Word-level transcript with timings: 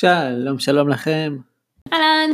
שלום, 0.00 0.58
שלום 0.58 0.88
לכם. 0.88 1.36
אהלן, 1.92 2.30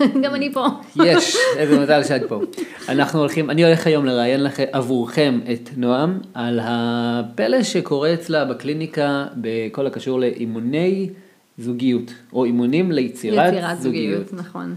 גם 0.22 0.34
אני 0.34 0.52
פה. 0.52 0.66
יש, 0.96 1.36
איזה 1.58 1.80
מזל 1.80 2.04
שאת 2.04 2.22
פה. 2.28 2.40
אנחנו 2.88 3.20
הולכים, 3.20 3.50
אני 3.50 3.64
הולך 3.64 3.86
היום 3.86 4.06
לראיין 4.06 4.44
לכם, 4.44 4.64
עבורכם 4.72 5.40
את 5.52 5.70
נועם 5.76 6.18
על 6.34 6.60
הפלא 6.62 7.62
שקורה 7.62 8.14
אצלה 8.14 8.44
בקליניקה 8.44 9.26
בכל 9.36 9.86
הקשור 9.86 10.20
לאימוני 10.20 11.10
זוגיות, 11.58 12.12
או 12.32 12.44
אימונים 12.44 12.92
ליצירת 12.92 13.52
יצירת 13.52 13.80
זוגיות. 13.80 14.28
זוגיות, 14.28 14.46
נכון. 14.46 14.74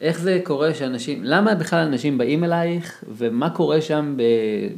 איך 0.00 0.20
זה 0.20 0.40
קורה 0.44 0.74
שאנשים, 0.74 1.24
למה 1.24 1.54
בכלל 1.54 1.86
אנשים 1.86 2.18
באים 2.18 2.44
אלייך, 2.44 3.04
ומה 3.16 3.50
קורה 3.50 3.80
שם 3.80 4.14
ב, 4.16 4.22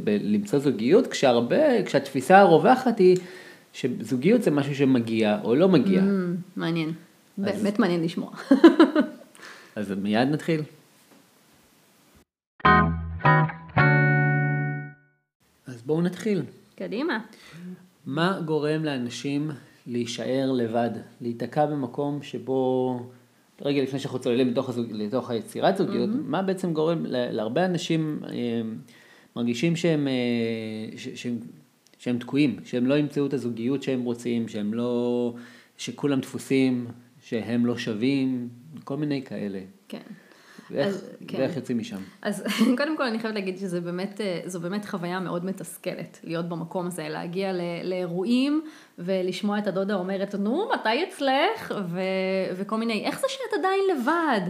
ב, 0.05 0.17
למצוא 0.23 0.59
זוגיות, 0.59 1.07
כשהרבה, 1.07 1.83
כשהתפיסה 1.85 2.39
הרווחת 2.39 2.99
היא 2.99 3.17
שזוגיות 3.73 4.43
זה 4.43 4.51
משהו 4.51 4.75
שמגיע 4.75 5.39
או 5.45 5.55
לא 5.55 5.69
מגיע. 5.69 6.01
Mm, 6.01 6.05
מעניין. 6.57 6.93
באמת 7.39 7.79
מעניין 7.79 8.03
לשמוע. 8.03 8.31
אז 9.77 9.91
מיד 10.03 10.29
נתחיל. 10.29 10.63
אז 15.67 15.83
בואו 15.87 16.03
נתחיל. 16.03 16.43
קדימה. 16.77 17.19
מה 18.07 18.41
גורם 18.45 18.85
לאנשים 18.85 19.51
להישאר 19.87 20.53
לבד, 20.53 20.91
להיתקע 21.21 21.67
במקום 21.67 22.23
שבו, 22.23 23.01
רגע 23.63 23.83
לפני 23.83 23.99
שאנחנו 23.99 24.19
צוללים 24.19 24.49
לתוך, 24.49 24.69
הזוג, 24.69 24.87
לתוך 24.93 25.31
היצירת 25.31 25.77
זוגיות, 25.77 26.11
mm-hmm. 26.11 26.27
מה 26.27 26.43
בעצם 26.43 26.73
גורם 26.73 27.07
להרבה 27.09 27.65
אנשים 27.65 28.21
אה, 28.29 28.61
מרגישים 29.37 29.77
שהם, 29.77 30.09
אה, 30.09 30.99
ש, 30.99 31.09
שהם, 31.09 31.39
שהם 32.01 32.19
תקועים, 32.19 32.57
שהם 32.65 32.87
לא 32.87 32.95
ימצאו 32.95 33.27
את 33.27 33.35
הזוגיות 33.35 33.83
שהם 33.83 34.03
רוצים, 34.03 34.49
שהם 34.49 34.75
לא, 34.75 35.35
שכולם 35.79 36.21
דפוסים, 36.21 36.87
שהם 37.23 37.67
לא 37.67 37.79
שווים, 37.79 38.49
כל 38.85 38.97
מיני 38.97 39.23
כאלה. 39.23 39.61
כן. 39.89 40.03
ואיך, 40.71 40.87
אז, 40.87 41.11
כן. 41.29 41.39
ואיך 41.39 41.57
יוצאים 41.57 41.79
משם? 41.79 41.97
אז 42.23 42.45
קודם 42.79 42.97
כל 42.97 43.03
אני 43.03 43.19
חייבת 43.19 43.35
להגיד 43.35 43.59
שזו 43.59 43.81
באמת, 43.83 44.21
אה, 44.21 44.41
באמת 44.61 44.85
חוויה 44.85 45.21
מאוד 45.21 45.45
מתסכלת 45.45 46.21
להיות 46.25 46.49
במקום 46.49 46.87
הזה, 46.87 47.09
להגיע 47.09 47.53
ל- 47.53 47.61
לאירועים 47.85 48.63
ולשמוע 48.99 49.59
את 49.59 49.67
הדודה 49.67 49.95
אומרת, 49.95 50.35
נו, 50.35 50.69
מתי 50.75 51.05
אצלך? 51.09 51.75
ו- 51.89 52.01
וכל 52.57 52.77
מיני, 52.77 53.05
איך 53.05 53.21
זה 53.21 53.27
שאת 53.29 53.59
עדיין 53.59 53.81
לבד? 53.93 54.41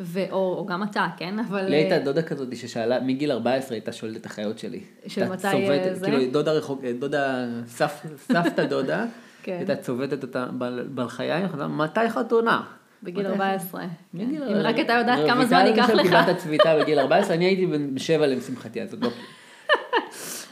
ו- 0.00 0.30
או, 0.30 0.54
או 0.58 0.66
גם 0.66 0.82
אתה, 0.82 1.06
כן? 1.16 1.38
אבל... 1.38 1.62
לי 1.68 1.76
הייתה 1.76 1.98
דודה 1.98 2.22
כזאת 2.22 2.56
ששאלה, 2.56 3.00
מגיל 3.00 3.32
14 3.32 3.74
הייתה 3.74 3.92
שואלת 3.92 4.16
את 4.16 4.26
החיות 4.26 4.58
שלי. 4.58 4.80
של 5.06 5.28
מתי, 5.28 5.42
צובטת, 5.42 5.86
אה, 5.86 5.94
זה? 5.94 6.06
כאילו 6.06 6.32
דודה 6.32 6.52
רחוק, 6.52 6.80
דודה, 6.98 7.46
סבתא 8.16 8.64
דודה, 8.64 9.04
כן. 9.42 9.52
הייתה 9.56 9.76
צובטת 9.76 10.22
אותה 10.22 10.46
חזרה, 11.48 11.68
מתי 11.68 12.08
חתונה? 12.08 12.62
בגיל 13.02 13.22
מתי? 13.28 13.32
14. 13.32 13.84
בגיל- 14.14 14.42
אם 14.42 14.56
רק 14.56 14.74
הייתה 14.76 14.92
יודעת 14.92 15.18
כמה 15.26 15.46
זמן 15.46 15.62
רויטל 15.62 15.78
ייקח 15.80 15.90
לך. 15.90 16.02
קיבלה 16.02 16.22
את 16.22 16.28
הצביתה 16.28 16.78
בגיל 16.80 16.98
14, 16.98 17.34
אני 17.34 17.44
הייתי 17.44 17.66
בן 17.66 17.98
שבע 17.98 18.26
לשמחתי, 18.26 18.82
אז 18.82 18.94
עוד 18.94 19.04
לא. 19.04 19.10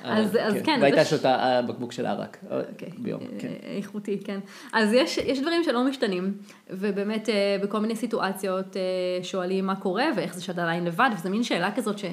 אז- 0.04 0.36
אז 0.40 0.54
כן, 0.64 0.78
והייתה 0.82 1.02
זה- 1.04 1.10
שותה 1.10 1.34
אה, 1.34 1.62
בקבוק 1.62 1.92
של 1.92 2.06
ערק 2.06 2.36
אוקיי. 2.50 2.88
ביום, 2.98 3.20
כן. 3.38 3.48
אה, 3.48 3.76
איכותי, 3.76 4.18
כן. 4.24 4.38
אז 4.72 4.92
יש, 4.92 5.18
יש 5.18 5.40
דברים 5.40 5.64
שלא 5.64 5.84
משתנים, 5.84 6.34
ובאמת 6.70 7.28
אה, 7.28 7.34
בכל 7.62 7.78
מיני 7.80 7.96
סיטואציות 7.96 8.76
אה, 8.76 8.82
שואלים 9.24 9.66
מה 9.66 9.76
קורה 9.76 10.04
ואיך 10.16 10.34
זה 10.34 10.42
שאת 10.42 10.58
עדיין 10.58 10.84
לבד, 10.84 11.10
וזו 11.18 11.30
מין 11.30 11.42
שאלה 11.42 11.70
כזאת 11.76 11.98
ש, 11.98 12.04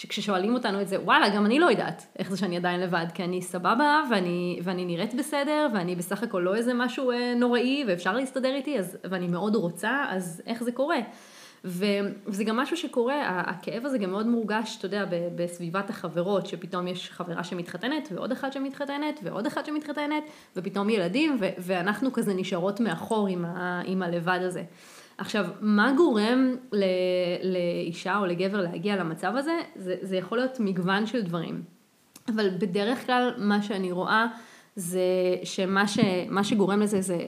שכששואלים 0.00 0.54
אותנו 0.54 0.80
את 0.80 0.88
זה, 0.88 1.00
וואלה, 1.00 1.28
גם 1.28 1.46
אני 1.46 1.58
לא 1.58 1.66
יודעת 1.66 2.06
איך 2.18 2.30
זה 2.30 2.36
שאני 2.36 2.56
עדיין 2.56 2.80
לבד, 2.80 3.06
כי 3.14 3.24
אני 3.24 3.42
סבבה 3.42 4.02
ואני, 4.10 4.60
ואני 4.62 4.84
נראית 4.84 5.14
בסדר, 5.14 5.68
ואני 5.74 5.96
בסך 5.96 6.22
הכל 6.22 6.38
לא 6.38 6.54
איזה 6.54 6.74
משהו 6.74 7.10
אה, 7.10 7.34
נוראי, 7.34 7.84
ואפשר 7.88 8.12
להסתדר 8.12 8.54
איתי, 8.54 8.78
אז, 8.78 8.98
ואני 9.10 9.28
מאוד 9.28 9.54
רוצה, 9.54 10.04
אז 10.08 10.42
איך 10.46 10.62
זה 10.62 10.72
קורה? 10.72 10.96
וזה 11.64 12.44
גם 12.44 12.56
משהו 12.56 12.76
שקורה, 12.76 13.42
הכאב 13.46 13.86
הזה 13.86 13.98
גם 13.98 14.10
מאוד 14.10 14.26
מורגש, 14.26 14.76
אתה 14.78 14.86
יודע, 14.86 15.04
בסביבת 15.34 15.90
החברות, 15.90 16.46
שפתאום 16.46 16.86
יש 16.88 17.10
חברה 17.10 17.44
שמתחתנת, 17.44 18.08
ועוד 18.14 18.32
אחת 18.32 18.52
שמתחתנת, 18.52 19.20
ועוד 19.22 19.46
אחת 19.46 19.66
שמתחתנת, 19.66 20.22
ופתאום 20.56 20.90
ילדים, 20.90 21.36
ו- 21.40 21.50
ואנחנו 21.58 22.12
כזה 22.12 22.34
נשארות 22.34 22.80
מאחור 22.80 23.28
עם, 23.28 23.44
ה- 23.44 23.82
עם 23.84 24.02
הלבד 24.02 24.38
הזה. 24.42 24.62
עכשיו, 25.20 25.46
מה 25.60 25.92
גורם 25.96 26.54
ל- 26.72 27.52
לאישה 27.52 28.18
או 28.18 28.26
לגבר 28.26 28.60
להגיע 28.60 28.96
למצב 28.96 29.32
הזה? 29.36 29.58
זה, 29.76 29.94
זה 30.00 30.16
יכול 30.16 30.38
להיות 30.38 30.60
מגוון 30.60 31.06
של 31.06 31.22
דברים. 31.22 31.62
אבל 32.28 32.50
בדרך 32.58 33.06
כלל 33.06 33.30
מה 33.38 33.62
שאני 33.62 33.92
רואה 33.92 34.26
זה 34.76 35.00
שמה 35.44 35.88
ש, 35.88 35.98
שגורם 36.42 36.80
לזה 36.80 37.00
זה 37.00 37.18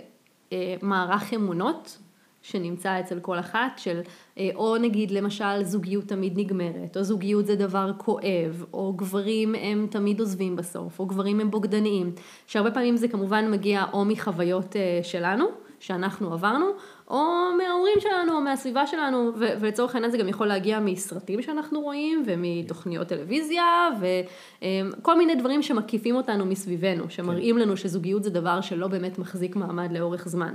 אה, 0.53 0.75
מערך 0.83 1.35
אמונות 1.35 1.99
שנמצא 2.43 3.01
אצל 3.01 3.21
כל 3.21 3.39
אחת 3.39 3.79
של 3.79 4.01
אה, 4.39 4.51
או 4.55 4.77
נגיד 4.79 5.11
למשל 5.11 5.63
זוגיות 5.63 6.05
תמיד 6.05 6.39
נגמרת, 6.39 6.97
או 6.97 7.03
זוגיות 7.03 7.47
זה 7.47 7.57
דבר 7.57 7.93
כואב, 7.99 8.65
או 8.73 8.93
גברים 8.93 9.55
הם 9.55 9.87
תמיד 9.91 10.21
עוזבים 10.21 10.57
בסוף, 10.57 10.99
או 10.99 11.07
גברים 11.07 11.41
הם 11.41 11.51
בוגדניים, 11.51 12.13
שהרבה 12.47 12.71
פעמים 12.71 12.97
זה 12.97 13.09
כמובן 13.09 13.51
מגיע 13.51 13.85
או 13.93 14.05
מחוויות 14.05 14.77
אה, 14.77 15.01
שלנו, 15.03 15.45
שאנחנו 15.83 16.33
עברנו, 16.33 16.67
או 17.11 17.17
מההורים 17.59 17.95
שלנו, 18.01 18.33
או 18.37 18.41
מהסביבה 18.41 18.87
שלנו, 18.87 19.31
ו- 19.39 19.47
ולצורך 19.61 19.95
העניין 19.95 20.11
זה 20.13 20.19
גם 20.19 20.29
יכול 20.29 20.47
להגיע 20.47 20.81
מסרטים 20.81 21.43
שאנחנו 21.43 21.81
רואים, 21.81 22.23
ומתוכניות 22.27 23.09
טלוויזיה, 23.09 23.89
וכל 24.01 25.19
מיני 25.19 25.35
דברים 25.35 25.63
שמקיפים 25.63 26.17
אותנו 26.17 26.47
מסביבנו, 26.47 27.05
שמראים 27.09 27.59
לנו 27.59 27.77
שזוגיות 27.77 28.23
זה 28.23 28.31
דבר 28.31 28.61
שלא 28.61 28.89
באמת 28.89 29.19
מחזיק 29.19 29.57
מעמד 29.57 29.93
לאורך 29.93 30.29
זמן. 30.29 30.55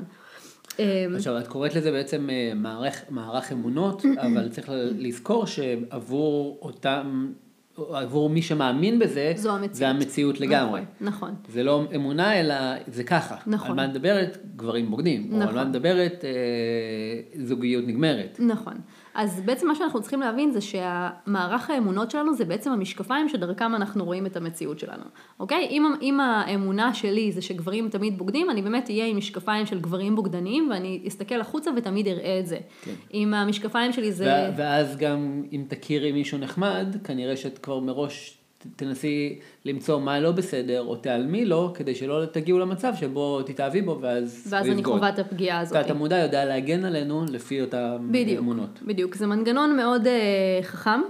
אמ, 0.79 0.85
עכשיו, 1.15 1.37
את 1.39 1.47
קוראת 1.47 1.75
לזה 1.75 1.91
בעצם 1.91 2.29
אה, 2.29 2.51
מערך, 2.55 3.01
מערך 3.09 3.51
אמונות, 3.51 4.05
אבל 4.25 4.49
צריך 4.49 4.69
לזכור 4.97 5.45
שעבור 5.45 6.59
אותם, 6.61 7.31
עבור 7.77 8.29
מי 8.29 8.41
שמאמין 8.41 8.99
בזה, 8.99 9.33
זו 9.35 9.51
המציאות. 9.51 9.75
זה 9.75 9.87
המציאות 9.87 10.39
לגמרי. 10.39 10.81
נכון. 11.01 11.35
זה 11.49 11.63
לא 11.63 11.83
אמונה, 11.95 12.39
אלא 12.39 12.55
זה 12.87 13.03
ככה. 13.03 13.35
נכון. 13.47 13.69
על 13.69 13.75
מה 13.75 13.87
מדברת 13.87 14.37
גברים 14.55 14.91
בוגדים, 14.91 15.29
או 15.31 15.35
על 15.37 15.43
נכון. 15.43 15.55
מה 15.55 15.65
מדברת 15.65 16.25
אה, 16.25 17.43
זוגיות 17.45 17.83
נגמרת. 17.87 18.39
נכון. 18.39 18.73
אז 19.17 19.41
בעצם 19.45 19.67
מה 19.67 19.75
שאנחנו 19.75 20.01
צריכים 20.01 20.19
להבין 20.19 20.51
זה 20.51 20.61
שהמערך 20.61 21.69
האמונות 21.69 22.11
שלנו 22.11 22.33
זה 22.33 22.45
בעצם 22.45 22.71
המשקפיים 22.71 23.29
שדרכם 23.29 23.75
אנחנו 23.75 24.05
רואים 24.05 24.25
את 24.25 24.37
המציאות 24.37 24.79
שלנו, 24.79 25.03
אוקיי? 25.39 25.67
אם, 25.69 25.93
אם 26.01 26.19
האמונה 26.19 26.93
שלי 26.93 27.31
זה 27.31 27.41
שגברים 27.41 27.89
תמיד 27.89 28.17
בוגדים, 28.17 28.49
אני 28.49 28.61
באמת 28.61 28.89
אהיה 28.89 29.05
עם 29.05 29.17
משקפיים 29.17 29.65
של 29.65 29.79
גברים 29.79 30.15
בוגדניים 30.15 30.67
ואני 30.71 31.03
אסתכל 31.07 31.41
החוצה 31.41 31.71
ותמיד 31.77 32.07
אראה 32.07 32.39
את 32.39 32.47
זה. 32.47 32.57
כן. 32.81 32.93
אם 33.13 33.33
המשקפיים 33.33 33.93
שלי 33.93 34.11
זה... 34.11 34.51
ואז 34.57 34.97
גם 34.97 35.43
אם 35.51 35.63
תכירי 35.67 36.11
מישהו 36.11 36.37
נחמד, 36.37 36.97
כנראה 37.03 37.37
שאת 37.37 37.57
כבר 37.57 37.79
מראש 37.79 38.36
תנסי 38.75 39.39
למצוא 39.65 39.99
מה 39.99 40.19
לא 40.19 40.31
בסדר, 40.31 40.81
או 40.81 40.95
תעלמי 40.95 41.45
לו, 41.45 41.71
כדי 41.73 41.95
שלא 41.95 42.25
תגיעו 42.25 42.59
למצב 42.59 42.93
שבו 42.95 43.41
תתאהבי 43.41 43.81
בו, 43.81 43.97
ואז 44.01 44.47
ואז 44.49 44.69
אני. 44.69 44.83
חווה 44.83 45.09
את 45.09 45.19
הפגיעה 45.19 45.59
הזאת. 45.59 45.77
תת 45.77 45.89
המודע 45.89 46.17
יודע 46.17 46.45
להגן 46.45 46.85
עלינו 46.85 47.25
לפי 47.29 47.61
אותן 47.61 47.97
בדיוק, 48.11 48.39
אמונות. 48.39 48.79
בדיוק. 48.81 49.15
זה 49.15 49.27
מנגנון 49.27 49.75
מאוד 49.75 50.07
אה, 50.07 50.59
חכם, 50.61 51.01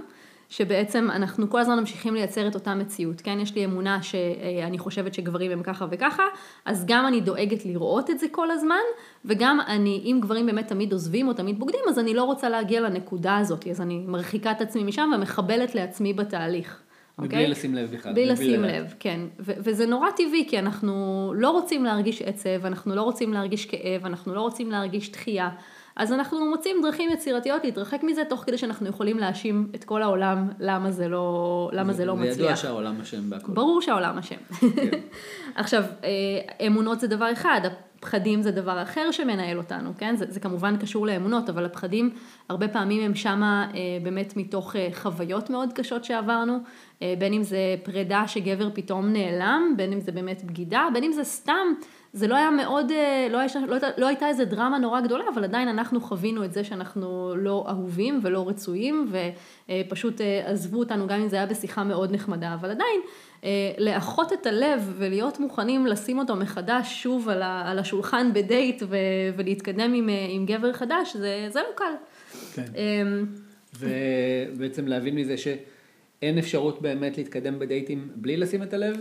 שבעצם 0.48 1.08
אנחנו 1.10 1.50
כל 1.50 1.60
הזמן 1.60 1.78
ממשיכים 1.78 2.14
לייצר 2.14 2.48
את 2.48 2.54
אותה 2.54 2.74
מציאות, 2.74 3.20
כן? 3.20 3.38
יש 3.40 3.54
לי 3.54 3.64
אמונה 3.64 4.02
שאני 4.02 4.78
חושבת 4.78 5.14
שגברים 5.14 5.50
הם 5.50 5.62
ככה 5.62 5.86
וככה, 5.90 6.22
אז 6.64 6.84
גם 6.86 7.06
אני 7.06 7.20
דואגת 7.20 7.66
לראות 7.66 8.10
את 8.10 8.18
זה 8.18 8.26
כל 8.30 8.50
הזמן, 8.50 8.80
וגם 9.24 9.60
אני, 9.66 10.02
אם 10.04 10.18
גברים 10.22 10.46
באמת 10.46 10.68
תמיד 10.68 10.92
עוזבים 10.92 11.28
או 11.28 11.32
תמיד 11.32 11.58
בוגדים, 11.58 11.80
אז 11.88 11.98
אני 11.98 12.14
לא 12.14 12.24
רוצה 12.24 12.48
להגיע 12.48 12.80
לנקודה 12.80 13.36
הזאת, 13.36 13.66
אז 13.66 13.80
אני 13.80 14.04
מרחיקה 14.06 14.50
את 14.50 14.60
עצמי 14.60 14.84
משם 14.84 15.10
ומחבלת 15.14 15.74
לעצמי 15.74 16.12
בתהליך. 16.12 16.82
אוקיי? 17.18 17.48
לשים 17.48 17.74
לב 17.74 17.90
בכלל. 17.92 18.12
בלי 18.12 18.26
לשים 18.26 18.62
לדעת. 18.62 18.74
לב, 18.74 18.94
כן. 19.00 19.20
ו- 19.40 19.52
וזה 19.58 19.86
נורא 19.86 20.10
טבעי, 20.10 20.46
כי 20.48 20.58
אנחנו 20.58 21.32
לא 21.36 21.50
רוצים 21.50 21.84
להרגיש 21.84 22.22
עצב, 22.22 22.66
אנחנו 22.66 22.94
לא 22.94 23.02
רוצים 23.02 23.32
להרגיש 23.32 23.66
כאב, 23.66 24.06
אנחנו 24.06 24.34
לא 24.34 24.40
רוצים 24.40 24.70
להרגיש 24.70 25.12
דחייה. 25.12 25.48
אז 25.96 26.12
אנחנו 26.12 26.50
מוצאים 26.50 26.76
דרכים 26.82 27.10
יצירתיות 27.10 27.64
להתרחק 27.64 28.00
מזה, 28.02 28.22
תוך 28.28 28.44
כדי 28.46 28.58
שאנחנו 28.58 28.88
יכולים 28.88 29.18
להאשים 29.18 29.68
את 29.74 29.84
כל 29.84 30.02
העולם 30.02 30.48
למה 30.60 30.90
זה 30.90 31.08
לא, 31.08 31.70
למה 31.72 31.92
זה, 31.92 32.04
לא 32.04 32.16
זה 32.16 32.20
ידוע 32.26 32.32
מצליח. 32.32 32.56
שהעולם 32.56 33.00
אשם 33.00 33.30
בהכל. 33.30 33.52
ברור 33.52 33.82
שהעולם 33.82 34.18
אשם. 34.18 34.36
עכשיו, 35.54 35.84
אה, 36.04 36.66
אמונות 36.66 37.00
זה 37.00 37.06
דבר 37.06 37.32
אחד, 37.32 37.60
הפחדים 37.98 38.42
זה 38.42 38.50
דבר 38.50 38.82
אחר 38.82 39.10
שמנהל 39.10 39.58
אותנו, 39.58 39.90
כן? 39.98 40.16
זה, 40.16 40.24
זה 40.28 40.40
כמובן 40.40 40.76
קשור 40.76 41.06
לאמונות, 41.06 41.48
אבל 41.48 41.64
הפחדים 41.64 42.10
הרבה 42.48 42.68
פעמים 42.68 43.02
הם 43.02 43.14
שמה 43.14 43.70
אה, 43.74 43.80
באמת 44.02 44.36
מתוך 44.36 44.76
אה, 44.76 44.88
חוויות 44.94 45.50
מאוד 45.50 45.72
קשות 45.72 46.04
שעברנו, 46.04 46.58
אה, 47.02 47.14
בין 47.18 47.32
אם 47.32 47.42
זה 47.42 47.58
פרידה 47.82 48.28
שגבר 48.28 48.68
פתאום 48.74 49.12
נעלם, 49.12 49.74
בין 49.76 49.92
אם 49.92 50.00
זה 50.00 50.12
באמת 50.12 50.44
בגידה, 50.44 50.88
בין 50.94 51.04
אם 51.04 51.12
זה 51.12 51.24
סתם, 51.24 51.66
זה 52.12 52.26
לא 52.26 52.36
היה 52.36 52.50
מאוד, 52.50 52.90
אה, 52.90 53.28
לא, 53.30 53.38
היה, 53.38 53.48
לא, 53.66 53.72
הייתה, 53.72 53.86
לא 53.98 54.06
הייתה 54.06 54.28
איזה 54.28 54.44
דרמה 54.44 54.78
נורא 54.78 55.00
גדולה, 55.00 55.24
אבל 55.34 55.44
עדיין 55.44 55.68
אנחנו 55.68 56.00
חווינו 56.00 56.44
את 56.44 56.52
זה 56.52 56.64
שאנחנו 56.64 57.34
לא 57.36 57.66
אהובים 57.68 58.20
ולא 58.22 58.48
רצויים, 58.48 59.12
ופשוט 59.68 60.20
אה, 60.20 60.42
עזבו 60.46 60.78
אותנו 60.78 61.06
גם 61.06 61.20
אם 61.20 61.28
זה 61.28 61.36
היה 61.36 61.46
בשיחה 61.46 61.84
מאוד 61.84 62.12
נחמדה, 62.12 62.54
אבל 62.54 62.70
עדיין 62.70 63.00
אה, 63.44 63.50
לאחות 63.78 64.32
את 64.32 64.46
הלב 64.46 64.94
ולהיות 64.98 65.40
מוכנים 65.40 65.86
לשים 65.86 66.18
אותו 66.18 66.36
מחדש 66.36 67.02
שוב 67.02 67.28
על, 67.28 67.42
ה, 67.42 67.70
על 67.70 67.78
השולחן 67.78 68.32
בדייט 68.32 68.82
ו, 68.88 68.96
ולהתקדם 69.36 69.94
עם, 69.94 70.08
עם 70.28 70.46
גבר 70.46 70.72
חדש, 70.72 71.16
זה, 71.16 71.46
זה 71.50 71.60
לא 71.60 71.74
קל. 71.74 71.92
כן. 72.54 72.64
אמ, 72.76 73.26
ובעצם 73.78 74.86
להבין 74.86 75.14
מזה 75.14 75.36
שאין 75.36 76.38
אפשרות 76.38 76.82
באמת 76.82 77.18
להתקדם 77.18 77.58
בדייטים 77.58 78.08
בלי 78.14 78.36
לשים 78.36 78.62
את 78.62 78.74
הלב? 78.74 78.96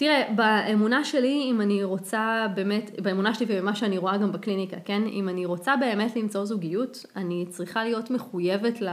תראה, 0.00 0.22
באמונה 0.36 1.04
שלי, 1.04 1.42
אם 1.50 1.60
אני 1.60 1.84
רוצה 1.84 2.46
באמת, 2.54 3.00
באמונה 3.02 3.34
שלי 3.34 3.46
ובמה 3.48 3.74
שאני 3.74 3.98
רואה 3.98 4.16
גם 4.16 4.32
בקליניקה, 4.32 4.76
כן? 4.84 5.02
אם 5.06 5.28
אני 5.28 5.46
רוצה 5.46 5.76
באמת 5.76 6.16
למצוא 6.16 6.44
זוגיות, 6.44 7.06
אני 7.16 7.46
צריכה 7.48 7.84
להיות 7.84 8.10
מחויבת 8.10 8.80
ל, 8.80 8.88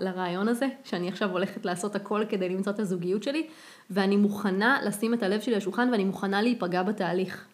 לרעיון 0.00 0.48
הזה, 0.48 0.66
שאני 0.84 1.08
עכשיו 1.08 1.30
הולכת 1.30 1.64
לעשות 1.64 1.96
הכל 1.96 2.22
כדי 2.28 2.48
למצוא 2.48 2.72
את 2.72 2.78
הזוגיות 2.78 3.22
שלי, 3.22 3.46
ואני 3.90 4.16
מוכנה 4.16 4.78
לשים 4.84 5.14
את 5.14 5.22
הלב 5.22 5.40
שלי 5.40 5.52
על 5.52 5.58
השולחן 5.58 5.88
ואני 5.92 6.04
מוכנה 6.04 6.42
להיפגע 6.42 6.82
בתהליך. 6.82 7.46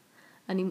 אני, 0.49 0.65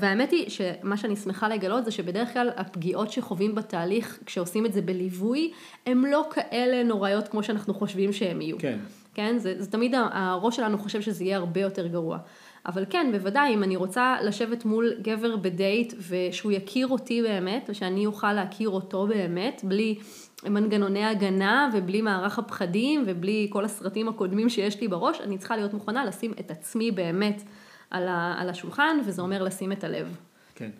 והאמת 0.00 0.30
היא 0.30 0.50
שמה 0.50 0.96
שאני 0.96 1.16
שמחה 1.16 1.48
לגלות 1.48 1.84
זה 1.84 1.90
שבדרך 1.90 2.32
כלל 2.32 2.50
הפגיעות 2.56 3.10
שחווים 3.10 3.54
בתהליך 3.54 4.18
כשעושים 4.26 4.66
את 4.66 4.72
זה 4.72 4.82
בליווי, 4.82 5.52
הם 5.86 6.06
לא 6.06 6.26
כאלה 6.30 6.82
נוראיות 6.82 7.28
כמו 7.28 7.42
שאנחנו 7.42 7.74
חושבים 7.74 8.12
שהם 8.12 8.40
יהיו. 8.40 8.58
כן. 8.58 8.78
כן? 9.14 9.38
זה, 9.38 9.54
זה 9.58 9.70
תמיד 9.70 9.94
הראש 9.94 10.56
שלנו 10.56 10.78
חושב 10.78 11.00
שזה 11.00 11.24
יהיה 11.24 11.36
הרבה 11.36 11.60
יותר 11.60 11.86
גרוע. 11.86 12.18
אבל 12.66 12.84
כן, 12.90 13.06
בוודאי, 13.12 13.54
אם 13.54 13.62
אני 13.62 13.76
רוצה 13.76 14.16
לשבת 14.22 14.64
מול 14.64 14.92
גבר 15.02 15.36
בדייט 15.36 15.94
ושהוא 16.08 16.52
יכיר 16.52 16.88
אותי 16.88 17.22
באמת, 17.22 17.70
ושאני 17.72 18.06
אוכל 18.06 18.32
להכיר 18.32 18.68
אותו 18.68 19.06
באמת, 19.06 19.60
בלי 19.64 19.98
מנגנוני 20.44 21.04
הגנה 21.04 21.70
ובלי 21.74 22.02
מערך 22.02 22.38
הפחדים 22.38 23.04
ובלי 23.06 23.46
כל 23.50 23.64
הסרטים 23.64 24.08
הקודמים 24.08 24.48
שיש 24.48 24.80
לי 24.80 24.88
בראש, 24.88 25.20
אני 25.20 25.38
צריכה 25.38 25.56
להיות 25.56 25.74
מוכנה 25.74 26.04
לשים 26.04 26.32
את 26.40 26.50
עצמי 26.50 26.90
באמת 26.90 27.42
על, 27.90 28.08
ה, 28.08 28.34
על 28.38 28.48
השולחן, 28.48 28.98
וזה 29.06 29.22
אומר 29.22 29.42
לשים 29.42 29.72
את 29.72 29.84
הלב. 29.84 30.16
כן. 30.54 30.70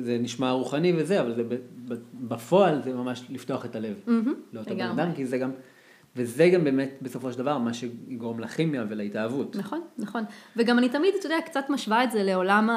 זה 0.00 0.18
נשמע 0.20 0.50
רוחני 0.50 0.92
וזה, 0.96 1.20
אבל 1.20 1.34
זה 1.34 1.42
בפועל 2.14 2.82
זה 2.82 2.94
ממש 2.94 3.24
לפתוח 3.30 3.64
את 3.64 3.76
הלב. 3.76 3.94
Mm-hmm, 4.06 4.30
לאותו 4.52 4.74
בן 4.74 4.80
אדם, 4.80 5.12
כי 5.14 5.26
זה 5.26 5.38
גם... 5.38 5.50
וזה 6.16 6.48
גם 6.48 6.64
באמת 6.64 6.98
בסופו 7.02 7.32
של 7.32 7.38
דבר 7.38 7.58
מה 7.58 7.74
שיגרום 7.74 8.40
לכימיה 8.40 8.84
ולהתאהבות. 8.88 9.56
נכון, 9.56 9.80
נכון. 9.98 10.24
וגם 10.56 10.78
אני 10.78 10.88
תמיד, 10.88 11.14
אתה 11.18 11.26
יודע, 11.26 11.36
קצת 11.46 11.64
משווה 11.68 12.04
את 12.04 12.10
זה 12.10 12.22
לעולם 12.22 12.70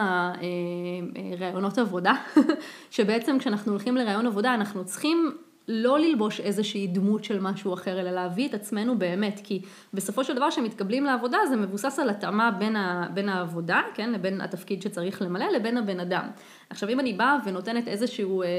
הראיונות 1.39 1.77
אה, 1.77 1.83
עבודה, 1.83 2.13
שבעצם 2.91 3.39
כשאנחנו 3.39 3.71
הולכים 3.71 3.97
לראיון 3.97 4.27
עבודה 4.27 4.53
אנחנו 4.53 4.85
צריכים 4.85 5.31
לא 5.67 5.99
ללבוש 5.99 6.39
איזושהי 6.39 6.87
דמות 6.87 7.23
של 7.23 7.39
משהו 7.39 7.73
אחר, 7.73 7.99
אלא 7.99 8.11
להביא 8.11 8.47
את 8.49 8.53
עצמנו 8.53 8.97
באמת, 8.99 9.41
כי 9.43 9.61
בסופו 9.93 10.23
של 10.23 10.35
דבר 10.35 10.49
כשמתקבלים 10.49 11.05
לעבודה 11.05 11.37
זה 11.49 11.55
מבוסס 11.55 11.99
על 11.99 12.09
התאמה 12.09 12.51
בין, 12.51 12.75
ה, 12.75 13.07
בין 13.13 13.29
העבודה, 13.29 13.81
כן, 13.93 14.11
לבין 14.11 14.41
התפקיד 14.41 14.81
שצריך 14.81 15.21
למלא, 15.21 15.45
לבין 15.45 15.77
הבן 15.77 15.99
אדם. 15.99 16.27
עכשיו 16.69 16.89
אם 16.89 16.99
אני 16.99 17.13
באה 17.13 17.37
ונותנת 17.45 17.87
איזשהו, 17.87 18.41
אה, 18.41 18.47
אה, 18.47 18.51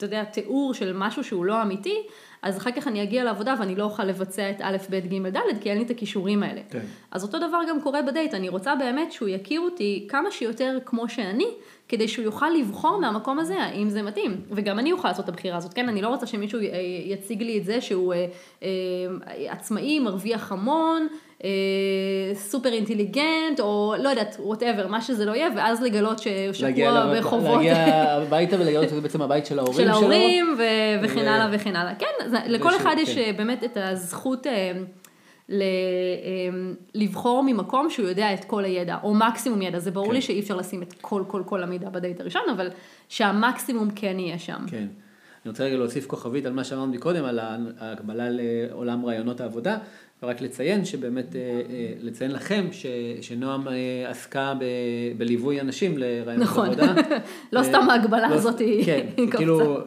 אתה 0.00 0.06
יודע, 0.06 0.24
תיאור 0.24 0.74
של 0.74 0.92
משהו 0.96 1.24
שהוא 1.24 1.44
לא 1.44 1.62
אמיתי, 1.62 2.02
אז 2.42 2.58
אחר 2.58 2.70
כך 2.70 2.88
אני 2.88 3.02
אגיע 3.02 3.24
לעבודה 3.24 3.54
ואני 3.58 3.74
לא 3.74 3.84
אוכל 3.84 4.04
לבצע 4.04 4.50
את 4.50 4.56
א', 4.60 4.76
ב', 4.90 4.94
ג', 4.94 5.26
ד', 5.26 5.38
כי 5.60 5.70
אין 5.70 5.78
לי 5.78 5.84
את 5.84 5.90
הכישורים 5.90 6.42
האלה. 6.42 6.60
כן. 6.70 6.80
אז 7.10 7.22
אותו 7.22 7.38
דבר 7.38 7.58
גם 7.68 7.80
קורה 7.80 8.02
בדייט, 8.02 8.34
אני 8.34 8.48
רוצה 8.48 8.74
באמת 8.74 9.12
שהוא 9.12 9.28
יכיר 9.28 9.60
אותי 9.60 10.06
כמה 10.08 10.30
שיותר 10.30 10.78
כמו 10.84 11.08
שאני, 11.08 11.46
כדי 11.88 12.08
שהוא 12.08 12.24
יוכל 12.24 12.50
לבחור 12.58 13.00
מהמקום 13.00 13.38
הזה 13.38 13.62
האם 13.62 13.90
זה 13.90 14.02
מתאים. 14.02 14.40
וגם 14.50 14.78
אני 14.78 14.92
אוכל 14.92 15.08
לעשות 15.08 15.24
את 15.24 15.28
הבחירה 15.28 15.56
הזאת, 15.56 15.74
כן? 15.74 15.88
אני 15.88 16.02
לא 16.02 16.08
רוצה 16.08 16.26
שמישהו 16.26 16.58
יציג 17.04 17.42
לי 17.42 17.58
את 17.58 17.64
זה 17.64 17.80
שהוא 17.80 18.14
אה, 18.14 18.26
אה, 18.62 19.52
עצמאי, 19.52 19.98
מרוויח 19.98 20.52
המון, 20.52 21.06
אה, 21.10 21.16
סופר 22.34 22.72
אינטליגנט, 22.72 23.60
או 23.60 23.94
לא 23.98 24.08
יודעת, 24.08 24.36
whatever, 24.40 24.86
מה 24.86 25.00
שזה 25.00 25.24
לא 25.24 25.32
יהיה, 25.32 25.48
ואז 25.56 25.82
לגלות 25.82 26.18
ששקוע 26.18 27.14
בחובות. 27.18 27.56
להגיע 27.56 27.76
הביתה 28.16 28.56
ולגלות 28.60 28.88
שזה 28.88 29.00
בעצם 29.00 29.22
הבית 29.22 29.46
של 29.46 29.58
ההורים 29.58 29.76
שלו. 29.76 29.84
של 29.84 29.90
ההורים, 29.90 30.56
ו- 30.58 31.04
וכן 31.04 31.28
הלאה 31.28 31.48
וכן 31.52 31.76
הלאה. 31.76 31.94
כן, 31.94 32.30
זה, 32.30 32.38
לכל 32.46 32.76
אחד 32.76 32.94
כן. 32.94 33.02
יש 33.02 33.18
באמת 33.36 33.64
את 33.64 33.76
הזכות... 33.76 34.46
ל, 35.50 35.62
לבחור 36.94 37.42
ממקום 37.46 37.90
שהוא 37.90 38.08
יודע 38.08 38.34
את 38.34 38.44
כל 38.44 38.64
הידע, 38.64 38.96
או 39.02 39.14
מקסימום 39.14 39.62
ידע, 39.62 39.78
זה 39.78 39.90
ברור 39.90 40.06
כן. 40.06 40.14
לי 40.14 40.22
שאי 40.22 40.40
אפשר 40.40 40.56
לשים 40.56 40.82
את 40.82 40.94
כל 41.00 41.24
כל 41.26 41.42
כל 41.46 41.62
המידע 41.62 41.88
בדייט 41.88 42.20
הראשון, 42.20 42.42
אבל 42.56 42.68
שהמקסימום 43.08 43.88
כן 43.96 44.18
יהיה 44.18 44.38
שם. 44.38 44.58
כן. 44.66 44.86
אני 45.44 45.50
רוצה 45.50 45.64
רגע 45.64 45.76
להוסיף 45.76 46.06
כוכבית 46.06 46.46
על 46.46 46.52
מה 46.52 46.64
שאמרנו 46.64 47.00
קודם, 47.00 47.24
על 47.24 47.38
ההקבלה 47.78 48.28
לעולם 48.30 49.06
רעיונות 49.06 49.40
העבודה. 49.40 49.78
ורק 50.22 50.40
לציין 50.40 50.84
שבאמת, 50.84 51.36
אה, 51.36 51.40
אה, 51.40 51.92
לציין 52.00 52.30
לכם 52.30 52.66
ש, 52.72 52.86
שנועם 53.20 53.68
אה, 53.68 53.74
עסקה 54.10 54.54
ב, 54.60 54.64
בליווי 55.18 55.60
אנשים 55.60 55.98
לרעיונות 55.98 56.48
נכון. 56.48 56.66
עבודה. 56.66 56.94
לא 57.52 57.62
סתם 57.62 57.90
ההגבלה 57.90 58.30
לא, 58.30 58.34
הזאת 58.34 58.58
היא 58.58 58.84
כן, 58.84 59.06
כאילו 59.36 59.78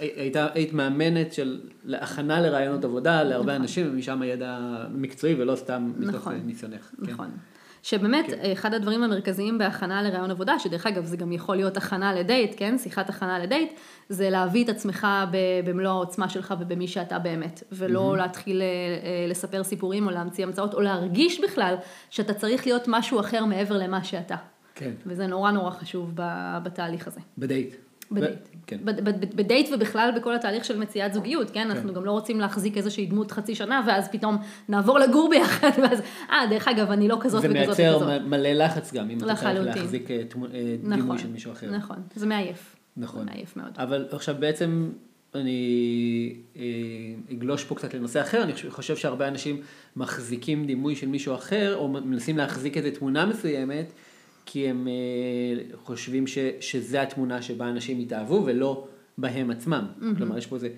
היית, 0.00 0.36
היית 0.54 0.72
מאמנת 0.72 1.32
של 1.32 1.60
הכנה 1.92 2.40
לרעיונות 2.40 2.84
עבודה 2.84 3.22
להרבה 3.22 3.52
נכון. 3.52 3.62
אנשים 3.62 3.86
ומשם 3.90 4.22
הידע 4.22 4.58
מקצועי 4.90 5.34
ולא 5.34 5.56
סתם 5.56 5.92
נכון, 5.98 6.08
מתוך 6.08 6.28
ניסיונך. 6.46 6.90
כן. 7.06 7.12
נכון. 7.12 7.26
כן. 7.26 7.54
שבאמת 7.84 8.26
כן. 8.26 8.50
אחד 8.52 8.74
הדברים 8.74 9.02
המרכזיים 9.02 9.58
בהכנה 9.58 10.02
לרעיון 10.02 10.30
עבודה, 10.30 10.58
שדרך 10.58 10.86
אגב 10.86 11.04
זה 11.04 11.16
גם 11.16 11.32
יכול 11.32 11.56
להיות 11.56 11.76
הכנה 11.76 12.14
לדייט, 12.14 12.54
כן, 12.56 12.78
שיחת 12.78 13.08
הכנה 13.08 13.38
לדייט, 13.38 13.72
זה 14.08 14.30
להביא 14.30 14.64
את 14.64 14.68
עצמך 14.68 15.06
במלוא 15.64 15.90
העוצמה 15.90 16.28
שלך 16.28 16.54
ובמי 16.60 16.88
שאתה 16.88 17.18
באמת, 17.18 17.62
ולא 17.72 18.12
mm-hmm. 18.12 18.16
להתחיל 18.16 18.62
אה, 18.62 18.66
אה, 18.66 19.26
לספר 19.28 19.64
סיפורים 19.64 20.06
או 20.06 20.10
להמציא 20.10 20.44
המצאות, 20.44 20.74
או 20.74 20.80
להרגיש 20.80 21.40
בכלל 21.40 21.74
שאתה 22.10 22.34
צריך 22.34 22.66
להיות 22.66 22.84
משהו 22.88 23.20
אחר 23.20 23.44
מעבר 23.44 23.76
למה 23.76 24.04
שאתה. 24.04 24.36
כן. 24.74 24.90
וזה 25.06 25.26
נורא 25.26 25.50
נורא 25.50 25.70
חשוב 25.70 26.10
בתהליך 26.62 27.06
הזה. 27.06 27.20
בדייט. 27.38 27.74
בדייט. 28.12 28.48
כן. 28.66 28.78
בדייט 29.36 29.68
ובכלל 29.74 30.10
בכל 30.16 30.34
התהליך 30.34 30.64
של 30.64 30.78
מציאת 30.78 31.14
זוגיות, 31.14 31.50
כן? 31.50 31.54
כן? 31.54 31.70
אנחנו 31.70 31.94
גם 31.94 32.04
לא 32.04 32.10
רוצים 32.10 32.40
להחזיק 32.40 32.76
איזושהי 32.76 33.06
דמות 33.06 33.30
חצי 33.30 33.54
שנה, 33.54 33.82
ואז 33.86 34.08
פתאום 34.08 34.36
נעבור 34.68 34.98
לגור 34.98 35.30
ביחד, 35.30 35.70
ואז, 35.82 36.00
אה, 36.30 36.46
דרך 36.50 36.68
אגב, 36.68 36.90
אני 36.90 37.08
לא 37.08 37.16
כזאת 37.20 37.44
וכזאת 37.44 37.62
וכזאת. 37.62 37.76
זה 37.76 38.06
מייצר 38.06 38.26
מלא 38.26 38.48
לחץ 38.48 38.92
גם, 38.92 39.10
אם 39.10 39.18
אתה 39.18 39.26
צריך 39.26 39.44
להחזיק 39.44 40.10
אה, 40.10 40.16
אה, 40.16 40.22
דימוי 40.82 40.96
נכון, 40.96 41.18
של 41.18 41.28
מישהו 41.28 41.52
אחר. 41.52 41.70
נכון, 41.70 41.96
זה 42.14 42.26
מעייף. 42.26 42.76
נכון. 42.96 43.20
זה 43.20 43.26
מעייף 43.26 43.56
מאוד. 43.56 43.72
אבל 43.76 44.06
עכשיו 44.10 44.34
בעצם 44.38 44.90
אני 45.34 46.36
אה, 46.56 46.62
אגלוש 47.32 47.64
פה 47.64 47.74
קצת 47.74 47.94
לנושא 47.94 48.20
אחר, 48.20 48.42
אני 48.42 48.52
חושב 48.68 48.96
שהרבה 48.96 49.28
אנשים 49.28 49.60
מחזיקים 49.96 50.66
דימוי 50.66 50.96
של 50.96 51.08
מישהו 51.08 51.34
אחר, 51.34 51.76
או 51.76 51.88
מנסים 51.88 52.38
להחזיק 52.38 52.76
איזה 52.76 52.90
תמונה 52.90 53.26
מסוימת. 53.26 53.92
כי 54.46 54.68
הם 54.68 54.88
אה, 54.88 55.76
חושבים 55.84 56.26
ש, 56.26 56.38
שזה 56.60 57.02
התמונה 57.02 57.42
שבה 57.42 57.68
אנשים 57.68 58.00
יתאהבו 58.00 58.42
ולא 58.46 58.86
בהם 59.18 59.50
עצמם. 59.50 59.86
Mm-hmm. 59.86 60.16
כלומר, 60.16 60.38
יש 60.38 60.46
פה 60.46 60.56
איזה, 60.56 60.68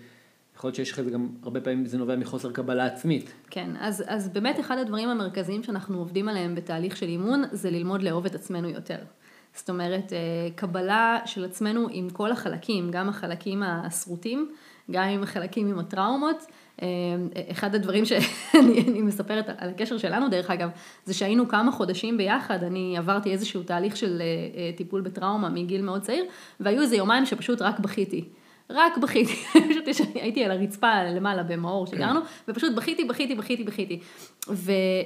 יכול 0.57 0.69
להיות 0.69 0.77
שיש 0.77 0.93
לך 0.93 1.01
גם, 1.01 1.29
הרבה 1.43 1.61
פעמים 1.61 1.87
זה 1.87 1.99
נובע 1.99 2.17
מחוסר 2.17 2.53
קבלה 2.53 2.87
עצמית. 2.87 3.33
כן, 3.51 3.71
אז, 3.81 4.05
אז 4.07 4.29
באמת 4.29 4.61
אחד 4.61 4.79
הדברים 4.79 5.09
המרכזיים 5.09 5.63
שאנחנו 5.63 5.99
עובדים 5.99 6.29
עליהם 6.29 6.55
בתהליך 6.55 6.97
של 6.97 7.07
אימון, 7.07 7.43
זה 7.53 7.71
ללמוד 7.71 8.03
לאהוב 8.03 8.27
את 8.27 8.35
עצמנו 8.35 8.69
יותר. 8.69 8.99
זאת 9.55 9.71
אומרת, 9.71 10.13
אה, 10.13 10.19
קבלה 10.55 11.19
של 11.27 11.45
עצמנו 11.45 11.87
עם 11.91 12.11
כל 12.11 12.33
החלקים, 12.33 12.91
גם 12.91 13.09
החלקים 13.09 13.63
השרוטים, 13.63 14.51
גם 14.91 15.05
עם 15.05 15.23
החלקים 15.23 15.69
עם 15.69 15.79
הטראומות. 15.79 16.47
אה, 16.83 16.89
אחד 17.51 17.75
הדברים 17.75 18.05
שאני 18.05 19.01
מספרת 19.09 19.49
על 19.59 19.71
הקשר 19.71 19.99
שלנו 19.99 20.29
דרך 20.29 20.51
אגב, 20.51 20.71
זה 21.05 21.15
שהיינו 21.15 21.49
כמה 21.49 21.73
חודשים 21.73 22.17
ביחד, 22.17 22.65
אני 22.65 22.99
עברתי 22.99 23.33
איזשהו 23.33 23.63
תהליך 23.63 23.97
של 23.97 24.23
אה, 24.23 24.71
טיפול 24.77 25.01
בטראומה 25.01 25.49
מגיל 25.49 25.83
מאוד 25.83 26.03
צעיר, 26.03 26.25
והיו 26.61 26.83
איזה 26.83 26.97
יומיים 26.97 27.27
שפשוט 27.27 27.63
רק 27.63 27.79
בכיתי. 27.79 28.25
רק 28.71 28.99
בכיתי, 28.99 29.35
פשוט 29.93 30.09
הייתי 30.15 30.45
על 30.45 30.51
הרצפה 30.51 31.03
למעלה 31.05 31.43
במאור 31.43 31.87
שגרנו, 31.87 32.21
כן. 32.21 32.27
ופשוט 32.49 32.75
בכיתי, 32.75 33.05
בכיתי, 33.05 33.35
בכיתי, 33.35 33.65
בכיתי. 33.65 34.01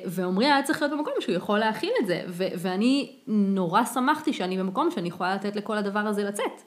ועמרי 0.06 0.46
היה 0.46 0.62
צריך 0.62 0.82
להיות 0.82 0.98
במקום 0.98 1.12
שהוא 1.20 1.34
יכול 1.34 1.58
להכיל 1.58 1.92
את 2.00 2.06
זה, 2.06 2.22
ו- 2.28 2.48
ואני 2.58 3.12
נורא 3.26 3.84
שמחתי 3.84 4.32
שאני 4.32 4.58
במקום 4.58 4.90
שאני 4.90 5.08
יכולה 5.08 5.34
לתת 5.34 5.56
לכל 5.56 5.76
הדבר 5.76 6.00
הזה 6.00 6.24
לצאת. 6.24 6.62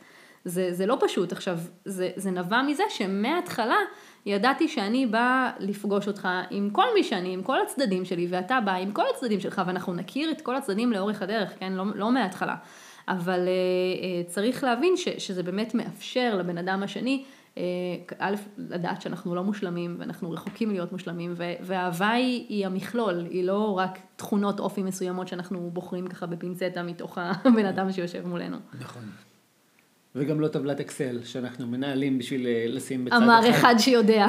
זה, 0.46 0.74
זה 0.74 0.86
לא 0.86 0.98
פשוט. 1.02 1.32
עכשיו, 1.32 1.60
זה, 1.86 2.10
זה 2.16 2.32
נבע 2.32 2.62
מזה 2.62 2.84
שמההתחלה 2.90 3.78
ידעתי 4.26 4.68
שאני 4.68 5.06
באה 5.06 5.52
לפגוש 5.60 6.08
אותך 6.08 6.28
עם 6.50 6.70
כל 6.70 6.86
מי 6.96 7.04
שאני, 7.04 7.34
עם 7.34 7.44
כל 7.44 7.62
הצדדים 7.62 8.06
שלי, 8.06 8.28
ואתה 8.30 8.60
בא 8.66 8.74
עם 8.74 8.92
כל 8.92 9.04
הצדדים 9.16 9.40
שלך, 9.40 9.62
ואנחנו 9.68 9.94
נכיר 9.94 10.32
את 10.32 10.42
כל 10.42 10.56
הצדדים 10.56 10.92
לאורך 10.92 11.22
הדרך, 11.22 11.54
כן? 11.60 11.74
לא, 11.74 11.84
לא 11.96 12.12
מההתחלה. 12.12 12.56
אבל 13.08 13.40
uh, 13.40 14.28
uh, 14.28 14.32
צריך 14.34 14.64
להבין 14.64 14.98
ש, 14.98 15.10
שזה 15.10 15.44
באמת 15.44 15.76
מאפשר 15.76 16.36
לבן 16.40 16.58
אדם 16.58 16.84
השני, 16.84 17.24
uh, 17.56 17.58
א', 18.20 18.36
לדעת 18.58 19.02
שאנחנו 19.02 19.36
לא 19.36 19.44
מושלמים, 19.44 19.96
ואנחנו 20.00 20.32
רחוקים 20.32 20.72
להיות 20.72 20.92
מושלמים, 20.92 21.34
והאהבה 21.62 22.10
היא, 22.10 22.46
היא 22.50 22.66
המכלול, 22.66 23.28
היא 23.30 23.44
לא 23.44 23.78
רק 23.78 24.00
תכונות 24.16 24.60
אופי 24.60 24.84
מסוימות 24.84 25.28
שאנחנו 25.28 25.70
בוחרים 25.74 26.08
ככה 26.08 26.26
בפינצטה 26.26 26.84
מתוך 26.84 27.18
הבן 27.18 27.66
אדם 27.66 27.92
שיושב 27.92 28.28
מולנו. 28.28 28.58
נכון. 28.80 29.04
וגם 30.16 30.40
לא 30.40 30.48
טבלת 30.48 30.80
אקסל 30.80 31.20
שאנחנו 31.24 31.68
מנהלים 31.68 32.18
בשביל 32.18 32.48
אה, 32.48 32.66
לשים 32.68 33.06
בצד 33.06 33.16
אמר 33.16 33.50
אחד 33.50 33.76
שיודע. 33.78 34.26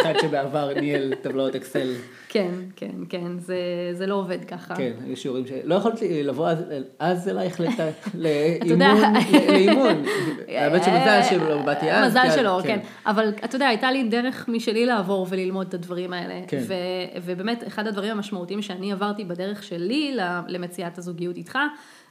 אחד 0.00 0.12
שבעבר 0.22 0.80
ניהל 0.80 1.14
טבלאות 1.22 1.54
אקסל. 1.54 1.92
כן, 2.28 2.50
כן, 2.76 2.90
כן, 3.08 3.38
זה, 3.38 3.56
זה 3.92 4.06
לא 4.06 4.14
עובד 4.14 4.44
ככה. 4.44 4.76
כן, 4.76 4.92
היו 5.06 5.16
שיעורים 5.16 5.44
שלא 5.46 5.74
יכולתי 5.74 6.22
לבוא 6.22 6.48
אז, 6.48 6.58
אז 6.98 7.28
אלייך 7.28 7.60
לת... 7.60 7.70
לאימון, 8.14 9.14
לאימון. 9.48 10.04
האמת 10.48 10.84
שמזל 10.84 11.20
שלא 11.30 11.62
באתי 11.62 11.92
אז. 11.92 12.06
מזל 12.10 12.22
כי- 12.30 12.30
שלא, 12.34 12.60
כן. 12.62 12.78
אבל 13.06 13.28
אתה 13.44 13.56
יודע, 13.56 13.66
הייתה 13.66 13.92
לי 13.92 14.08
דרך 14.08 14.48
משלי 14.48 14.86
לעבור 14.86 15.26
וללמוד 15.30 15.66
את 15.66 15.74
הדברים 15.74 16.12
האלה. 16.12 16.34
כן. 16.48 16.62
ו, 16.66 16.74
ובאמת, 17.22 17.64
אחד 17.66 17.86
הדברים 17.86 18.10
המשמעותיים 18.10 18.62
שאני 18.62 18.92
עברתי 18.92 19.24
בדרך 19.24 19.62
שלי 19.62 20.16
למציאת 20.48 20.98
הזוגיות 20.98 21.36
איתך, 21.36 21.58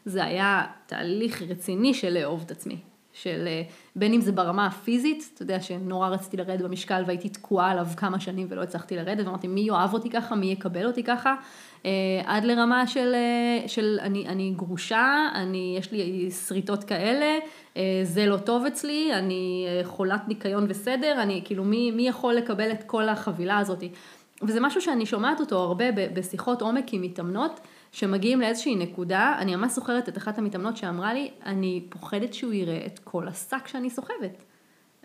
זה 0.06 0.24
היה 0.24 0.66
תהליך 0.86 1.42
רציני 1.42 1.94
של 1.94 2.14
לאהוב 2.14 2.44
את 2.46 2.52
עצמי. 2.52 2.78
של 3.14 3.44
אה, 3.48 3.62
בין 3.96 4.14
אם 4.14 4.22
זה 4.22 4.32
ברמה 4.32 4.66
הפיזית, 4.66 5.30
אתה 5.34 5.44
יודע 5.44 5.62
שנורא 5.62 6.10
רציתי 6.10 6.38
לרדת 6.38 6.62
במשקל 6.62 7.04
והייתי 7.08 7.30
תקועה 7.30 7.72
עליו 7.72 7.88
כמה 7.98 8.20
שנים 8.20 8.48
ולא 8.50 8.62
הצלחתי 8.62 8.96
לרדת, 8.96 9.26
ואמרתי 9.26 9.48
מי 9.48 9.62
יאהב 9.62 9.94
אותי 9.94 10.10
ככה, 10.10 10.36
מי 10.36 10.46
יקבל 10.46 10.86
אותי 10.86 11.04
ככה, 11.04 11.36
אה, 11.86 11.92
עד 12.26 12.44
לרמה 12.44 12.88
של, 12.88 13.14
אה, 13.14 13.68
של 13.68 14.00
אני, 14.02 14.28
אני 14.28 14.54
גרושה, 14.56 15.30
אני, 15.36 15.76
יש 15.80 15.92
לי 15.92 16.32
שריטות 16.32 16.84
כאלה, 16.84 17.38
זה 18.04 18.26
לא 18.26 18.38
טוב 18.38 18.66
אצלי, 18.66 19.14
אני 19.14 19.68
חולת 19.84 20.28
ניקיון 20.28 20.66
וסדר, 20.70 21.22
אני 21.22 21.42
כאילו 21.46 21.64
מי, 21.64 21.92
מי 21.92 22.08
יכול 22.08 22.34
לקבל 22.34 22.72
את 22.72 22.84
כל 22.84 23.10
החבילה 23.10 23.58
הזאת. 23.58 23.84
וזה 24.42 24.60
משהו 24.60 24.82
שאני 24.82 25.06
שומעת 25.06 25.40
אותו 25.40 25.60
הרבה 25.60 25.86
בשיחות 25.92 26.62
עומק 26.62 26.94
עם 26.94 27.02
מתאמנות, 27.02 27.60
שמגיעים 27.92 28.42
לאיזושהי 28.42 28.76
נקודה, 28.76 29.36
אני 29.38 29.56
ממש 29.56 29.72
זוכרת 29.72 30.10
את 30.10 30.18
אחת 30.18 30.38
המתאמנות 30.38 30.78
שאמרה 30.78 31.14
לי, 31.14 31.32
אני 31.46 31.84
פוחדת 31.90 32.34
שהוא 32.34 32.54
יראה 32.54 32.86
את 32.86 33.00
כל 33.00 33.28
השק 33.28 33.68
שאני 33.68 33.90
סוחבת. 33.90 34.44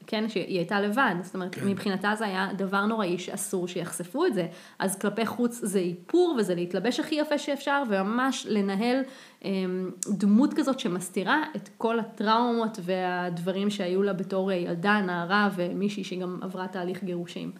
כן, 0.07 0.29
שהיא 0.29 0.59
הייתה 0.59 0.81
לבד, 0.81 1.14
זאת 1.23 1.35
אומרת, 1.35 1.55
כן. 1.55 1.69
מבחינתה 1.69 2.14
זה 2.19 2.25
היה 2.25 2.49
דבר 2.57 2.87
נוראי 2.87 3.19
שאסור 3.19 3.69
שיחשפו 3.69 4.26
את 4.26 4.35
זה. 4.35 4.47
אז 4.79 4.99
כלפי 4.99 5.26
חוץ 5.26 5.61
זה 5.62 5.79
איפור 5.79 6.37
וזה 6.38 6.55
להתלבש 6.55 7.00
הכי 7.00 7.14
יפה 7.14 7.38
שאפשר, 7.38 7.83
וממש 7.88 8.47
לנהל 8.50 9.03
אמ, 9.45 9.91
דמות 10.09 10.55
כזאת 10.55 10.81
שמסתירה 10.81 11.43
את 11.57 11.69
כל 11.79 12.00
הטראומות 12.00 12.79
והדברים 12.83 13.71
שהיו 13.71 14.03
לה 14.03 14.12
בתור 14.12 14.53
ילדה, 14.53 15.00
נערה 15.00 15.49
ומישהי 15.55 16.05
שגם 16.05 16.38
עברה 16.43 16.69
תהליך 16.69 17.05
גירושים. 17.05 17.53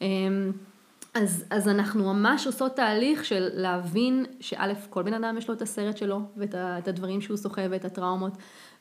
אמ, 0.00 0.52
אז, 1.14 1.44
אז 1.50 1.68
אנחנו 1.68 2.14
ממש 2.14 2.46
עושות 2.46 2.76
תהליך 2.76 3.24
של 3.24 3.48
להבין 3.52 4.26
שא', 4.40 4.72
כל 4.90 5.02
בן 5.02 5.14
אדם 5.14 5.38
יש 5.38 5.48
לו 5.48 5.54
את 5.54 5.62
הסרט 5.62 5.96
שלו, 5.96 6.20
ואת 6.36 6.54
את 6.54 6.88
הדברים 6.88 7.20
שהוא 7.20 7.36
סוחב 7.36 7.66
ואת 7.70 7.84
הטראומות, 7.84 8.32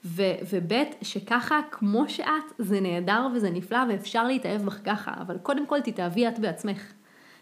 וב', 0.06 0.74
שככה, 1.02 1.60
כמו 1.72 2.10
שאת, 2.10 2.44
זה 2.60 2.80
נהדר 2.80 3.28
וזה 3.36 3.50
נפלא 3.50 3.80
ואפשר 3.90 4.28
להתאהב 4.28 4.62
בך 4.62 4.80
ככה, 4.86 5.12
אבל 5.22 5.38
קודם 5.38 5.68
כל 5.68 5.82
תתאהבי 5.82 6.28
את 6.28 6.40
בעצמך. 6.40 6.94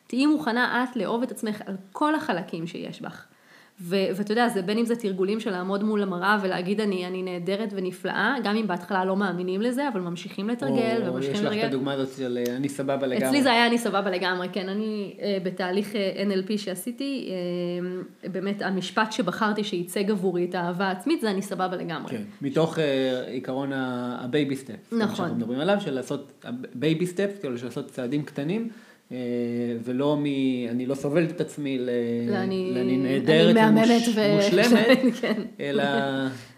תהיי 0.07 0.25
מוכנה 0.25 0.83
את 0.83 0.95
לאהוב 0.95 1.23
את 1.23 1.31
עצמך 1.31 1.61
על 1.65 1.75
כל 1.91 2.15
החלקים 2.15 2.67
שיש 2.67 3.01
בך. 3.01 3.25
ו- 3.83 3.95
ואתה 4.15 4.31
יודע, 4.31 4.49
זה 4.49 4.61
בין 4.61 4.77
אם 4.77 4.85
זה 4.85 4.95
תרגולים 4.95 5.39
של 5.39 5.51
לעמוד 5.51 5.83
מול 5.83 6.03
המראה 6.03 6.37
ולהגיד 6.41 6.81
אני, 6.81 7.07
אני 7.07 7.23
נהדרת 7.23 7.69
ונפלאה, 7.75 8.35
גם 8.43 8.55
אם 8.55 8.67
בהתחלה 8.67 9.05
לא 9.05 9.15
מאמינים 9.15 9.61
לזה, 9.61 9.87
אבל 9.87 10.01
ממשיכים 10.01 10.49
לתרגל 10.49 11.01
או 11.07 11.13
וממשיכים 11.13 11.35
יש 11.35 11.41
לך 11.41 11.45
את 11.47 11.51
לתרגל. 11.51 11.67
הדוגמה 11.67 11.93
הזאת 11.93 12.09
של 12.17 12.39
אה, 12.47 12.55
אני 12.55 12.69
סבבה 12.69 13.07
לגמרי. 13.07 13.27
אצלי 13.27 13.43
זה 13.43 13.51
היה 13.51 13.67
אני 13.67 13.77
סבבה 13.77 14.09
לגמרי, 14.09 14.47
כן, 14.53 14.69
אני 14.69 15.13
אה, 15.21 15.37
בתהליך 15.43 15.95
אה, 15.95 16.23
NLP 16.27 16.57
שעשיתי, 16.57 17.29
אה, 18.23 18.29
באמת 18.31 18.61
המשפט 18.61 19.11
שבחרתי 19.11 19.63
שייצג 19.63 20.11
עבורי 20.11 20.45
את 20.49 20.55
האהבה 20.55 20.85
העצמית 20.85 21.21
זה 21.21 21.31
אני 21.31 21.41
סבבה 21.41 21.75
לגמרי. 21.75 22.11
כן, 22.11 22.21
מתוך 22.41 22.79
אה, 22.79 23.23
עיקרון 23.27 23.71
הבייבי 23.73 24.55
סטפ. 24.55 24.73
נכון. 24.91 25.15
שאנחנו 25.15 25.35
מדברים 25.35 25.59
עליו, 25.59 25.77
של 25.79 25.93
לעשות 25.93 26.45
baby 26.73 27.05
step, 27.07 27.29
כאילו 27.39 27.57
של 27.57 27.65
לעשות 27.65 27.87
צעדים 27.91 28.23
קטנים, 28.23 28.69
ולא 29.83 30.17
מ... 30.17 30.25
אני 30.69 30.85
לא 30.85 30.95
סובלת 30.95 31.31
את 31.31 31.41
עצמי 31.41 31.77
ל... 31.79 31.89
לאני- 32.29 32.71
לאני 32.75 32.97
נהדרת 32.97 33.57
אני 33.57 33.81
ומושלמת, 34.15 34.97
ו- 35.05 35.11
כן. 35.21 35.41
אלא 35.59 35.83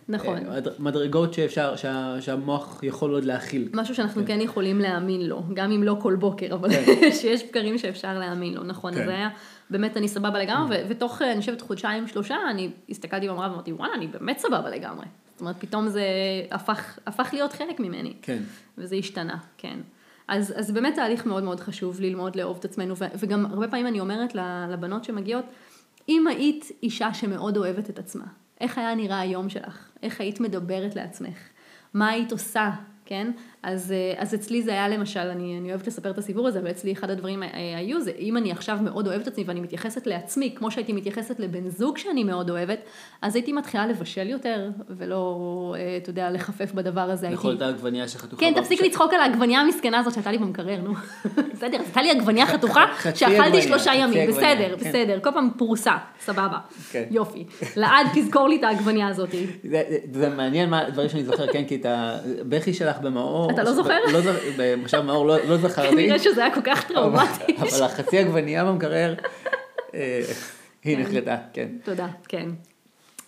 נכון. 0.10 0.38
אה, 0.38 0.58
מד- 0.58 0.68
מדרגות 0.80 1.34
שאפשר, 1.34 1.76
שה- 1.76 2.22
שהמוח 2.22 2.80
יכול 2.84 3.14
עוד 3.14 3.26
להכיל. 3.26 3.70
משהו 3.74 3.96
שאנחנו 3.96 4.22
כן 4.26 4.42
יכולים 4.42 4.80
להאמין 4.80 5.22
לו, 5.22 5.44
גם 5.54 5.72
אם 5.72 5.84
לא 5.84 5.96
כל 6.02 6.16
בוקר, 6.16 6.54
אבל 6.54 6.70
כן. 6.74 7.12
שיש 7.22 7.44
בקרים 7.44 7.78
שאפשר 7.78 8.20
להאמין 8.20 8.54
לו, 8.54 8.64
נכון, 8.64 8.94
כן. 8.96 9.06
זה 9.06 9.12
היה 9.12 9.30
באמת 9.70 9.98
אני 9.98 10.08
סבבה 10.08 10.40
לגמרי, 10.40 10.78
ו- 10.78 10.86
ותוך, 10.90 11.22
אה, 11.22 11.32
אני 11.32 11.40
חושבת, 11.40 11.62
חודשיים, 11.62 12.08
שלושה, 12.08 12.36
אני 12.52 12.70
הסתכלתי 12.90 13.28
במראה 13.30 13.50
ואמרתי, 13.52 13.72
וואלה, 13.74 13.94
אני 13.96 14.08
באמת 14.08 14.38
סבבה 14.40 14.70
לגמרי. 14.70 15.06
זאת 15.32 15.42
אומרת, 15.42 15.56
פתאום 15.60 15.88
זה 15.90 16.04
הפך, 16.52 17.00
הפך 17.08 17.30
להיות 17.34 17.54
חלק 17.54 17.80
ממני. 17.80 18.14
כן. 18.22 18.40
וזה 18.78 18.96
השתנה, 18.96 19.38
כן. 19.58 19.78
אז, 20.28 20.54
אז 20.56 20.72
באמת 20.72 20.96
תהליך 20.96 21.26
מאוד 21.26 21.44
מאוד 21.44 21.60
חשוב 21.60 22.02
ללמוד 22.02 22.36
לאהוב 22.36 22.58
את 22.60 22.66
עצמנו, 22.66 22.96
וגם 23.20 23.46
הרבה 23.46 23.68
פעמים 23.68 23.88
אני 23.88 24.00
אומרת 24.00 24.36
לבנות 24.70 25.04
שמגיעות, 25.04 25.46
אם 26.10 26.28
היית 26.28 26.72
אישה 26.84 27.14
שמאוד 27.14 27.58
אוהבת 27.58 27.90
את 27.90 28.00
עצמה, 28.00 28.26
איך 28.62 28.78
היה 28.78 28.96
נראה 28.96 29.20
היום 29.20 29.50
שלך? 29.50 29.90
איך 30.04 30.22
היית 30.22 30.40
מדברת 30.40 30.96
לעצמך? 30.96 31.38
מה 31.94 32.10
היית 32.10 32.32
עושה? 32.32 32.70
כן? 33.06 33.32
אז, 33.64 33.92
אה, 33.92 34.14
אז 34.18 34.36
אצלי 34.36 34.62
זה 34.62 34.72
היה 34.72 34.90
למשל, 34.90 35.20
אני, 35.20 35.58
אני 35.62 35.70
אוהבת 35.70 35.88
לספר 35.88 36.10
את 36.10 36.18
הסיפור 36.18 36.48
הזה, 36.48 36.60
אבל 36.60 36.72
אצלי 36.72 36.94
אחד 36.94 37.10
הדברים 37.10 37.44
אה, 37.44 37.50
היו, 37.78 38.02
זה 38.02 38.12
אם 38.20 38.38
אני 38.38 38.52
עכשיו 38.52 38.78
מאוד 38.82 39.08
אוהבת 39.08 39.22
את 39.22 39.28
עצמי 39.28 39.44
ואני 39.48 39.60
מתייחסת 39.62 40.08
לעצמי, 40.08 40.56
כמו 40.56 40.72
שהייתי 40.72 40.94
מתייחסת 40.94 41.40
לבן 41.40 41.70
זוג 41.70 41.98
שאני 41.98 42.24
מאוד 42.24 42.50
אוהבת, 42.50 42.80
אז 43.22 43.36
הייתי 43.36 43.54
מתחילה 43.54 43.88
לבשל 43.88 44.30
יותר, 44.30 44.70
ולא, 44.90 45.76
אה, 45.78 45.98
אתה 45.98 46.10
יודע, 46.10 46.32
לחפף 46.32 46.72
בדבר 46.72 47.02
הזה. 47.02 47.26
הייתי... 47.28 47.38
לאכול 47.38 47.56
את 47.56 47.62
העגבנייה 47.62 48.08
שחתוכה. 48.08 48.40
כן, 48.40 48.54
תפסיק 48.56 48.80
ש- 48.80 48.84
לצחוק 48.84 49.14
על 49.14 49.20
העגבנייה 49.20 49.60
המסכנה 49.60 50.00
הזאת 50.00 50.14
שהייתה 50.14 50.32
לי 50.32 50.38
במקרר, 50.38 50.82
נו. 50.82 50.94
בסדר, 51.54 51.78
הייתה 51.80 52.02
לי 52.02 52.12
עגבנייה 52.12 52.46
חתוכה, 52.46 52.86
שאכלתי 53.16 53.62
שלושה 53.62 53.96
ימים, 53.96 54.30
בסדר, 54.30 54.78
כן. 54.80 54.90
בסדר, 54.90 55.20
כל 55.24 55.30
פעם 55.34 55.50
פרוסה, 55.58 55.98
סבבה. 56.20 56.58
כן. 56.92 57.04
יופי. 57.12 57.46
לעד 57.76 58.08
תזכור 58.14 58.48
לי 58.48 58.56
את 58.56 58.64
העגבנייה 58.64 59.08
הזאת. 59.08 59.30
זה 60.14 60.30
מעניין 60.30 60.70
מה 60.70 60.80
הדברים 60.80 61.10
שאני 61.10 61.24
זוכר, 61.24 61.48
כן, 61.48 61.66
כי 61.68 61.76
את 61.76 61.86
הבכי 61.86 62.74
שלך 62.74 63.00
במאור. 63.00 63.53
אתה 63.54 63.64
לא 63.64 63.74
זוכר? 63.74 64.00
לא, 64.14 64.20
במושב 64.58 65.02
מאור 65.02 65.26
לא, 65.26 65.38
לא 65.48 65.58
זכרתי. 65.58 65.90
כנראה 65.92 66.20
שזה 66.20 66.46
היה 66.46 66.54
כל 66.56 66.62
כך 66.64 66.84
טראומטי. 66.88 67.56
אבל 67.60 67.84
החצי 67.84 68.18
עגבנייה 68.18 68.66
במקרר, 68.66 69.16
אה, 69.94 70.22
היא 70.84 70.98
נחרטה, 70.98 71.38
כן. 71.54 71.68
תודה, 71.84 72.08
כן. 72.28 72.50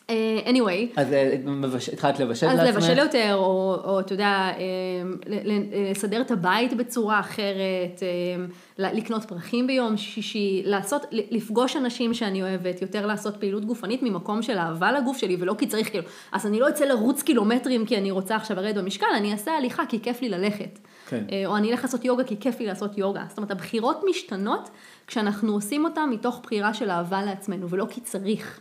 אה, 0.10 0.40
anyway, 0.46 1.00
אז 1.00 1.14
אה, 1.14 1.36
התחלת 1.94 2.20
לבשל 2.20 2.48
אז 2.48 2.60
לעצמך? 2.60 2.76
לבשל 2.76 2.98
יותר, 2.98 3.34
או, 3.34 3.78
או 3.84 4.00
אתה 4.00 4.14
יודע, 4.14 4.28
אה, 4.28 5.34
לסדר 5.92 6.22
את 6.22 6.32
הבית 6.32 6.78
בצורה 6.78 7.20
אחרת, 7.20 8.04
לקנות 8.78 9.24
פרחים 9.24 9.68
ביום 9.68 9.98
שישי, 9.98 10.62
לעשות, 10.66 11.06
לפגוש 11.12 11.76
אנשים 11.76 12.14
שאני 12.14 12.42
אוהבת, 12.42 12.82
יותר 12.82 13.06
לעשות 13.06 13.38
פעילות 13.38 13.66
גופנית 13.66 14.04
ממקום 14.04 14.42
של 14.42 14.58
אהבה 14.58 14.92
לגוף 14.92 15.18
שלי, 15.18 15.38
ולא 15.40 15.56
כי 15.58 15.68
צריך 15.68 15.90
כאילו, 15.90 16.04
אז 16.32 16.46
אני 16.46 16.60
לא 16.60 16.70
אצא 16.70 16.86
לרוץ 16.86 17.22
קילומטרים 17.22 17.86
כי 17.86 17.98
אני 17.98 18.12
רוצה 18.12 18.36
עכשיו 18.36 18.58
לרדת 18.58 18.76
במשקל, 18.76 19.08
אני 19.18 19.32
אעשה 19.32 19.52
הליכה 19.52 19.86
כי 19.86 20.02
כיף 20.02 20.22
לי 20.22 20.30
ללכת. 20.30 20.80
כן. 21.10 21.24
או 21.46 21.58
אני 21.58 21.72
אלך 21.72 21.84
לעשות 21.84 22.06
יוגה 22.06 22.24
כי 22.24 22.40
כיף 22.40 22.60
לי 22.60 22.66
לעשות 22.66 22.98
יוגה. 22.98 23.24
זאת 23.30 23.38
אומרת, 23.38 23.52
הבחירות 23.52 24.02
משתנות 24.10 24.70
כשאנחנו 25.08 25.54
עושים 25.54 25.86
אותן 25.86 26.10
מתוך 26.10 26.40
בחירה 26.44 26.74
של 26.74 26.90
אהבה 26.90 27.24
לעצמנו, 27.24 27.70
ולא 27.70 27.86
כי 27.90 28.02
צריך. 28.02 28.60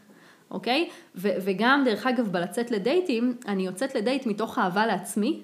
אוקיי? 0.55 0.89
ו- 1.17 1.37
וגם, 1.45 1.83
דרך 1.85 2.07
אגב, 2.07 2.29
בלצאת 2.29 2.71
לדייטים, 2.71 3.37
אני 3.49 3.67
יוצאת 3.67 3.95
לדייט 3.95 4.27
מתוך 4.27 4.59
אהבה 4.59 4.87
לעצמי, 4.87 5.43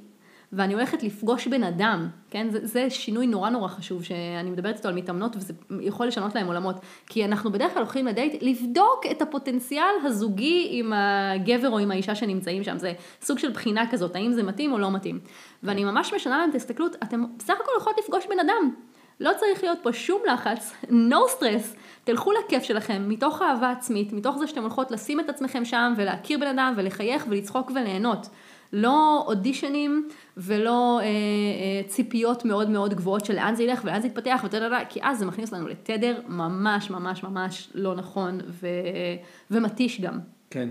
ואני 0.53 0.75
הולכת 0.75 1.03
לפגוש 1.03 1.47
בן 1.47 1.63
אדם, 1.65 2.09
כן? 2.31 2.51
זה, 2.51 2.67
זה 2.67 2.91
שינוי 2.91 3.27
נורא 3.27 3.51
נורא 3.51 3.69
חשוב, 3.69 4.05
שאני 4.05 4.51
מדברת 4.51 4.77
איתו 4.77 4.89
על 4.89 4.95
מתאמנות, 4.95 5.37
וזה 5.37 5.53
יכול 5.81 6.07
לשנות 6.07 6.35
להם 6.35 6.47
עולמות. 6.47 6.77
כי 7.07 7.25
אנחנו 7.25 7.53
בדרך 7.53 7.73
כלל 7.73 7.83
הולכים 7.83 8.07
לדייט 8.07 8.43
לבדוק 8.43 9.05
את 9.11 9.23
הפוטנציאל 9.23 9.95
הזוגי 10.05 10.69
עם 10.71 10.93
הגבר 10.93 11.71
או 11.71 11.79
עם 11.79 11.91
האישה 11.91 12.15
שנמצאים 12.15 12.65
שם. 12.65 12.79
זה 12.79 12.93
סוג 13.23 13.39
של 13.39 13.51
בחינה 13.51 13.91
כזאת, 13.91 14.17
האם 14.17 14.33
זה 14.33 14.43
מתאים 14.43 14.73
או 14.73 14.79
לא 14.79 14.91
מתאים. 14.91 15.19
ואני 15.63 15.85
ממש 15.85 16.15
משנה 16.15 16.39
להם 16.39 16.51
את 16.51 16.55
ההסתכלות, 16.55 16.97
אתם 17.03 17.25
בסך 17.39 17.55
הכל 17.61 17.73
יכולות 17.79 17.99
לפגוש 17.99 18.27
בן 18.27 18.39
אדם. 18.39 18.75
לא 19.21 19.31
צריך 19.39 19.63
להיות 19.63 19.79
פה 19.83 19.93
שום 19.93 20.23
לחץ, 20.33 20.73
no 20.85 21.39
stress, 21.39 21.77
תלכו 22.05 22.33
לכיף 22.33 22.63
שלכם, 22.63 23.05
מתוך 23.09 23.43
אהבה 23.43 23.71
עצמית, 23.71 24.13
מתוך 24.13 24.39
זה 24.39 24.47
שאתם 24.47 24.63
הולכות 24.63 24.91
לשים 24.91 25.21
את 25.21 25.29
עצמכם 25.29 25.65
שם 25.65 25.93
ולהכיר 25.97 26.39
בן 26.39 26.47
אדם 26.47 26.75
ולחייך 26.77 27.27
ולצחוק 27.29 27.71
וליהנות. 27.71 28.29
לא 28.73 29.25
אודישנים 29.27 30.09
ולא 30.37 31.01
אה, 31.01 31.05
אה, 31.05 31.89
ציפיות 31.89 32.45
מאוד 32.45 32.71
מאוד 32.71 32.95
גבוהות 32.95 33.25
של 33.25 33.35
לאן 33.35 33.55
זה 33.55 33.63
ילך 33.63 33.81
ולאן 33.85 34.01
זה 34.01 34.07
יתפתח 34.07 34.43
ותדדה, 34.45 34.79
כי 34.89 35.01
אז 35.03 35.19
זה 35.19 35.27
מכניס 35.27 35.53
לנו 35.53 35.69
לתדר 35.69 36.21
ממש 36.29 36.91
ממש 36.91 37.23
ממש 37.23 37.71
לא 37.75 37.95
נכון 37.95 38.41
ו, 38.47 38.67
ומתיש 39.51 40.01
גם. 40.01 40.19
כן. 40.51 40.69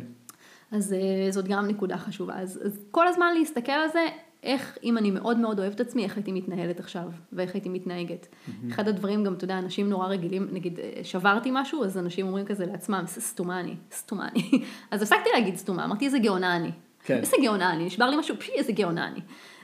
אז 0.72 0.94
אה, 0.94 1.32
זאת 1.32 1.48
גם 1.48 1.68
נקודה 1.68 1.98
חשובה. 1.98 2.34
אז, 2.36 2.60
אז 2.66 2.80
כל 2.92 3.08
הזמן 3.08 3.34
להסתכל 3.40 3.72
על 3.72 3.90
זה, 3.90 4.06
איך 4.44 4.78
אם 4.84 4.98
אני 4.98 5.12
מאוד 5.12 5.38
מאוד 5.38 5.60
אוהבת 5.60 5.76
את 5.76 5.80
עצמי, 5.82 6.04
איך 6.04 6.18
הייתי 6.18 6.32
מתנהלת 6.32 6.80
עכשיו, 6.80 7.04
ואיך 7.34 7.54
הייתי 7.54 7.70
מתנהגת. 7.70 8.28
Mm-hmm. 8.28 8.74
אחד 8.74 8.88
הדברים 8.88 9.24
גם, 9.24 9.34
אתה 9.34 9.44
יודע, 9.44 9.58
אנשים 9.58 9.90
נורא 9.90 10.08
רגילים, 10.08 10.48
נגיד, 10.52 10.80
אה, 10.80 11.04
שברתי 11.04 11.50
משהו, 11.54 11.84
אז 11.84 11.98
אנשים 11.98 12.28
אומרים 12.28 12.46
כזה 12.46 12.66
לעצמם, 12.66 13.04
"זה 13.08 13.22
סתומה 13.22 13.60
אני, 13.60 13.76
סתומה 13.92 14.28
אני. 14.28 14.52
אז 14.92 15.02
הפסקתי 15.02 15.30
להגיד 15.34 15.56
סתומה, 15.56 15.86
אמרתי 15.86 16.06
איזה 16.06 16.20
גאונה 16.20 16.56
אני. 16.56 16.72
כן. 17.04 17.18
איזה 17.18 17.38
גאונה 17.42 17.74
אני, 17.74 17.86
נשבר 17.86 18.10
לי 18.10 18.18
משהו, 18.18 18.36
פי, 18.40 18.52
איזה 18.52 18.72
גאונה 18.72 19.08
אני. 19.08 19.20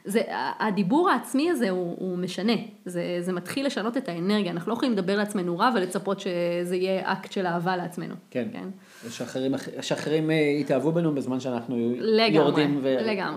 זה, 0.06 0.22
הדיבור 0.60 1.10
העצמי 1.10 1.50
הזה 1.50 1.70
הוא, 1.70 1.96
הוא 2.00 2.18
משנה, 2.18 2.54
זה, 2.86 3.18
זה 3.22 3.34
מתחיל 3.34 3.66
לשנות 3.66 3.98
את 3.98 4.10
האנרגיה, 4.10 4.52
אנחנו 4.52 4.70
לא 4.70 4.76
יכולים 4.76 4.94
לדבר 4.94 5.18
לעצמנו 5.18 5.58
רע 5.60 5.72
ולצפות 5.76 6.20
שזה 6.20 6.76
יהיה 6.76 7.12
אקט 7.12 7.32
של 7.32 7.46
אהבה 7.46 7.78
לעצמנו. 7.78 8.16
כן. 8.30 8.48
כן? 8.54 8.68
שאחרים, 9.10 9.52
שאחרים 9.82 10.32
אה, 10.32 10.36
יתאהבו 10.36 10.92
בנו 10.92 11.16
בזמן 11.16 11.40
שאנחנו 11.40 11.94
לגמרי, 12.00 12.28
יורדים. 12.28 12.82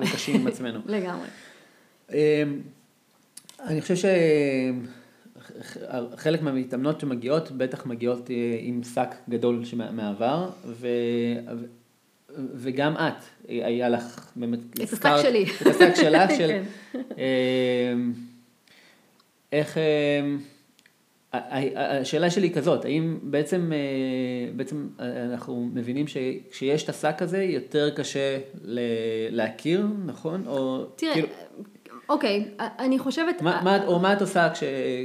וקשים 0.00 0.40
עם 0.40 0.46
עצמנו. 0.46 0.80
לגמרי. 0.96 1.26
אמ, 2.12 2.16
אני 3.60 3.80
חושב 3.80 3.94
שחלק 6.14 6.42
מהמתאמנות 6.42 7.00
שמגיעות, 7.00 7.50
בטח 7.50 7.86
מגיעות 7.86 8.30
אה, 8.30 8.58
עם 8.60 8.82
שק 8.82 9.14
גדול 9.28 9.62
מהעבר, 9.92 10.50
ו... 10.64 10.88
וגם 12.54 12.94
את, 12.96 13.24
היה 13.48 13.88
לך 13.88 14.30
באמת, 14.36 14.58
את 14.82 14.92
השק 14.92 15.10
שלי. 15.22 15.44
את 15.62 15.66
השק 15.66 15.94
שלך, 15.94 16.30
של 16.38 16.48
כן. 16.52 16.62
אמ, 17.16 18.12
איך, 19.52 19.78
אמ, 19.78 20.38
השאלה 21.76 22.30
שלי 22.30 22.46
היא 22.46 22.54
כזאת, 22.54 22.84
האם 22.84 23.18
בעצם, 23.22 23.72
אה, 23.72 24.52
בעצם 24.56 24.88
אנחנו 24.98 25.70
מבינים 25.74 26.06
שכשיש 26.06 26.84
את 26.84 26.88
השק 26.88 27.22
הזה 27.22 27.42
יותר 27.42 27.90
קשה 27.90 28.38
להכיר, 29.30 29.86
נכון? 30.06 30.44
או 30.46 30.84
תראה, 30.96 31.12
כאילו, 31.12 31.28
אוקיי, 32.08 32.44
אני 32.58 32.98
חושבת... 32.98 33.42
מה, 33.42 33.60
מה, 33.64 33.86
או 33.86 33.98
מה 33.98 34.12
את 34.12 34.20
עושה 34.20 34.50
כש, 34.54 34.62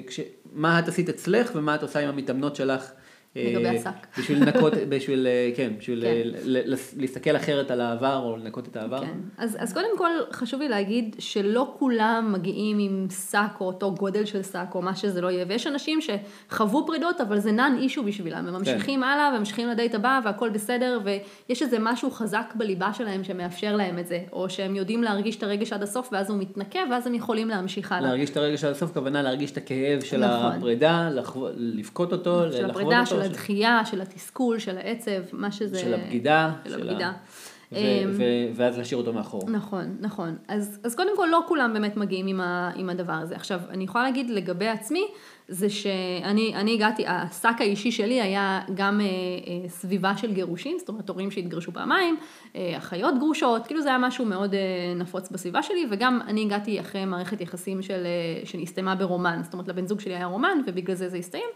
כש... 0.07 0.19
מה 0.53 0.79
את 0.79 0.87
עשית 0.87 1.09
אצלך 1.09 1.51
ומה 1.55 1.75
את 1.75 1.83
עושה 1.83 1.99
עם 1.99 2.09
המתאמנות 2.09 2.55
שלך? 2.55 2.91
לגבי 3.35 3.65
אה, 3.65 3.71
השק. 3.71 4.19
בשביל 4.19 4.43
לנקות, 4.43 4.73
בשביל, 4.89 5.27
אה, 5.27 5.51
כן, 5.55 5.73
בשביל 5.79 6.01
כן. 6.01 6.07
אה, 6.07 6.21
ל- 6.25 6.73
ל- 6.73 6.75
להסתכל 6.97 7.35
אחרת 7.35 7.71
על 7.71 7.81
העבר 7.81 8.21
או 8.23 8.37
לנקות 8.37 8.67
את 8.67 8.75
העבר. 8.75 8.99
כן. 8.99 9.19
אז, 9.37 9.57
אז 9.59 9.73
קודם 9.73 9.97
כל 9.97 10.09
חשוב 10.31 10.59
לי 10.59 10.69
להגיד 10.69 11.15
שלא 11.19 11.73
כולם 11.79 12.29
מגיעים 12.33 12.79
עם 12.79 13.07
שק 13.29 13.59
או 13.59 13.65
אותו 13.65 13.95
גודל 13.95 14.25
של 14.25 14.43
שק 14.43 14.67
או 14.75 14.81
מה 14.81 14.95
שזה 14.95 15.21
לא 15.21 15.31
יהיה, 15.31 15.45
ויש 15.47 15.67
אנשים 15.67 15.99
שחוו 16.01 16.85
פרידות 16.87 17.21
אבל 17.21 17.39
זה 17.39 17.51
נאן 17.51 17.77
אישו 17.79 18.03
בשבילם, 18.03 18.47
הם 18.47 18.53
ממשיכים 18.53 18.99
כן. 18.99 19.07
הלאה 19.07 19.33
וממשיכים 19.35 19.67
לדייט 19.69 19.95
הבא 19.95 20.19
והכל 20.25 20.49
בסדר 20.49 20.99
ויש 21.03 21.61
איזה 21.61 21.77
משהו 21.79 22.11
חזק 22.11 22.53
בליבה 22.55 22.93
שלהם 22.93 23.23
שמאפשר 23.23 23.75
להם 23.75 23.99
את 23.99 24.07
זה, 24.07 24.19
או 24.31 24.49
שהם 24.49 24.75
יודעים 24.75 25.03
להרגיש 25.03 25.35
את 25.35 25.43
הרגש 25.43 25.73
עד 25.73 25.83
הסוף 25.83 26.09
ואז 26.11 26.29
הוא 26.29 26.37
מתנקה 26.39 26.79
ואז 26.91 27.07
הם 27.07 27.13
יכולים 27.13 27.49
להמשיך 27.49 27.91
הלאה. 27.91 28.07
להרגיש 28.07 28.29
את 28.29 28.37
הרגע 28.37 28.57
של 28.57 28.67
הסוף, 28.67 28.93
כוונה 28.93 29.21
להרגיש 29.21 29.51
את 29.51 29.57
הכאב 29.57 30.03
של 30.03 30.25
נכון. 30.25 30.51
הפרידה, 30.51 31.09
לבכות 31.55 32.11
אותו, 32.11 32.45
לחוות 32.45 32.93
אותו, 32.93 33.05
של 33.05 33.21
הדחייה, 33.25 33.85
של 33.85 34.01
התסכול, 34.01 34.59
של 34.59 34.77
העצב, 34.77 35.21
מה 35.31 35.51
שזה... 35.51 35.79
של 35.79 35.93
הבגידה, 35.93 36.53
של 36.67 36.73
הבגידה. 36.73 37.11
ו- 37.11 37.75
אמ, 37.75 38.11
ו- 38.17 38.55
ואז 38.55 38.77
להשאיר 38.77 38.99
אותו 38.99 39.13
מאחור. 39.13 39.49
נכון, 39.49 39.97
נכון. 39.99 40.35
אז, 40.47 40.79
אז 40.83 40.95
קודם 40.95 41.17
כל 41.17 41.27
לא 41.31 41.41
כולם 41.47 41.73
באמת 41.73 41.97
מגיעים 41.97 42.27
עם, 42.27 42.41
ה, 42.41 42.71
עם 42.75 42.89
הדבר 42.89 43.13
הזה. 43.13 43.35
עכשיו, 43.35 43.59
אני 43.69 43.83
יכולה 43.83 44.03
להגיד 44.03 44.29
לגבי 44.29 44.67
עצמי, 44.67 45.03
זה 45.47 45.69
שאני 45.69 46.55
אני 46.55 46.73
הגעתי, 46.73 47.03
השק 47.07 47.55
האישי 47.59 47.91
שלי 47.91 48.21
היה 48.21 48.61
גם 48.73 49.01
אה, 49.01 49.05
אה, 49.05 49.69
סביבה 49.69 50.17
של 50.17 50.33
גירושים, 50.33 50.77
זאת 50.79 50.89
אומרת 50.89 51.09
הורים 51.09 51.31
שהתגרשו 51.31 51.71
פעמיים, 51.71 52.17
אה, 52.55 52.73
אחיות 52.77 53.19
גרושות, 53.19 53.67
כאילו 53.67 53.81
זה 53.81 53.89
היה 53.89 53.97
משהו 53.97 54.25
מאוד 54.25 54.53
אה, 54.53 54.59
נפוץ 54.95 55.29
בסביבה 55.29 55.63
שלי, 55.63 55.85
וגם 55.91 56.19
אני 56.27 56.41
הגעתי 56.41 56.79
אחרי 56.79 57.05
מערכת 57.05 57.41
יחסים 57.41 57.81
של, 57.81 58.05
אה, 58.05 58.45
שהסתיימה 58.45 58.95
ברומן, 58.95 59.39
זאת 59.43 59.53
אומרת 59.53 59.67
לבן 59.67 59.87
זוג 59.87 59.99
שלי 59.99 60.15
היה 60.15 60.25
רומן, 60.25 60.57
ובגלל 60.67 60.95
זה 60.95 61.09
זה 61.09 61.17
הסתיים. 61.17 61.49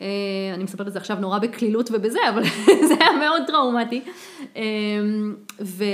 אה, 0.00 0.06
אני 0.54 0.64
מספרת 0.64 0.86
את 0.86 0.92
זה 0.92 0.98
עכשיו 0.98 1.16
נורא 1.20 1.38
בקלילות 1.38 1.90
ובזה, 1.92 2.18
אבל 2.28 2.42
זה 2.88 2.94
היה 3.00 3.12
מאוד 3.18 3.42
טראומטי. 3.46 4.02
אה, 4.56 4.62
ו... 5.60 5.84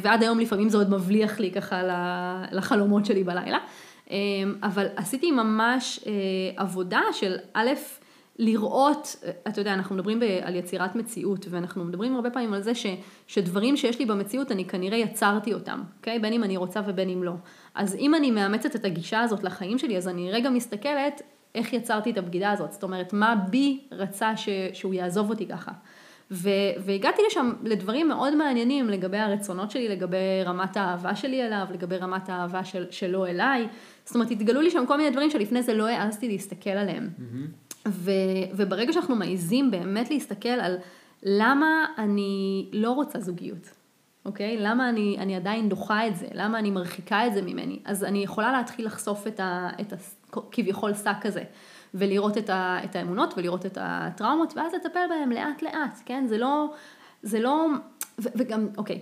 ועד 0.00 0.22
היום 0.22 0.40
לפעמים 0.40 0.68
זה 0.68 0.78
עוד 0.78 0.90
מבליח 0.90 1.40
לי 1.40 1.50
ככה 1.50 1.82
לחלומות 2.52 3.06
שלי 3.06 3.24
בלילה. 3.24 3.58
אה, 4.10 4.16
אבל 4.62 4.86
עשיתי 4.96 5.30
ממש 5.30 6.00
עבודה 6.56 7.00
של 7.12 7.36
א', 7.54 7.68
לראות, 8.40 9.16
אתה 9.48 9.60
יודע, 9.60 9.74
אנחנו 9.74 9.94
מדברים 9.94 10.20
ב- 10.20 10.40
על 10.42 10.56
יצירת 10.56 10.96
מציאות, 10.96 11.46
ואנחנו 11.50 11.84
מדברים 11.84 12.14
הרבה 12.14 12.30
פעמים 12.30 12.54
על 12.54 12.62
זה 12.62 12.74
ש, 12.74 12.86
שדברים 13.26 13.76
שיש 13.76 13.98
לי 13.98 14.06
במציאות, 14.06 14.52
אני 14.52 14.64
כנראה 14.64 14.98
יצרתי 14.98 15.54
אותם, 15.54 15.82
אוקיי? 15.98 16.18
בין 16.18 16.32
אם 16.32 16.44
אני 16.44 16.56
רוצה 16.56 16.80
ובין 16.86 17.08
אם 17.08 17.22
לא. 17.22 17.32
אז 17.74 17.94
אם 17.94 18.14
אני 18.14 18.30
מאמצת 18.30 18.76
את 18.76 18.84
הגישה 18.84 19.20
הזאת 19.20 19.44
לחיים 19.44 19.78
שלי, 19.78 19.96
אז 19.96 20.08
אני 20.08 20.32
רגע 20.32 20.50
מסתכלת 20.50 21.22
איך 21.54 21.72
יצרתי 21.72 22.10
את 22.10 22.18
הבגידה 22.18 22.50
הזאת, 22.50 22.72
זאת 22.72 22.82
אומרת, 22.82 23.12
מה 23.12 23.34
בי 23.50 23.80
רצה 23.92 24.36
ש, 24.36 24.48
שהוא 24.72 24.94
יעזוב 24.94 25.30
אותי 25.30 25.46
ככה. 25.46 25.72
ו, 26.30 26.50
והגעתי 26.78 27.22
לשם 27.26 27.52
לדברים 27.64 28.08
מאוד 28.08 28.34
מעניינים 28.34 28.88
לגבי 28.88 29.16
הרצונות 29.16 29.70
שלי, 29.70 29.88
לגבי 29.88 30.42
רמת 30.44 30.76
האהבה 30.76 31.16
שלי 31.16 31.46
אליו, 31.46 31.66
לגבי 31.72 31.96
רמת 31.96 32.28
האהבה 32.28 32.64
של, 32.64 32.86
שלו 32.90 33.26
אליי. 33.26 33.68
זאת 34.04 34.14
אומרת, 34.14 34.30
התגלו 34.30 34.60
לי 34.60 34.70
שם 34.70 34.84
כל 34.86 34.96
מיני 34.96 35.10
דברים 35.10 35.30
שלפני 35.30 35.62
זה 35.62 35.74
לא 35.74 35.86
העזתי 35.86 36.28
להסתכל 36.28 36.70
עליהם. 36.70 37.08
ו, 37.88 38.10
וברגע 38.52 38.92
שאנחנו 38.92 39.16
מעיזים 39.16 39.70
באמת 39.70 40.10
להסתכל 40.10 40.48
על 40.48 40.76
למה 41.22 41.86
אני 41.98 42.66
לא 42.72 42.90
רוצה 42.90 43.20
זוגיות, 43.20 43.70
אוקיי? 44.24 44.56
למה 44.60 44.88
אני, 44.88 45.16
אני 45.18 45.36
עדיין 45.36 45.68
דוחה 45.68 46.06
את 46.06 46.16
זה? 46.16 46.26
למה 46.34 46.58
אני 46.58 46.70
מרחיקה 46.70 47.26
את 47.26 47.34
זה 47.34 47.42
ממני? 47.42 47.78
אז 47.84 48.04
אני 48.04 48.18
יכולה 48.18 48.52
להתחיל 48.52 48.86
לחשוף 48.86 49.26
את, 49.26 49.40
ה, 49.40 49.68
את 49.80 49.92
הכביכול 50.32 50.94
שק 50.94 51.26
הזה. 51.26 51.42
ולראות 51.94 52.38
את, 52.38 52.50
ה, 52.50 52.78
את 52.84 52.96
האמונות 52.96 53.34
ולראות 53.36 53.66
את 53.66 53.78
הטראומות 53.80 54.52
ואז 54.56 54.74
לטפל 54.74 55.00
בהם 55.08 55.32
לאט 55.32 55.62
לאט, 55.62 56.00
כן? 56.06 56.26
זה 56.26 56.38
לא, 56.38 56.72
זה 57.22 57.40
לא, 57.40 57.66
ו, 58.18 58.28
וגם, 58.36 58.68
אוקיי, 58.76 59.00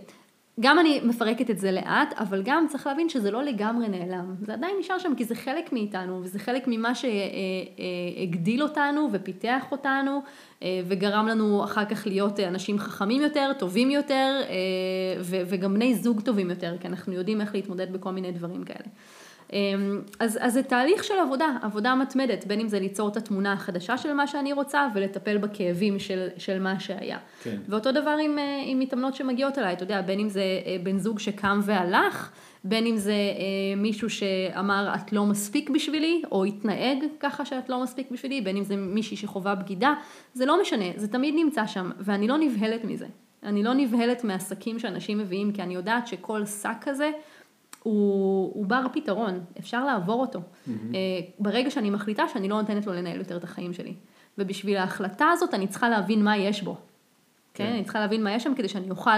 גם 0.61 0.79
אני 0.79 1.01
מפרקת 1.05 1.51
את 1.51 1.59
זה 1.59 1.73
לאט, 1.73 2.15
אבל 2.19 2.43
גם 2.45 2.67
צריך 2.69 2.87
להבין 2.87 3.09
שזה 3.09 3.31
לא 3.31 3.43
לגמרי 3.43 3.89
נעלם. 3.89 4.35
זה 4.43 4.53
עדיין 4.53 4.77
נשאר 4.81 4.99
שם 4.99 5.12
כי 5.17 5.25
זה 5.25 5.35
חלק 5.35 5.73
מאיתנו, 5.73 6.21
וזה 6.23 6.39
חלק 6.39 6.65
ממה 6.67 6.93
שהגדיל 6.95 8.62
אותנו 8.62 9.09
ופיתח 9.12 9.65
אותנו, 9.73 10.23
אה, 10.62 10.81
וגרם 10.89 11.27
לנו 11.27 11.65
אחר 11.65 11.85
כך 11.85 12.07
להיות 12.07 12.41
אנשים 12.41 12.79
חכמים 12.79 13.23
יותר, 13.23 13.53
טובים 13.59 13.91
יותר, 13.91 14.41
אה, 14.49 14.55
וגם 15.23 15.75
בני 15.75 15.95
זוג 15.95 16.21
טובים 16.21 16.51
יותר, 16.51 16.77
כי 16.81 16.89
אנחנו 16.89 17.12
יודעים 17.12 17.41
איך 17.41 17.55
להתמודד 17.55 17.93
בכל 17.93 18.11
מיני 18.11 18.33
דברים 18.33 18.65
כאלה. 18.65 18.89
אז, 20.21 20.39
אז 20.41 20.53
זה 20.53 20.63
תהליך 20.63 21.05
של 21.05 21.15
עבודה, 21.23 21.47
עבודה 21.63 21.95
מתמדת, 21.95 22.47
בין 22.47 22.61
אם 22.61 22.69
זה 22.69 22.81
ליצור 22.81 23.09
את 23.09 23.17
התמונה 23.17 23.53
החדשה 23.53 23.99
של 23.99 24.13
מה 24.13 24.27
שאני 24.27 24.53
רוצה 24.53 24.89
ולטפל 24.95 25.39
בכאבים 25.39 25.99
של, 25.99 26.29
של 26.39 26.63
מה 26.63 26.81
שהיה. 26.81 27.19
כן. 27.43 27.57
ואותו 27.69 27.93
דבר 27.93 28.17
עם, 28.23 28.39
אה, 28.39 28.63
עם 28.67 28.79
מתאמנות 28.79 29.15
שמגיעות 29.15 29.59
אליי, 29.59 29.73
אתה 29.73 29.83
יודע, 29.83 30.03
בין 30.03 30.21
אם 30.21 30.29
זה 30.29 30.43
אה, 30.67 30.77
בן 30.83 30.99
זוג 30.99 31.19
שקם 31.19 31.61
והלך, 31.63 32.31
בין 32.65 32.87
אם 32.87 32.97
זה 32.97 33.13
אה, 33.13 33.77
מישהו 33.77 34.11
שאמר 34.11 34.93
את 34.95 35.13
לא 35.13 35.27
מספיק 35.27 35.71
בשבילי, 35.71 36.23
או 36.33 36.45
התנהג 36.45 36.99
ככה 37.21 37.45
שאת 37.45 37.69
לא 37.69 37.83
מספיק 37.83 38.11
בשבילי, 38.11 38.41
בין 38.41 38.57
אם 38.57 38.65
זה 38.65 38.77
מישהי 38.77 39.17
שחווה 39.17 39.55
בגידה, 39.55 39.95
זה 40.35 40.47
לא 40.47 40.61
משנה, 40.61 40.85
זה 40.97 41.09
תמיד 41.09 41.35
נמצא 41.35 41.67
שם, 41.67 41.91
ואני 41.99 42.29
לא 42.29 42.39
נבהלת 42.39 42.85
מזה. 42.85 43.07
אני 43.43 43.63
לא 43.63 43.75
נבהלת 43.75 44.25
מהשקים 44.25 44.79
שאנשים 44.79 45.19
מביאים, 45.19 45.53
כי 45.53 45.63
אני 45.63 45.75
יודעת 45.75 46.07
שכל 46.07 46.47
שק 46.47 46.77
כזה, 46.81 47.11
הוא, 47.87 48.53
הוא 48.55 48.66
בר 48.66 48.87
פתרון, 48.92 49.40
אפשר 49.59 49.85
לעבור 49.85 50.20
אותו. 50.20 50.38
Mm-hmm. 50.38 50.70
ברגע 51.38 51.70
שאני 51.70 51.90
מחליטה 51.90 52.29
שאני 52.29 52.49
לא 52.49 52.61
נותנת 52.61 52.87
לו 52.87 52.92
לנהל 52.92 53.18
יותר 53.18 53.37
את 53.37 53.44
החיים 53.44 53.72
שלי. 53.72 53.94
ובשביל 54.38 54.77
ההחלטה 54.77 55.27
הזאת 55.33 55.55
אני 55.55 55.66
צריכה 55.66 55.88
להבין 55.88 56.25
מה 56.25 56.37
יש 56.37 56.62
בו. 56.62 56.75
כן? 57.55 57.64
כן. 57.64 57.72
אני 57.72 57.85
צריכה 57.85 58.01
להבין 58.01 58.25
מה 58.25 58.33
יש 58.33 58.44
שם 58.44 58.55
כדי 58.55 58.68
שאני 58.68 58.90
אוכל 58.90 59.11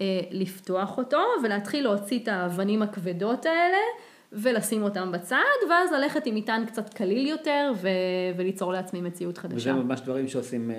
אה, 0.00 0.20
לפתוח 0.30 0.98
אותו 0.98 1.18
ולהתחיל 1.44 1.84
להוציא 1.84 2.18
את 2.18 2.28
האבנים 2.28 2.82
הכבדות 2.82 3.46
האלה 3.46 3.78
ולשים 4.32 4.82
אותם 4.82 5.12
בצד, 5.12 5.36
ואז 5.70 5.92
ללכת 5.92 6.26
עם 6.26 6.34
מטען 6.34 6.66
קצת 6.66 6.94
קליל 6.94 7.26
יותר 7.26 7.72
ו- 7.76 7.88
וליצור 8.36 8.72
לעצמי 8.72 9.00
מציאות 9.00 9.38
חדשה. 9.38 9.56
וזה 9.56 9.72
ממש 9.72 10.00
דברים 10.00 10.28
שעושים 10.28 10.70
אה, 10.70 10.76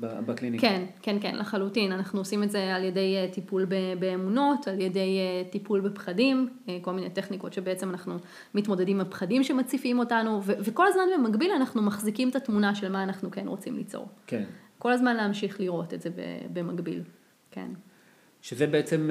בקליניקה. 0.00 0.66
כן, 0.68 0.84
כן, 1.02 1.16
כן, 1.20 1.36
לחלוטין. 1.36 1.92
אנחנו 1.92 2.20
עושים 2.20 2.42
את 2.42 2.50
זה 2.50 2.74
על 2.74 2.84
ידי 2.84 3.16
אה, 3.16 3.32
טיפול 3.32 3.66
באמונות, 3.98 4.68
על 4.68 4.80
ידי 4.80 5.18
אה, 5.18 5.50
טיפול 5.50 5.80
בפחדים, 5.80 6.48
אה, 6.68 6.78
כל 6.82 6.92
מיני 6.92 7.10
טכניקות 7.10 7.52
שבעצם 7.52 7.90
אנחנו 7.90 8.16
מתמודדים 8.54 9.00
עם 9.00 9.06
הפחדים 9.06 9.44
שמציפים 9.44 9.98
אותנו, 9.98 10.40
ו- 10.44 10.52
וכל 10.60 10.86
הזמן 10.86 11.02
במקביל 11.18 11.50
אנחנו 11.50 11.82
מחזיקים 11.82 12.28
את 12.28 12.36
התמונה 12.36 12.74
של 12.74 12.92
מה 12.92 13.02
אנחנו 13.02 13.30
כן 13.30 13.48
רוצים 13.48 13.76
ליצור. 13.76 14.08
כן. 14.26 14.44
כל 14.78 14.92
הזמן 14.92 15.16
להמשיך 15.16 15.60
לראות 15.60 15.94
את 15.94 16.02
זה 16.02 16.10
במקביל, 16.52 17.02
כן. 17.50 17.68
שזה 18.42 18.66
בעצם, 18.66 19.10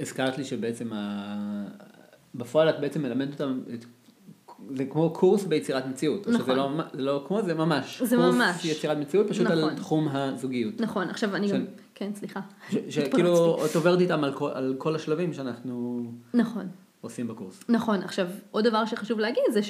הזכרת 0.00 0.38
לי 0.38 0.44
שבעצם, 0.44 0.92
ה... 0.92 1.64
בפועל 2.34 2.68
את 2.68 2.80
בעצם 2.80 3.02
מלמדת 3.02 3.32
אותם, 3.40 3.60
את... 3.74 3.84
זה 4.76 4.84
כמו 4.84 5.10
קורס 5.10 5.44
ביצירת 5.44 5.86
מציאות. 5.86 6.26
או 6.26 6.32
שזה 6.32 6.38
נכון. 6.42 6.56
לא, 6.56 6.70
לא 6.94 7.24
כמו, 7.28 7.42
זה 7.42 7.54
ממש. 7.54 8.02
זה 8.02 8.16
קורס 8.16 8.34
ממש. 8.34 8.64
יצירת 8.64 8.96
מציאות, 8.98 9.28
פשוט 9.28 9.46
על 9.46 9.58
נכון. 9.60 9.74
תחום 9.74 10.08
הזוגיות. 10.08 10.80
נכון, 10.80 11.08
עכשיו 11.10 11.36
אני 11.36 11.48
של- 11.48 11.54
גם, 11.54 11.64
כן, 11.94 12.10
סליחה. 12.14 12.40
ש- 12.70 12.76
שכאילו, 12.94 13.64
את 13.66 13.74
עוברת 13.76 14.00
איתם 14.00 14.24
על 14.24 14.32
כל, 14.32 14.50
על 14.54 14.74
כל 14.78 14.94
השלבים 14.94 15.32
שאנחנו 15.32 16.04
נכון. 16.34 16.66
עושים 17.00 17.28
בקורס. 17.28 17.60
נכון, 17.68 18.02
עכשיו 18.02 18.26
עוד 18.50 18.64
דבר 18.66 18.84
שחשוב 18.84 19.18
להגיד 19.20 19.42
זה 19.52 19.60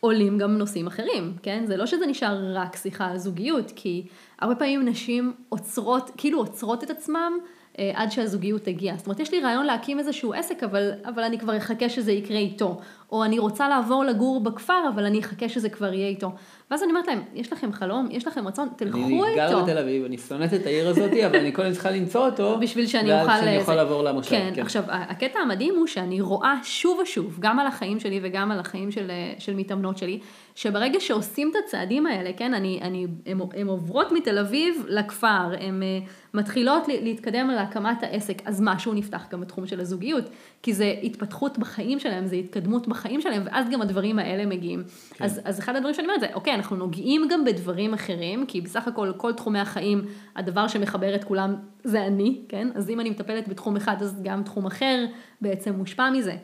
שעולים 0.00 0.38
גם 0.38 0.58
נושאים 0.58 0.86
אחרים, 0.86 1.32
כן? 1.42 1.64
זה 1.66 1.76
לא 1.76 1.86
שזה 1.86 2.06
נשאר 2.06 2.56
רק 2.56 2.76
שיחה 2.76 3.06
על 3.06 3.18
זוגיות, 3.18 3.72
כי 3.76 4.06
הרבה 4.40 4.54
פעמים 4.54 4.88
נשים 4.88 5.32
עוצרות, 5.48 6.10
כאילו 6.16 6.38
עוצרות 6.38 6.84
את 6.84 6.90
עצמם 6.90 7.32
אה, 7.78 7.90
עד 7.94 8.10
שהזוגיות 8.10 8.62
תגיע. 8.62 8.94
זאת 8.96 9.06
אומרת, 9.06 9.20
יש 9.20 9.30
לי 9.32 9.40
רעיון 9.40 9.66
להקים 9.66 9.98
איזשהו 9.98 10.32
עסק, 10.34 10.62
אבל, 10.62 10.90
אבל 11.04 11.22
אני 11.22 11.38
כבר 11.38 11.56
אחכה 11.56 11.88
שזה 11.88 12.12
יקרה 12.12 12.38
איתו. 12.38 12.80
או 13.12 13.24
אני 13.24 13.38
רוצה 13.38 13.68
לעבור 13.68 14.04
לגור 14.04 14.40
בכפר, 14.40 14.82
אבל 14.94 15.04
אני 15.04 15.20
אחכה 15.20 15.48
שזה 15.48 15.68
כבר 15.68 15.92
יהיה 15.92 16.08
איתו. 16.08 16.32
ואז 16.70 16.82
אני 16.82 16.90
אומרת 16.90 17.06
להם, 17.06 17.22
יש 17.34 17.52
לכם 17.52 17.72
חלום, 17.72 18.08
יש 18.10 18.26
לכם 18.26 18.48
רצון, 18.48 18.68
תלכו 18.76 18.98
איתו. 18.98 19.24
אני 19.24 19.36
גר 19.36 19.62
בתל 19.62 19.78
אביב, 19.78 20.04
אני 20.04 20.18
שונאת 20.18 20.54
את 20.54 20.66
העיר 20.66 20.88
הזאת, 20.88 21.10
אבל 21.26 21.36
אני 21.36 21.52
קודם 21.52 21.72
צריכה 21.72 21.90
למצוא 21.90 22.26
אותו. 22.26 22.58
בשביל 22.60 22.86
שאני 22.86 23.20
אוכל... 23.20 23.28
ואז 23.28 23.44
שאני 23.44 23.58
אוכל 23.58 23.74
לעבור 23.74 24.02
למושב. 24.02 24.30
כן, 24.30 24.52
כן, 24.54 24.62
עכשיו, 24.62 24.82
הקטע 24.88 25.38
המדהים 25.38 25.74
הוא 25.76 25.86
שאני 25.86 26.20
רואה 26.20 26.54
שוב 26.62 26.98
ושוב, 27.02 27.36
גם 27.40 27.58
על 27.58 27.66
החיים 27.66 28.00
שלי 28.00 28.20
וגם 28.22 28.52
על 28.52 28.58
החיים 28.58 28.90
של, 28.90 29.10
של 29.38 29.54
מתאמנות 29.54 29.98
שלי, 29.98 30.18
שברגע 30.54 31.00
שעושים 31.00 31.50
את 31.50 31.56
הצעדים 31.64 32.06
האלה, 32.06 32.30
כן, 32.36 32.54
אני, 32.54 32.78
אני, 32.82 33.06
הן 33.54 33.66
עוברות 33.66 34.12
מתל 34.12 34.38
אביב 34.38 34.84
לכפר, 34.88 35.54
הן 35.60 35.82
אה, 35.82 35.98
מתחילות 36.34 36.88
להתקדם 36.88 37.48
להקמת 37.48 38.02
העסק, 38.02 38.42
אז 38.44 38.60
משהו 38.64 38.94
נפתח 38.94 39.26
גם 39.30 39.40
בתחום 39.40 39.66
של 39.66 39.80
הזוגיות, 39.80 40.24
כי 40.62 40.72
זה 40.72 40.94
התפתחות 41.02 41.58
בחיים 41.58 41.98
שלהם, 41.98 42.26
זה 42.26 42.36
התקדמות 42.36 42.88
בחיים 42.88 43.01
שלהם, 43.20 43.42
ואז 43.44 43.66
גם 43.70 43.82
הדברים 43.82 44.18
האלה 44.18 44.46
מגיעים. 44.46 44.84
כן. 45.14 45.24
אז, 45.24 45.40
אז 45.44 45.58
אחד 45.58 45.76
הדברים 45.76 45.94
שאני 45.94 46.06
אומרת 46.06 46.20
זה, 46.20 46.26
אוקיי, 46.34 46.54
אנחנו 46.54 46.76
נוגעים 46.76 47.28
גם 47.30 47.44
בדברים 47.44 47.94
אחרים, 47.94 48.46
כי 48.46 48.60
בסך 48.60 48.88
הכל 48.88 49.12
כל 49.16 49.32
תחומי 49.32 49.58
החיים, 49.58 50.04
הדבר 50.36 50.68
שמחבר 50.68 51.14
את 51.14 51.24
כולם 51.24 51.56
זה 51.84 52.06
אני, 52.06 52.40
כן? 52.48 52.68
אז 52.74 52.90
אם 52.90 53.00
אני 53.00 53.10
מטפלת 53.10 53.48
בתחום 53.48 53.76
אחד, 53.76 53.96
אז 54.02 54.22
גם 54.22 54.42
תחום 54.42 54.66
אחר 54.66 55.04
בעצם 55.40 55.74
מושפע 55.74 56.10
מזה. 56.10 56.36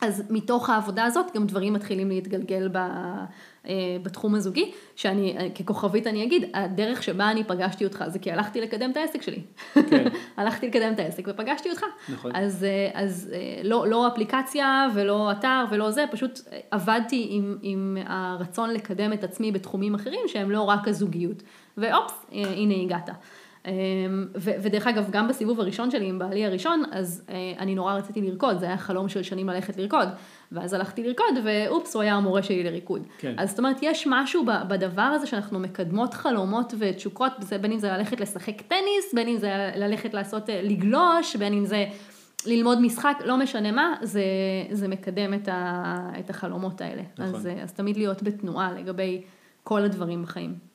אז 0.00 0.22
מתוך 0.30 0.70
העבודה 0.70 1.04
הזאת 1.04 1.26
גם 1.34 1.46
דברים 1.46 1.72
מתחילים 1.72 2.08
להתגלגל 2.08 2.68
ב, 2.72 2.78
בתחום 4.02 4.34
הזוגי, 4.34 4.72
שאני 4.96 5.36
אה, 5.38 5.50
ככוכבית 5.50 6.06
אני 6.06 6.24
אגיד, 6.24 6.44
הדרך 6.54 7.02
שבה 7.02 7.30
אני 7.30 7.44
פגשתי 7.44 7.84
אותך 7.84 8.04
זה 8.08 8.18
כי 8.18 8.32
הלכתי 8.32 8.60
לקדם 8.60 8.90
את 8.90 8.96
העסק 8.96 9.22
שלי. 9.22 9.40
כן. 9.74 10.08
הלכתי 10.36 10.66
לקדם 10.66 10.92
את 10.92 10.98
העסק 10.98 11.24
ופגשתי 11.26 11.70
אותך. 11.70 11.82
נכון. 12.08 12.30
אז, 12.34 12.64
אה, 12.64 12.90
אז 12.94 13.30
לא, 13.64 13.88
לא 13.88 14.08
אפליקציה 14.08 14.86
ולא 14.94 15.32
אתר 15.32 15.64
ולא 15.70 15.90
זה, 15.90 16.04
פשוט 16.10 16.40
עבדתי 16.70 17.26
עם, 17.30 17.58
עם 17.62 17.98
הרצון 18.06 18.70
לקדם 18.70 19.12
את 19.12 19.24
עצמי 19.24 19.52
בתחומים 19.52 19.94
אחרים 19.94 20.20
שהם 20.26 20.50
לא 20.50 20.62
רק 20.62 20.88
הזוגיות. 20.88 21.42
ואופס, 21.78 22.26
הנה 22.32 22.74
הגעת. 22.74 23.10
אמ, 23.66 24.26
ודרך 24.34 24.86
אגב, 24.86 25.10
גם 25.10 25.28
בסיבוב 25.28 25.60
הראשון 25.60 25.90
שלי 25.90 26.06
עם 26.08 26.18
בעלי 26.18 26.46
הראשון, 26.46 26.82
אז 26.92 27.24
אה, 27.28 27.34
אני 27.58 27.74
נורא 27.74 27.94
רציתי 27.94 28.20
לרקוד, 28.20 28.58
זה 28.58 28.66
היה 28.66 28.78
חלום 28.78 29.08
של 29.08 29.22
שנים 29.22 29.48
ללכת 29.48 29.76
לרקוד. 29.76 30.08
ואז 30.52 30.72
הלכתי 30.72 31.02
לרקוד, 31.02 31.34
ואופס, 31.44 31.94
הוא 31.94 32.02
היה 32.02 32.14
המורה 32.14 32.42
שלי 32.42 32.64
לריקוד. 32.64 33.02
כן. 33.18 33.34
אז 33.38 33.50
זאת 33.50 33.58
אומרת, 33.58 33.76
יש 33.82 34.06
משהו 34.10 34.44
בדבר 34.68 35.02
הזה 35.02 35.26
שאנחנו 35.26 35.58
מקדמות 35.58 36.14
חלומות 36.14 36.74
ותשוקות, 36.78 37.32
בין 37.60 37.72
אם 37.72 37.78
זה 37.78 37.88
ללכת 37.88 38.20
לשחק 38.20 38.60
טניס, 38.60 39.14
בין 39.14 39.28
אם 39.28 39.36
זה 39.36 39.72
ללכת 39.76 40.14
לעשות, 40.14 40.50
אה, 40.50 40.60
לגלוש, 40.62 41.36
בין 41.36 41.52
אם 41.52 41.64
זה 41.64 41.86
ללמוד 42.46 42.80
משחק, 42.80 43.18
לא 43.24 43.36
משנה 43.36 43.72
מה, 43.72 43.94
זה, 44.02 44.22
זה 44.70 44.88
מקדם 44.88 45.34
את, 45.34 45.48
ה, 45.48 46.10
את 46.18 46.30
החלומות 46.30 46.80
האלה. 46.80 47.02
נכון. 47.18 47.34
אז, 47.34 47.46
אה, 47.46 47.62
אז 47.62 47.72
תמיד 47.72 47.96
להיות 47.96 48.22
בתנועה 48.22 48.72
לגבי 48.72 49.22
כל 49.64 49.84
הדברים 49.84 50.22
בחיים. 50.22 50.65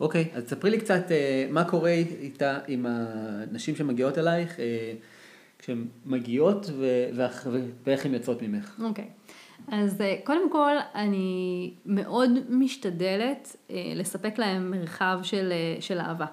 אוקיי, 0.00 0.28
אז 0.34 0.44
תספרי 0.44 0.70
לי 0.70 0.78
קצת 0.78 1.10
אה, 1.10 1.46
מה 1.50 1.64
קורה 1.64 1.90
איתה, 1.90 2.58
עם 2.68 2.86
הנשים 2.88 3.76
שמגיעות 3.76 4.18
אלייך, 4.18 4.60
אה, 4.60 4.92
כשהן 5.58 5.86
מגיעות 6.06 6.70
ואיך 7.84 8.06
הן 8.06 8.14
יוצאות 8.14 8.42
ממך. 8.42 8.80
אוקיי, 8.84 9.08
אז 9.68 10.00
אה, 10.00 10.16
קודם 10.24 10.52
כל 10.52 10.72
אני 10.94 11.74
מאוד 11.86 12.30
משתדלת 12.48 13.56
לספק 13.94 14.38
להם 14.38 14.70
מרחב 14.70 15.18
של, 15.22 15.52
של 15.80 15.98
אהבה. 15.98 16.26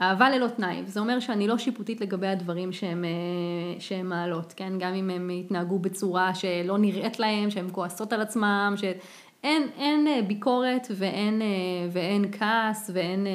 אהבה 0.00 0.30
ללא 0.30 0.46
תנאי, 0.46 0.82
וזה 0.86 1.00
אומר 1.00 1.20
שאני 1.20 1.48
לא 1.48 1.58
שיפוטית 1.58 2.00
לגבי 2.00 2.26
הדברים 2.26 2.72
שהן 3.78 4.06
מעלות, 4.06 4.52
כן? 4.56 4.72
גם 4.78 4.94
אם 4.94 5.10
הם 5.10 5.30
יתנהגו 5.30 5.78
בצורה 5.78 6.34
שלא 6.34 6.78
נראית 6.78 7.18
להם, 7.18 7.50
שהן 7.50 7.68
כועסות 7.72 8.12
על 8.12 8.20
עצמם, 8.20 8.74
ש... 8.76 8.84
אין, 9.44 9.68
אין 9.76 10.06
אה, 10.08 10.22
ביקורת 10.26 10.86
ואין, 10.90 11.42
אה, 11.42 11.46
ואין 11.92 12.24
כעס 12.32 12.90
ואין, 12.94 13.26
אה, 13.26 13.32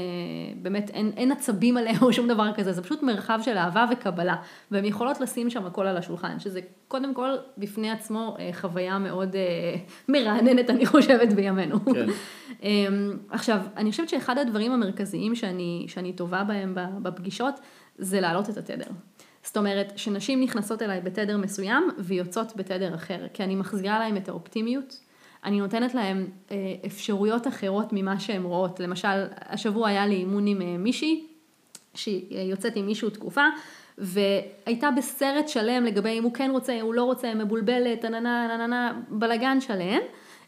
באמת, 0.61 0.89
אין, 0.89 1.11
אין 1.17 1.31
עצבים 1.31 1.77
עליהם 1.77 1.95
או 2.03 2.13
שום 2.13 2.27
דבר 2.27 2.51
כזה, 2.55 2.73
זה 2.73 2.81
פשוט 2.81 3.03
מרחב 3.03 3.39
של 3.45 3.57
אהבה 3.57 3.85
וקבלה, 3.91 4.35
והן 4.71 4.85
יכולות 4.85 5.21
לשים 5.21 5.49
שם 5.49 5.65
הכל 5.65 5.87
על 5.87 5.97
השולחן, 5.97 6.39
שזה 6.39 6.59
קודם 6.87 7.13
כל 7.13 7.29
בפני 7.57 7.91
עצמו 7.91 8.37
חוויה 8.53 8.99
מאוד 8.99 9.35
מרעננת, 10.07 10.69
אני 10.69 10.85
חושבת, 10.85 11.33
בימינו. 11.33 11.85
כן. 11.85 12.05
אמ, 12.63 13.17
עכשיו, 13.29 13.59
אני 13.77 13.91
חושבת 13.91 14.09
שאחד 14.09 14.37
הדברים 14.37 14.71
המרכזיים 14.71 15.35
שאני, 15.35 15.85
שאני 15.87 16.13
טובה 16.13 16.43
בהם 16.43 16.75
בפגישות, 17.01 17.59
זה 17.97 18.21
להעלות 18.21 18.49
את 18.49 18.57
התדר. 18.57 18.91
זאת 19.43 19.57
אומרת, 19.57 19.93
שנשים 19.95 20.41
נכנסות 20.41 20.81
אליי 20.81 21.01
בתדר 21.01 21.37
מסוים 21.37 21.89
ויוצאות 21.97 22.53
בתדר 22.55 22.95
אחר, 22.95 23.27
כי 23.33 23.43
אני 23.43 23.55
מחזירה 23.55 23.99
להם 23.99 24.17
את 24.17 24.29
האופטימיות. 24.29 25.08
אני 25.45 25.59
נותנת 25.59 25.93
להם 25.93 26.27
אה, 26.51 26.57
אפשרויות 26.85 27.47
אחרות 27.47 27.87
ממה 27.91 28.19
שהן 28.19 28.43
רואות. 28.43 28.79
למשל, 28.79 29.25
השבוע 29.49 29.87
היה 29.87 30.07
לי 30.07 30.15
אימון 30.15 30.47
עם 30.47 30.61
אה, 30.61 30.77
מישהי, 30.77 31.27
שהיא 31.93 32.51
יוצאת 32.51 32.75
עם 32.75 32.85
מישהו 32.85 33.09
תקופה, 33.09 33.45
והייתה 33.97 34.89
בסרט 34.97 35.47
שלם 35.47 35.83
לגבי 35.83 36.19
אם 36.19 36.23
הוא 36.23 36.33
כן 36.33 36.49
רוצה, 36.51 36.81
הוא 36.81 36.93
לא 36.93 37.03
רוצה, 37.03 37.33
מבולבלת, 37.33 38.05
עננה, 38.05 38.53
עננה, 38.53 38.99
בלאגן 39.09 39.61
שלם. 39.61 39.99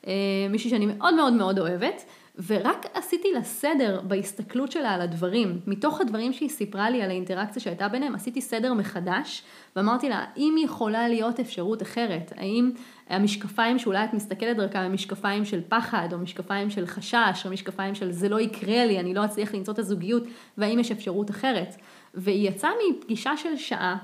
אה, 0.07 0.13
מישהי 0.49 0.69
שאני 0.69 0.85
מאוד 0.85 1.13
מאוד 1.13 1.33
מאוד 1.33 1.59
אוהבת. 1.59 2.05
ורק 2.47 2.85
עשיתי 2.93 3.27
לה 3.33 3.43
סדר 3.43 4.01
בהסתכלות 4.03 4.71
שלה 4.71 4.91
על 4.91 5.01
הדברים. 5.01 5.59
מתוך 5.67 6.01
הדברים 6.01 6.33
שהיא 6.33 6.49
סיפרה 6.49 6.89
לי 6.89 7.01
על 7.01 7.09
האינטראקציה 7.09 7.61
שהייתה 7.61 7.87
ביניהם, 7.87 8.15
עשיתי 8.15 8.41
סדר 8.41 8.73
מחדש, 8.73 9.43
ואמרתי 9.75 10.09
לה, 10.09 10.25
האם 10.35 10.55
יכולה 10.63 11.07
להיות 11.07 11.39
אפשרות 11.39 11.81
אחרת? 11.81 12.33
האם 12.37 12.71
המשקפיים 13.11 13.79
שאולי 13.79 14.03
את 14.03 14.13
מסתכלת 14.13 14.57
דרכם 14.57 14.79
הם 14.79 14.93
משקפיים 14.93 15.45
של 15.45 15.61
פחד, 15.69 16.09
או 16.13 16.17
משקפיים 16.17 16.69
של 16.69 16.85
חשש, 16.85 17.45
או 17.45 17.51
משקפיים 17.51 17.95
של 17.95 18.11
זה 18.11 18.29
לא 18.29 18.39
יקרה 18.39 18.85
לי, 18.85 18.99
אני 18.99 19.13
לא 19.13 19.25
אצליח 19.25 19.53
למצוא 19.53 19.73
את 19.73 19.79
הזוגיות, 19.79 20.23
והאם 20.57 20.79
יש 20.79 20.91
אפשרות 20.91 21.29
אחרת? 21.29 21.75
והיא 22.13 22.49
יצאה 22.49 22.69
מפגישה 22.89 23.37
של 23.37 23.55
שעה, 23.55 23.97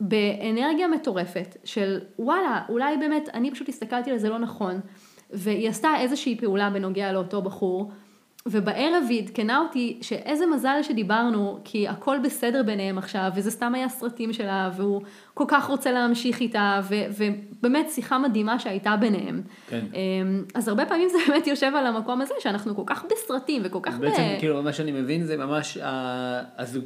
באנרגיה 0.00 0.88
מטורפת, 0.88 1.56
של 1.64 2.00
וואלה, 2.18 2.62
אולי 2.68 2.96
באמת, 2.96 3.28
אני 3.34 3.50
פשוט 3.50 3.68
הסתכלתי 3.68 4.10
על 4.10 4.18
זה 4.18 4.28
לא 4.28 4.38
נכון. 4.38 4.80
והיא 5.30 5.68
עשתה 5.68 5.88
איזושהי 5.98 6.38
פעולה 6.38 6.70
בנוגע 6.70 7.12
לאותו 7.12 7.42
בחור, 7.42 7.92
ובערב 8.46 9.04
היא 9.08 9.22
עדכנה 9.22 9.58
אותי 9.58 9.98
שאיזה 10.02 10.46
מזל 10.46 10.82
שדיברנו, 10.82 11.60
כי 11.64 11.88
הכל 11.88 12.18
בסדר 12.24 12.62
ביניהם 12.62 12.98
עכשיו, 12.98 13.30
וזה 13.34 13.50
סתם 13.50 13.74
היה 13.74 13.88
סרטים 13.88 14.32
שלה, 14.32 14.70
והוא 14.76 15.02
כל 15.34 15.44
כך 15.48 15.66
רוצה 15.66 15.92
להמשיך 15.92 16.40
איתה, 16.40 16.80
ו- 16.88 17.24
ובאמת 17.58 17.90
שיחה 17.90 18.18
מדהימה 18.18 18.58
שהייתה 18.58 18.96
ביניהם. 18.96 19.42
כן. 19.68 19.84
אמ, 19.94 20.44
אז 20.54 20.68
הרבה 20.68 20.86
פעמים 20.86 21.08
זה 21.08 21.18
באמת 21.28 21.46
יושב 21.46 21.72
על 21.76 21.86
המקום 21.86 22.20
הזה, 22.20 22.34
שאנחנו 22.38 22.76
כל 22.76 22.82
כך 22.86 23.04
בסרטים, 23.10 23.62
וכל 23.64 23.78
כך 23.82 23.98
בעצם, 23.98 24.22
ב... 24.22 24.38
כאילו, 24.38 24.62
מה 24.62 24.72
שאני 24.72 24.92
מבין 24.92 25.24
זה 25.24 25.36
ממש, 25.36 25.78
הזוג... 26.58 26.84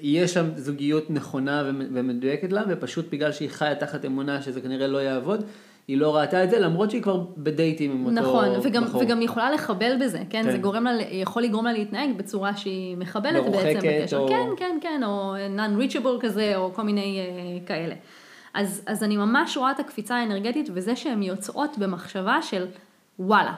יש 0.00 0.34
שם 0.34 0.46
זוגיות 0.56 1.10
נכונה 1.10 1.62
ומדויקת 1.66 2.52
לה, 2.52 2.62
ופשוט 2.68 3.10
בגלל 3.10 3.32
שהיא 3.32 3.50
חיה 3.50 3.74
תחת 3.74 4.04
אמונה 4.04 4.42
שזה 4.42 4.60
כנראה 4.60 4.86
לא 4.86 4.98
יעבוד, 4.98 5.44
היא 5.88 5.98
לא 5.98 6.16
ראתה 6.16 6.44
את 6.44 6.50
זה, 6.50 6.58
למרות 6.58 6.90
שהיא 6.90 7.02
כבר 7.02 7.24
בדייטים 7.36 7.90
עם 7.90 8.06
אותו 8.06 8.20
נכון, 8.20 8.48
וגם, 8.62 8.84
בחור. 8.84 9.02
וגם 9.02 9.22
יכולה 9.22 9.50
לחבל 9.50 9.96
בזה, 10.00 10.18
כן? 10.18 10.42
כן. 10.44 10.50
זה 10.50 10.58
גורם 10.58 10.84
לה, 10.84 11.02
יכול 11.10 11.42
לגרום 11.42 11.64
לה 11.64 11.72
להתנהג 11.72 12.16
בצורה 12.16 12.56
שהיא 12.56 12.96
מחבלת 12.96 13.44
בעצם 13.52 13.88
בקשר. 13.88 14.18
או... 14.18 14.28
כן, 14.28 14.46
כן, 14.56 14.78
כן, 14.80 15.00
או 15.04 15.34
non-reachable 15.56 16.20
כזה, 16.20 16.56
או 16.56 16.74
כל 16.74 16.82
מיני 16.82 17.20
uh, 17.20 17.68
כאלה. 17.68 17.94
אז, 18.54 18.82
אז 18.86 19.02
אני 19.02 19.16
ממש 19.16 19.56
רואה 19.56 19.70
את 19.70 19.80
הקפיצה 19.80 20.16
האנרגטית, 20.16 20.68
וזה 20.74 20.96
שהן 20.96 21.22
יוצאות 21.22 21.78
במחשבה 21.78 22.42
של 22.42 22.66
וואלה, 23.18 23.54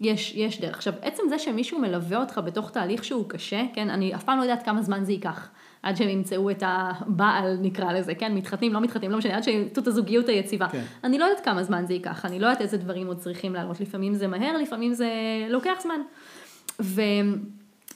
יש, 0.00 0.34
יש 0.36 0.60
דרך. 0.60 0.76
עכשיו, 0.76 0.92
עצם 1.02 1.22
זה 1.28 1.38
שמישהו 1.38 1.78
מלווה 1.78 2.20
אותך 2.20 2.40
בתוך 2.44 2.70
תהליך 2.70 3.04
שהוא 3.04 3.28
קשה, 3.28 3.62
כן? 3.74 3.90
אני 3.90 4.14
אף 4.14 4.24
פעם 4.24 4.38
לא 4.38 4.42
יודעת 4.42 4.62
כמה 4.62 4.82
זמן 4.82 5.04
זה 5.04 5.12
ייקח. 5.12 5.48
עד 5.82 5.96
שהם 5.96 6.08
ימצאו 6.08 6.50
את 6.50 6.62
הבעל 6.66 7.56
נקרא 7.60 7.92
לזה, 7.92 8.14
כן, 8.14 8.34
מתחתנים, 8.34 8.72
לא 8.72 8.80
מתחתנים, 8.80 9.10
לא 9.10 9.18
משנה, 9.18 9.36
עד 9.36 9.42
שימצאו 9.42 9.82
את 9.82 9.88
הזוגיות 9.88 10.28
היציבה. 10.28 10.68
כן. 10.68 10.84
אני 11.04 11.18
לא 11.18 11.24
יודעת 11.24 11.44
כמה 11.44 11.62
זמן 11.62 11.84
זה 11.86 11.94
ייקח, 11.94 12.24
אני 12.24 12.40
לא 12.40 12.46
יודעת 12.46 12.62
איזה 12.62 12.76
דברים 12.76 13.06
עוד 13.06 13.18
צריכים 13.18 13.54
לעלות, 13.54 13.80
לפעמים 13.80 14.14
זה 14.14 14.26
מהר, 14.26 14.56
לפעמים 14.56 14.94
זה 14.94 15.08
לוקח 15.48 15.74
זמן. 15.82 16.00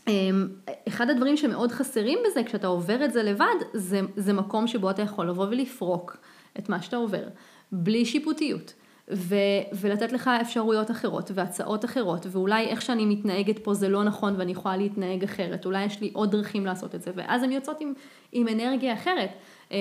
ואחד 0.07 1.11
הדברים 1.11 1.37
שמאוד 1.37 1.73
חסרים 1.73 2.18
בזה, 2.27 2.45
כשאתה 2.45 2.66
עובר 2.66 3.05
את 3.05 3.12
זה 3.12 3.23
לבד, 3.23 3.55
זה, 3.73 4.01
זה 4.16 4.33
מקום 4.33 4.66
שבו 4.66 4.90
אתה 4.90 5.03
יכול 5.03 5.29
לבוא 5.29 5.47
ולפרוק 5.51 6.16
את 6.59 6.68
מה 6.68 6.83
שאתה 6.83 6.97
עובר, 6.97 7.25
בלי 7.73 8.05
שיפוטיות. 8.05 8.75
ו- 9.11 9.37
ולתת 9.73 10.12
לך 10.12 10.31
אפשרויות 10.41 10.91
אחרות 10.91 11.31
והצעות 11.35 11.85
אחרות, 11.85 12.27
ואולי 12.31 12.67
איך 12.67 12.83
שאני 12.83 13.07
מתנהגת 13.07 13.59
פה 13.59 13.75
זה 13.75 13.88
לא 13.88 14.05
נכון 14.05 14.35
ואני 14.38 14.53
יכולה 14.53 14.77
להתנהג 14.77 15.25
אחרת, 15.25 15.67
אולי 15.67 15.85
יש 15.85 16.01
לי 16.01 16.11
עוד 16.12 16.31
דרכים 16.31 16.67
לעשות 16.67 16.95
את 16.95 17.03
זה, 17.03 17.11
ואז 17.15 17.43
הן 17.43 17.53
יוצאות 17.53 17.81
עם, 17.81 17.93
עם 18.33 18.49
אנרגיה 18.49 18.95
אחרת. 18.95 19.31
Um, 19.69 19.75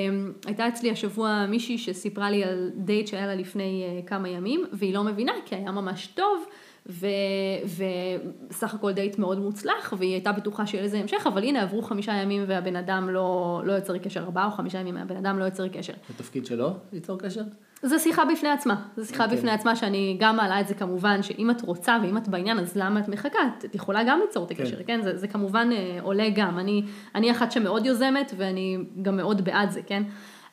הייתה 0.46 0.68
אצלי 0.68 0.92
השבוע 0.92 1.46
מישהי 1.50 1.78
שסיפרה 1.78 2.32
לי 2.32 2.44
על 2.44 2.72
דייט 2.76 3.08
שהיה 3.08 3.28
לה 3.28 3.36
לפני 3.36 3.84
uh, 3.84 4.08
כמה 4.08 4.30
ימים, 4.30 4.66
והיא 4.74 4.94
לא 4.94 5.04
מבינה 5.04 5.34
כי 5.46 5.56
היה 5.56 5.72
ממש 5.72 6.08
טוב, 6.08 6.46
וסך 6.86 8.74
הכל 8.74 8.92
דייט 8.92 9.20
מאוד 9.20 9.40
מוצלח, 9.40 9.94
והיא 9.98 10.14
הייתה 10.14 10.32
בטוחה 10.32 10.66
שיהיה 10.66 10.84
לזה 10.84 11.00
המשך, 11.00 11.28
אבל 11.28 11.44
הנה 11.44 11.62
עברו 11.62 11.82
חמישה 11.82 12.14
ימים 12.14 12.44
והבן 12.48 12.76
אדם 12.76 13.10
לא, 13.10 13.62
לא 13.66 13.74
יוצר 13.74 13.98
קשר, 13.98 14.20
ארבעה 14.20 14.46
או 14.46 14.52
חמישה 14.52 14.80
ימים 14.80 14.96
והבן 14.96 15.18
אדם 15.18 15.40
לא 15.40 15.46
יוצר 15.46 15.68
קשר. 15.68 15.94
התפקיד 16.10 16.46
שלו 16.46 16.74
ליצור 16.94 17.20
קשר? 17.20 17.42
זו 17.84 18.00
שיחה 18.00 18.24
בפני 18.26 18.50
עצמה, 18.50 18.76
זו 18.98 19.06
שיחה 19.06 19.24
okay. 19.24 19.26
אוקיי. 19.26 19.38
בפני 19.38 19.52
עצמה 19.52 19.76
שאני 19.76 20.18
גם 20.20 20.36
מעלה 20.36 20.60
את 20.60 20.68
זה 20.68 20.74
כמובן, 20.74 21.24
שאם 21.24 21.52
את 21.52 21.62
רוצה 21.62 21.98
ואם 22.04 22.18
את 22.18 22.28
בעניין 22.28 22.60
אז 22.60 22.76
למה 22.76 23.00
את 23.00 23.08
מחכה, 23.08 23.40
את 23.66 23.76
יכולה 23.76 24.04
גם 24.04 24.20
ליצור 24.26 24.46
את 24.46 24.52
הקשר, 24.52 24.78
כן, 24.78 24.84
כן? 24.88 25.02
זה, 25.02 25.18
זה 25.18 25.28
כמובן 25.28 25.70
אה, 25.72 26.00
עולה 26.02 26.30
גם, 26.36 26.60
אני, 26.60 26.84
אני 27.16 27.32
אחת 27.32 27.52
שמאוד 27.52 27.86
יוזמת 27.86 28.34
ואני 28.38 28.78
גם 29.02 29.18
מאוד 29.18 29.46
בעד 29.46 29.72
זה, 29.72 29.82
כן? 29.82 30.04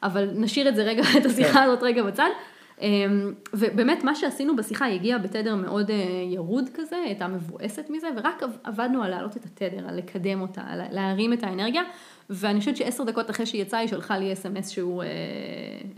אבל 0.02 0.28
נשאיר 0.34 0.68
את 0.68 0.76
זה 0.76 0.82
רגע, 0.82 1.02
את 1.20 1.26
השיחה 1.26 1.52
כן. 1.52 1.62
הזאת 1.62 1.82
רגע 1.82 2.02
בצד. 2.02 2.28
אמ, 2.80 3.32
ובאמת 3.52 4.04
מה 4.04 4.14
שעשינו 4.14 4.56
בשיחה, 4.56 4.84
היא 4.84 4.94
הגיעה 4.94 5.18
בתדר 5.18 5.54
מאוד 5.54 5.90
אה, 5.90 5.96
ירוד 6.30 6.68
כזה, 6.74 6.96
הייתה 6.96 7.28
מבואסת 7.28 7.90
מזה, 7.90 8.08
ורק 8.16 8.42
עבדנו 8.64 9.02
על 9.02 9.10
להעלות 9.10 9.36
את 9.36 9.44
התדר, 9.44 9.88
על 9.88 9.96
לקדם 9.96 10.40
אותה, 10.40 10.62
על 10.68 10.80
להרים 10.90 11.32
את 11.32 11.44
האנרגיה, 11.44 11.82
ואני 12.30 12.58
חושבת 12.58 12.76
שעשר 12.76 13.04
דקות 13.04 13.30
אחרי 13.30 13.46
שהיא 13.46 13.62
יצאה, 13.62 13.80
היא 13.80 13.88
שלחה 13.88 14.18
לי 14.18 14.32
אס.אם.אס 14.32 14.70
שהוא, 14.70 15.02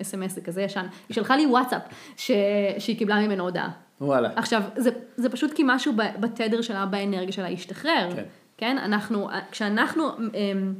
אס.אם.אס 0.00 0.34
זה 0.34 0.40
כזה 0.40 0.62
ישן, 0.62 0.86
היא 1.08 1.14
שלחה 1.14 1.36
לי 1.36 1.46
וואטסאפ 1.46 1.82
ש... 2.16 2.30
שהיא 2.78 2.98
קיבלה 2.98 3.26
ממנו 3.26 3.44
הודעה. 3.44 3.70
וואלה. 4.00 4.30
עכשיו, 4.36 4.62
זה, 4.76 4.90
זה 5.16 5.30
פשוט 5.30 5.52
כי 5.52 5.62
משהו 5.66 5.92
בתדר 6.20 6.62
שלה, 6.62 6.86
באנרגיה 6.86 7.32
שלה, 7.32 7.48
השתחרר. 7.48 8.08
כן. 8.16 8.24
כן? 8.56 8.78
אנחנו, 8.78 9.28
כשאנחנו... 9.50 10.08
אמ, 10.18 10.74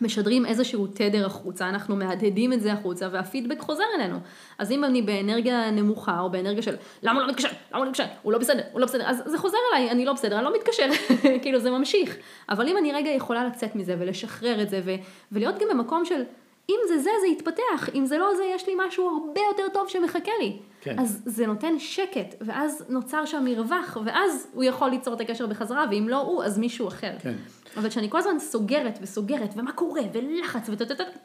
משדרים 0.00 0.46
איזשהו 0.46 0.86
תדר 0.86 1.26
החוצה, 1.26 1.68
אנחנו 1.68 1.96
מהדהדים 1.96 2.52
את 2.52 2.60
זה 2.60 2.72
החוצה 2.72 3.08
והפידבק 3.12 3.60
חוזר 3.60 3.84
אלינו. 3.98 4.18
אז 4.58 4.72
אם 4.72 4.84
אני 4.84 5.02
באנרגיה 5.02 5.70
נמוכה 5.70 6.20
או 6.20 6.30
באנרגיה 6.30 6.62
של 6.62 6.76
למה 7.02 7.20
הוא 7.20 7.26
לא 7.26 7.32
מתקשר, 7.32 7.48
למה 7.48 7.78
הוא 7.78 7.84
לא 7.84 7.90
מתקשר, 7.90 8.04
הוא 8.22 8.32
לא 8.32 8.38
בסדר, 8.38 8.62
הוא 8.72 8.80
לא 8.80 8.86
בסדר, 8.86 9.04
אז 9.06 9.22
זה 9.26 9.38
חוזר 9.38 9.58
אליי, 9.72 9.90
אני 9.90 10.04
לא 10.04 10.12
בסדר, 10.12 10.36
אני 10.36 10.44
לא 10.44 10.54
מתקשר, 10.54 10.88
כאילו 11.42 11.58
זה 11.58 11.70
ממשיך. 11.70 12.16
אבל 12.48 12.68
אם 12.68 12.76
אני 12.78 12.92
רגע 12.92 13.10
יכולה 13.10 13.44
לצאת 13.44 13.76
מזה 13.76 13.96
ולשחרר 13.98 14.62
את 14.62 14.68
זה 14.68 14.80
ו- 14.84 14.94
ולהיות 15.32 15.58
גם 15.58 15.68
במקום 15.70 16.04
של 16.04 16.22
אם 16.70 16.78
זה 16.88 16.98
זה, 16.98 17.10
זה 17.20 17.26
יתפתח, 17.26 17.88
אם 17.94 18.06
זה 18.06 18.18
לא 18.18 18.36
זה, 18.36 18.44
יש 18.54 18.68
לי 18.68 18.72
משהו 18.86 19.08
הרבה 19.08 19.40
יותר 19.50 19.72
טוב 19.72 19.88
שמחכה 19.88 20.30
לי. 20.40 20.56
כן. 20.80 20.98
אז 20.98 21.22
זה 21.26 21.46
נותן 21.46 21.78
שקט, 21.78 22.34
ואז 22.40 22.84
נוצר 22.88 23.24
שם 23.24 23.44
מרווח, 23.44 23.98
ואז 24.04 24.46
הוא 24.52 24.64
יכול 24.64 24.90
ליצור 24.90 25.14
את 25.14 25.20
הקשר 25.20 25.46
בחזרה, 25.46 25.84
ואם 25.90 26.08
לא 26.08 26.20
הוא, 26.20 26.44
אז 26.44 26.58
מישהו 26.58 26.88
אחר. 26.88 27.12
כן. 27.22 27.34
אבל 27.76 27.88
כשאני 27.88 28.10
כל 28.10 28.18
הזמן 28.18 28.38
סוגרת 28.38 28.98
וסוגרת, 29.02 29.54
ומה 29.56 29.72
קורה, 29.72 30.02
ולחץ, 30.12 30.68
וטטטט, 30.68 31.18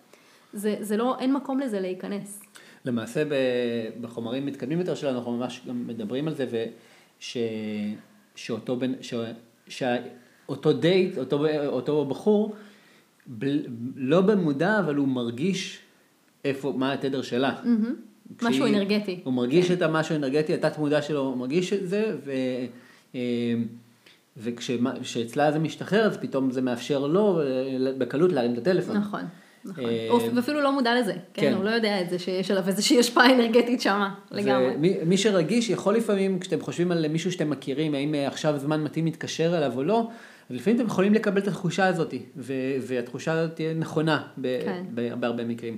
זה, 0.53 0.75
זה 0.79 0.97
לא, 0.97 1.15
אין 1.19 1.33
מקום 1.33 1.59
לזה 1.59 1.79
להיכנס. 1.79 2.41
למעשה 2.85 3.23
בחומרים 4.01 4.45
מתקדמים 4.45 4.79
יותר 4.79 4.95
שלנו, 4.95 5.17
אנחנו 5.17 5.37
ממש 5.37 5.61
גם 5.67 5.87
מדברים 5.87 6.27
על 6.27 6.33
זה, 6.33 6.45
וש, 6.51 7.37
שאותו, 8.35 8.75
בן, 8.75 8.93
ש, 9.01 9.13
שאותו 9.67 10.73
דייט, 10.73 11.17
אותו, 11.17 11.45
אותו 11.67 12.05
בחור, 12.05 12.55
ב, 13.27 13.45
לא 13.95 14.21
במודע, 14.21 14.79
אבל 14.79 14.95
הוא 14.95 15.07
מרגיש 15.07 15.79
איפה, 16.45 16.73
מה 16.77 16.93
התדר 16.93 17.21
שלה. 17.21 17.55
Mm-hmm. 17.63 18.45
משהו 18.45 18.65
אנרגטי. 18.65 19.19
הוא 19.23 19.33
מרגיש 19.33 19.67
כן. 19.67 19.73
את 19.73 19.81
המשהו 19.81 20.15
האנרגטי, 20.15 20.53
התת 20.53 20.77
מודע 20.77 21.01
שלו 21.01 21.19
הוא 21.19 21.37
מרגיש 21.37 21.73
את 21.73 21.89
זה, 21.89 22.15
ו... 22.25 22.31
אה, 23.15 23.53
וכשאצלה 24.37 25.51
זה 25.51 25.59
משתחרר, 25.59 26.05
אז 26.05 26.17
פתאום 26.17 26.51
זה 26.51 26.61
מאפשר 26.61 27.07
לו 27.07 27.41
אה, 27.41 27.91
בקלות 27.97 28.31
להרים 28.31 28.53
את 28.53 28.57
הטלפון. 28.57 28.97
נכון. 28.97 29.21
נכון, 29.65 29.83
הוא 30.09 30.39
אפילו 30.39 30.61
לא 30.61 30.71
מודע 30.71 30.99
לזה, 30.99 31.13
כן, 31.13 31.41
כן, 31.41 31.53
הוא 31.53 31.63
לא 31.63 31.69
יודע 31.69 32.01
את 32.01 32.09
זה 32.09 32.19
שיש 32.19 32.51
עליו 32.51 32.67
איזושהי 32.67 32.99
השפעה 32.99 33.33
אנרגטית 33.33 33.81
שמה, 33.81 34.13
לגמרי. 34.31 34.75
מי, 34.77 34.97
מי 35.05 35.17
שרגיש 35.17 35.69
יכול 35.69 35.95
לפעמים, 35.95 36.39
כשאתם 36.39 36.61
חושבים 36.61 36.91
על 36.91 37.07
מישהו 37.07 37.31
שאתם 37.31 37.49
מכירים, 37.49 37.95
האם 37.95 38.15
אה, 38.15 38.27
עכשיו 38.27 38.57
זמן 38.57 38.83
מתאים 38.83 39.05
להתקשר 39.05 39.57
אליו 39.57 39.71
או 39.75 39.83
לא, 39.83 40.07
אז 40.49 40.55
לפעמים 40.55 40.79
אתם 40.79 40.87
יכולים 40.87 41.13
לקבל 41.13 41.41
את 41.41 41.47
התחושה 41.47 41.87
הזאת, 41.87 42.13
והתחושה 42.81 43.31
הזאת 43.31 43.55
תהיה 43.55 43.73
נכונה 43.73 44.27
כן. 44.43 44.83
בהרבה 45.19 45.43
מקרים. 45.43 45.77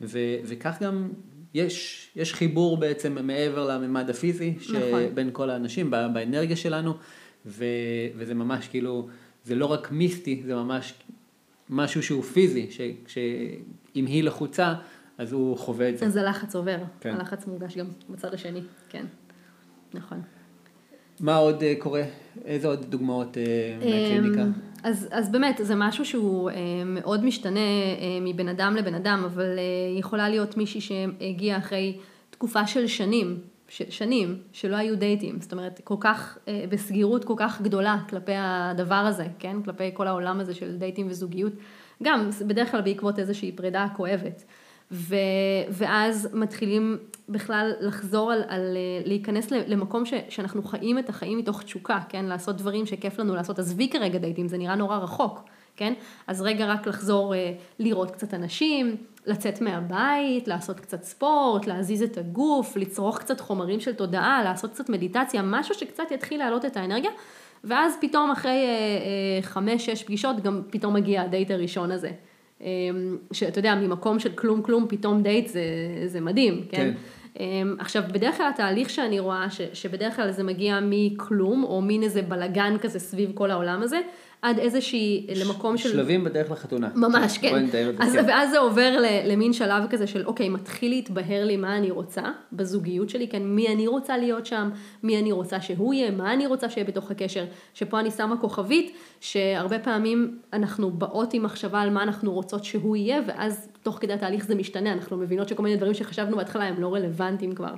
ו- 0.00 0.36
וכך 0.44 0.82
גם 0.82 1.08
יש, 1.54 2.08
יש 2.16 2.34
חיבור 2.34 2.76
בעצם 2.76 3.26
מעבר 3.26 3.68
לממד 3.68 4.10
הפיזי, 4.10 4.54
נכון. 4.60 5.14
בין 5.14 5.30
כל 5.32 5.50
האנשים, 5.50 5.90
באנרגיה 5.90 6.56
שלנו. 6.56 6.94
ו, 7.46 7.64
וזה 8.16 8.34
ממש 8.34 8.68
כאילו, 8.68 9.08
זה 9.44 9.54
לא 9.54 9.66
רק 9.66 9.92
מיסטי, 9.92 10.42
זה 10.46 10.54
ממש 10.54 10.94
משהו 11.70 12.02
שהוא 12.02 12.22
פיזי, 12.22 12.70
שאם 13.06 14.06
היא 14.06 14.24
לחוצה, 14.24 14.74
אז 15.18 15.32
הוא 15.32 15.58
חווה 15.58 15.88
את 15.88 15.98
זה. 15.98 16.06
אז 16.06 16.16
הלחץ 16.16 16.56
עובר, 16.56 16.78
כן. 17.00 17.14
הלחץ 17.14 17.46
מורגש 17.46 17.76
גם 17.78 17.86
בצד 18.10 18.34
השני, 18.34 18.60
כן, 18.88 19.04
נכון. 19.94 20.22
מה 21.22 21.36
עוד 21.36 21.62
אה, 21.62 21.74
קורה? 21.78 22.02
איזה 22.44 22.68
עוד 22.68 22.84
דוגמאות 22.88 23.36
אה, 23.38 23.76
מהקליניקה? 23.76 24.42
אמ, 24.42 24.52
אז, 24.82 25.08
אז 25.10 25.32
באמת, 25.32 25.60
זה 25.62 25.74
משהו 25.74 26.04
שהוא 26.04 26.50
אה, 26.50 26.56
מאוד 26.86 27.24
משתנה 27.24 27.60
מבן 28.20 28.48
אדם 28.48 28.76
לבן 28.76 28.94
אדם, 28.94 29.22
אבל 29.24 29.58
יכולה 29.98 30.28
להיות 30.28 30.56
מישהי 30.56 30.80
שהגיעה 30.80 31.58
אחרי 31.58 31.98
תקופה 32.30 32.66
של 32.66 32.86
שנים 32.86 33.38
ש, 33.68 33.82
שנים 33.88 34.38
שלא 34.52 34.76
היו 34.76 34.96
דייטים, 34.96 35.40
זאת 35.40 35.52
אומרת 35.52 35.80
כל 35.84 35.94
כך, 36.00 36.38
בסגירות 36.68 37.24
כל 37.24 37.34
כך 37.36 37.60
גדולה 37.60 37.98
כלפי 38.08 38.32
הדבר 38.36 38.94
הזה, 38.94 39.26
כן? 39.38 39.62
כלפי 39.64 39.90
כל 39.94 40.06
העולם 40.06 40.40
הזה 40.40 40.54
של 40.54 40.76
דייטים 40.78 41.06
וזוגיות, 41.10 41.52
גם 42.02 42.30
בדרך 42.46 42.70
כלל 42.70 42.80
בעקבות 42.80 43.18
איזושהי 43.18 43.52
פרידה 43.52 43.86
כואבת. 43.96 44.44
ו, 44.92 45.16
ואז 45.70 46.28
מתחילים 46.32 46.98
בכלל 47.28 47.72
לחזור 47.80 48.32
על, 48.32 48.42
על 48.48 48.76
אה, 48.76 49.02
להיכנס 49.04 49.50
למקום 49.50 50.06
ש, 50.06 50.14
שאנחנו 50.28 50.62
חיים 50.62 50.98
את 50.98 51.08
החיים 51.08 51.38
מתוך 51.38 51.62
תשוקה, 51.62 52.00
כן? 52.08 52.24
לעשות 52.24 52.56
דברים 52.56 52.86
שכיף 52.86 53.18
לנו 53.18 53.34
לעשות. 53.34 53.58
עזבי 53.58 53.88
כרגע 53.88 54.18
דייטים, 54.18 54.48
זה 54.48 54.58
נראה 54.58 54.74
נורא 54.74 54.96
רחוק, 54.96 55.40
כן? 55.76 55.92
אז 56.26 56.42
רגע 56.42 56.66
רק 56.66 56.86
לחזור 56.86 57.34
אה, 57.34 57.52
לראות 57.78 58.10
קצת 58.10 58.34
אנשים, 58.34 58.96
לצאת 59.26 59.60
מהבית, 59.60 60.48
לעשות 60.48 60.80
קצת 60.80 61.02
ספורט, 61.02 61.66
להזיז 61.66 62.02
את 62.02 62.18
הגוף, 62.18 62.76
לצרוך 62.76 63.18
קצת 63.18 63.40
חומרים 63.40 63.80
של 63.80 63.94
תודעה, 63.94 64.42
לעשות 64.44 64.70
קצת 64.70 64.88
מדיטציה, 64.88 65.42
משהו 65.44 65.74
שקצת 65.74 66.10
יתחיל 66.10 66.38
להעלות 66.38 66.64
את 66.64 66.76
האנרגיה, 66.76 67.10
ואז 67.64 67.94
פתאום 68.00 68.30
אחרי 68.30 68.64
אה, 68.66 69.42
חמש, 69.42 69.86
שש 69.86 70.02
פגישות 70.02 70.40
גם 70.40 70.62
פתאום 70.70 70.94
מגיע 70.94 71.22
הדייט 71.22 71.50
הראשון 71.50 71.90
הזה. 71.90 72.10
אה, 72.62 72.68
שאתה 73.32 73.58
יודע, 73.58 73.74
ממקום 73.74 74.18
של 74.18 74.32
כלום 74.32 74.62
כלום, 74.62 74.86
פתאום 74.88 75.22
דייט 75.22 75.48
זה, 75.48 75.62
זה 76.06 76.20
מדהים, 76.20 76.64
כן? 76.68 76.76
כן. 76.76 76.92
עכשיו, 77.78 78.02
בדרך 78.12 78.36
כלל 78.36 78.48
התהליך 78.54 78.90
שאני 78.90 79.18
רואה, 79.18 79.50
ש, 79.50 79.60
שבדרך 79.72 80.16
כלל 80.16 80.30
זה 80.30 80.42
מגיע 80.42 80.78
מכלום, 80.82 81.64
או 81.64 81.82
מין 81.82 82.02
איזה 82.02 82.22
בלגן 82.22 82.76
כזה 82.80 82.98
סביב 82.98 83.30
כל 83.34 83.50
העולם 83.50 83.82
הזה, 83.82 84.00
עד 84.42 84.58
איזושהי, 84.58 85.26
למקום 85.36 85.76
של... 85.76 85.88
שלבים 85.88 86.24
בדרך 86.24 86.50
לחתונה. 86.50 86.88
ממש, 86.94 87.38
כן. 87.38 87.66
אז, 87.98 88.12
כן. 88.12 88.24
ואז 88.28 88.50
זה 88.50 88.58
עובר 88.58 88.96
למין 89.24 89.52
שלב 89.52 89.86
כזה 89.90 90.06
של, 90.06 90.26
אוקיי, 90.26 90.48
מתחיל 90.48 90.90
להתבהר 90.90 91.44
לי 91.44 91.56
מה 91.56 91.76
אני 91.76 91.90
רוצה 91.90 92.22
בזוגיות 92.52 93.10
שלי, 93.10 93.28
כן, 93.28 93.42
מי 93.42 93.68
אני 93.68 93.86
רוצה 93.86 94.16
להיות 94.16 94.46
שם, 94.46 94.70
מי 95.02 95.18
אני 95.18 95.32
רוצה 95.32 95.60
שהוא 95.60 95.94
יהיה, 95.94 96.10
מה 96.10 96.32
אני 96.32 96.46
רוצה 96.46 96.70
שיהיה 96.70 96.86
בתוך 96.86 97.10
הקשר, 97.10 97.44
שפה 97.74 98.00
אני 98.00 98.10
שמה 98.10 98.36
כוכבית, 98.36 98.96
שהרבה 99.20 99.78
פעמים 99.78 100.38
אנחנו 100.52 100.90
באות 100.90 101.34
עם 101.34 101.42
מחשבה 101.42 101.80
על 101.80 101.90
מה 101.90 102.02
אנחנו 102.02 102.32
רוצות 102.32 102.64
שהוא 102.64 102.96
יהיה, 102.96 103.20
ואז 103.26 103.68
תוך 103.82 103.98
כדי 104.00 104.12
התהליך 104.12 104.46
זה 104.46 104.54
משתנה, 104.54 104.92
אנחנו 104.92 105.16
מבינות 105.16 105.48
שכל 105.48 105.62
מיני 105.62 105.76
דברים 105.76 105.94
שחשבנו 105.94 106.36
בהתחלה 106.36 106.64
הם 106.64 106.80
לא 106.80 106.94
רלוונטיים 106.94 107.54
כבר. 107.54 107.74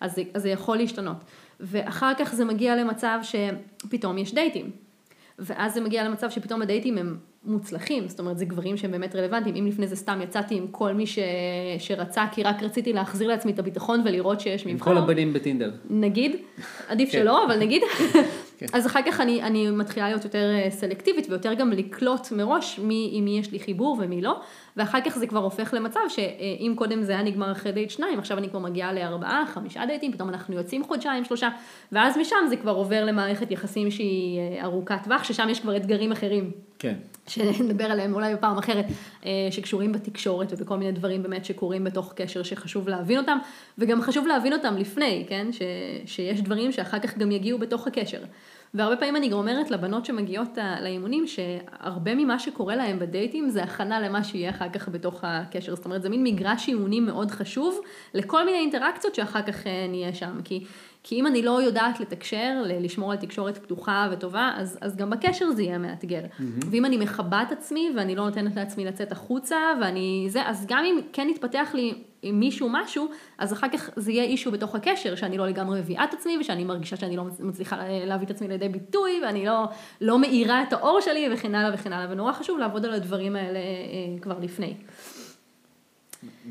אז 0.00 0.14
זה, 0.14 0.22
אז 0.34 0.42
זה 0.42 0.48
יכול 0.48 0.76
להשתנות. 0.76 1.16
ואחר 1.60 2.12
כך 2.18 2.34
זה 2.34 2.44
מגיע 2.44 2.76
למצב 2.76 3.18
שפתאום 3.22 4.18
יש 4.18 4.34
דייטים. 4.34 4.91
ואז 5.38 5.74
זה 5.74 5.80
מגיע 5.80 6.04
למצב 6.04 6.30
שפתאום 6.30 6.62
הדייטים 6.62 6.98
הם 6.98 7.16
מוצלחים, 7.44 8.08
זאת 8.08 8.20
אומרת 8.20 8.38
זה 8.38 8.44
גברים 8.44 8.76
שהם 8.76 8.90
באמת 8.90 9.16
רלוונטיים, 9.16 9.56
אם 9.56 9.66
לפני 9.66 9.86
זה 9.86 9.96
סתם 9.96 10.20
יצאתי 10.22 10.54
עם 10.54 10.66
כל 10.70 10.92
מי 10.92 11.06
ש... 11.06 11.18
שרצה 11.78 12.24
כי 12.32 12.42
רק 12.42 12.62
רציתי 12.62 12.92
להחזיר 12.92 13.28
לעצמי 13.28 13.52
את 13.52 13.58
הביטחון 13.58 14.02
ולראות 14.04 14.40
שיש 14.40 14.66
מבחר. 14.66 14.90
עם 14.90 14.96
כל 14.96 15.02
הבנים 15.02 15.32
בטינדר. 15.32 15.70
נגיד, 15.90 16.36
עדיף 16.88 17.12
כן. 17.12 17.18
שלא, 17.18 17.46
אבל 17.46 17.58
נגיד, 17.58 17.82
כן. 18.58 18.66
אז 18.72 18.86
אחר 18.86 19.00
כך 19.06 19.20
אני, 19.20 19.42
אני 19.42 19.70
מתחילה 19.70 20.08
להיות 20.08 20.24
יותר 20.24 20.50
אה, 20.54 20.70
סלקטיבית 20.70 21.26
ויותר 21.30 21.54
גם 21.54 21.70
לקלוט 21.70 22.32
מראש 22.32 22.78
מי, 22.78 23.10
עם 23.12 23.24
מי 23.24 23.38
יש 23.38 23.52
לי 23.52 23.58
חיבור 23.58 23.98
ומי 24.00 24.20
לא, 24.20 24.40
ואחר 24.76 24.98
כך 25.00 25.18
זה 25.18 25.26
כבר 25.26 25.38
הופך 25.38 25.74
למצב 25.74 26.00
שאם 26.08 26.72
קודם 26.76 27.02
זה 27.02 27.12
היה 27.12 27.22
נגמר 27.22 27.52
אחרי 27.52 27.72
דייט 27.72 27.90
שניים, 27.90 28.18
עכשיו 28.18 28.38
אני 28.38 28.48
כבר 28.48 28.58
מגיעה 28.58 28.92
לארבעה, 28.92 29.44
חמישה 29.46 29.86
דייטים, 29.86 30.12
פתאום 30.12 30.28
אנחנו 30.28 30.54
יוצאים 30.54 30.84
חודשיים, 30.84 31.24
שלושה, 31.24 31.48
ואז 31.92 32.18
משם 32.18 32.36
זה 32.48 32.56
כבר 32.56 32.72
עובר 32.72 33.04
למערכת 33.04 33.50
יחסים 33.50 33.90
שהיא 33.90 34.38
אה, 34.38 34.64
ארוכת 34.64 34.98
טווח, 35.04 35.24
ששם 35.24 35.48
יש 35.50 35.60
כבר 35.60 35.76
אתגרים 35.76 36.12
אחרים. 36.12 36.50
כן. 36.78 36.94
שנדבר 37.26 37.84
עליהם 37.84 38.14
אולי 38.14 38.34
בפעם 38.34 38.58
אחרת, 38.58 38.84
אה, 39.26 39.30
שקשורים 39.50 39.92
בתקשורת 39.92 40.52
ובכל 40.52 40.76
מיני 40.76 40.92
דברים 40.92 41.22
באמת 41.22 41.44
שקורים 41.44 41.84
בתוך 41.84 42.12
קשר 42.16 42.42
שחשוב 42.42 42.88
להבין 42.88 43.18
אותם, 43.18 43.38
וגם 43.78 44.02
חשוב 44.02 44.26
להבין 44.26 44.52
אותם 44.52 44.76
לפני, 44.76 45.24
כן? 45.28 45.46
ש, 45.52 45.62
שיש 46.06 46.40
דברים 46.40 46.72
שאחר 46.72 46.98
כך 46.98 47.18
גם 47.18 47.30
יגיעו 47.30 47.58
בתוך 47.58 47.86
הקשר. 47.86 48.20
והרבה 48.74 48.96
פעמים 48.96 49.16
אני 49.16 49.28
גם 49.28 49.38
אומרת 49.38 49.70
לבנות 49.70 50.04
שמגיעות 50.04 50.58
לאימונים, 50.82 51.26
שהרבה 51.26 52.14
ממה 52.14 52.38
שקורה 52.38 52.76
להם 52.76 52.98
בדייטים 52.98 53.48
זה 53.50 53.62
הכנה 53.62 54.00
למה 54.00 54.24
שיהיה 54.24 54.50
אחר 54.50 54.68
כך 54.68 54.88
בתוך 54.88 55.20
הקשר. 55.22 55.74
זאת 55.74 55.84
אומרת, 55.84 56.02
זה 56.02 56.08
מין 56.08 56.24
מגרש 56.24 56.68
אימונים 56.68 57.06
מאוד 57.06 57.30
חשוב 57.30 57.80
לכל 58.14 58.44
מיני 58.44 58.58
אינטראקציות 58.58 59.14
שאחר 59.14 59.42
כך 59.42 59.66
אה, 59.66 59.86
נהיה 59.88 60.14
שם. 60.14 60.40
כי, 60.44 60.64
כי 61.02 61.20
אם 61.20 61.26
אני 61.26 61.42
לא 61.42 61.62
יודעת 61.62 62.00
לתקשר, 62.00 62.62
לשמור 62.80 63.12
על 63.12 63.18
תקשורת 63.18 63.58
פתוחה 63.58 64.08
וטובה, 64.12 64.52
אז, 64.56 64.78
אז 64.80 64.96
גם 64.96 65.10
בקשר 65.10 65.50
זה 65.50 65.62
יהיה 65.62 65.78
מאתגר. 65.78 66.22
Mm-hmm. 66.22 66.66
ואם 66.70 66.84
אני 66.84 66.96
מכבה 66.96 67.42
את 67.42 67.52
עצמי 67.52 67.90
ואני 67.96 68.14
לא 68.14 68.24
נותנת 68.24 68.56
לעצמי 68.56 68.84
לצאת 68.84 69.12
החוצה, 69.12 69.56
ואני 69.80 70.26
זה, 70.28 70.42
אז 70.46 70.66
גם 70.68 70.84
אם 70.84 71.00
כן 71.12 71.28
יתפתח 71.28 71.70
לי 71.74 71.94
עם 72.22 72.40
מישהו 72.40 72.68
משהו, 72.72 73.08
אז 73.38 73.52
אחר 73.52 73.68
כך 73.72 73.90
זה 73.96 74.12
יהיה 74.12 74.24
אישו 74.24 74.50
בתוך 74.50 74.74
הקשר, 74.74 75.14
שאני 75.14 75.38
לא 75.38 75.46
לגמרי 75.46 75.80
מביאה 75.80 76.04
את 76.04 76.14
עצמי, 76.14 76.38
ושאני 76.40 76.64
מרגישה 76.64 76.96
שאני 76.96 77.16
לא 77.16 77.24
מצליחה 77.40 77.76
להביא 78.06 78.26
את 78.26 78.30
עצמי 78.30 78.48
לידי 78.48 78.68
ביטוי, 78.68 79.20
ואני 79.24 79.46
לא, 79.46 79.64
לא 80.00 80.18
מאירה 80.18 80.62
את 80.62 80.72
האור 80.72 81.00
שלי, 81.00 81.28
וכן 81.32 81.54
הלאה 81.54 81.74
וכן 81.74 81.92
הלאה, 81.92 82.12
ונורא 82.12 82.32
חשוב 82.32 82.58
לעבוד 82.58 82.84
על 82.84 82.92
הדברים 82.92 83.36
האלה 83.36 83.58
אה, 83.58 84.20
כבר 84.20 84.38
לפני. 84.38 84.74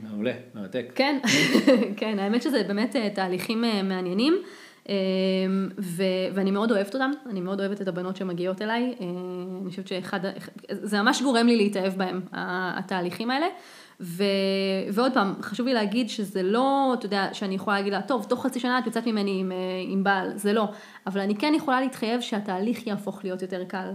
מעולה, 0.03 0.31
מרתק. 0.55 0.85
כן, 0.95 1.19
כן, 1.97 2.19
האמת 2.19 2.41
שזה 2.41 2.63
באמת 2.63 2.95
אה, 2.95 3.09
תהליכים 3.09 3.63
אה, 3.63 3.83
מעניינים, 3.83 4.41
אה, 4.89 4.95
ו- 5.79 6.03
ואני 6.33 6.51
מאוד 6.51 6.71
אוהבת 6.71 6.93
אותם, 6.93 7.11
אני 7.29 7.41
מאוד 7.41 7.59
אוהבת 7.59 7.81
את 7.81 7.87
הבנות 7.87 8.15
שמגיעות 8.15 8.61
אליי, 8.61 8.83
אה, 8.83 9.05
אני 9.61 9.69
חושבת 9.69 9.87
שאחד, 9.87 10.19
זה 10.71 11.01
ממש 11.01 11.21
גורם 11.21 11.47
לי 11.47 11.55
להתאהב 11.55 11.93
בהם, 11.93 12.21
התהליכים 12.31 13.31
האלה. 13.31 13.47
ו... 14.01 14.23
ועוד 14.93 15.13
פעם, 15.13 15.33
חשוב 15.41 15.67
לי 15.67 15.73
להגיד 15.73 16.09
שזה 16.09 16.43
לא, 16.43 16.95
אתה 16.99 17.05
יודע, 17.05 17.33
שאני 17.33 17.55
יכולה 17.55 17.77
להגיד 17.77 17.93
לה, 17.93 18.01
טוב, 18.01 18.25
תוך 18.29 18.45
חצי 18.45 18.59
שנה 18.59 18.79
את 18.79 18.85
יוצאת 18.85 19.07
ממני 19.07 19.39
עם, 19.39 19.51
עם 19.87 20.03
בעל, 20.03 20.37
זה 20.37 20.53
לא. 20.53 20.67
אבל 21.07 21.21
אני 21.21 21.35
כן 21.35 21.53
יכולה 21.55 21.81
להתחייב 21.81 22.21
שהתהליך 22.21 22.87
יהפוך 22.87 23.23
להיות 23.23 23.41
יותר 23.41 23.63
קל. 23.63 23.91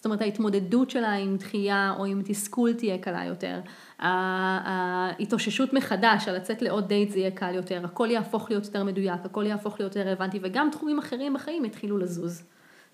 זאת 0.00 0.04
אומרת, 0.04 0.20
ההתמודדות 0.20 0.90
שלה 0.90 1.12
עם 1.12 1.36
דחייה 1.36 1.94
או 1.98 2.04
עם 2.04 2.22
תסכול 2.24 2.72
תהיה 2.72 2.98
קלה 2.98 3.24
יותר. 3.24 3.60
ההתאוששות 3.98 5.72
מחדש, 5.72 6.28
על 6.28 6.36
לצאת 6.36 6.62
לעוד 6.62 6.88
דייט 6.88 7.10
זה 7.10 7.18
יהיה 7.18 7.30
קל 7.30 7.54
יותר, 7.54 7.84
הכל 7.84 8.08
יהפוך 8.10 8.50
להיות 8.50 8.64
יותר 8.64 8.84
מדויק, 8.84 9.20
הכל 9.24 9.46
יהפוך 9.46 9.80
להיות 9.80 9.96
יותר 9.96 10.08
רלוונטי, 10.08 10.38
וגם 10.42 10.68
תחומים 10.72 10.98
אחרים 10.98 11.34
בחיים 11.34 11.64
יתחילו 11.64 11.98
לזוז. 11.98 12.42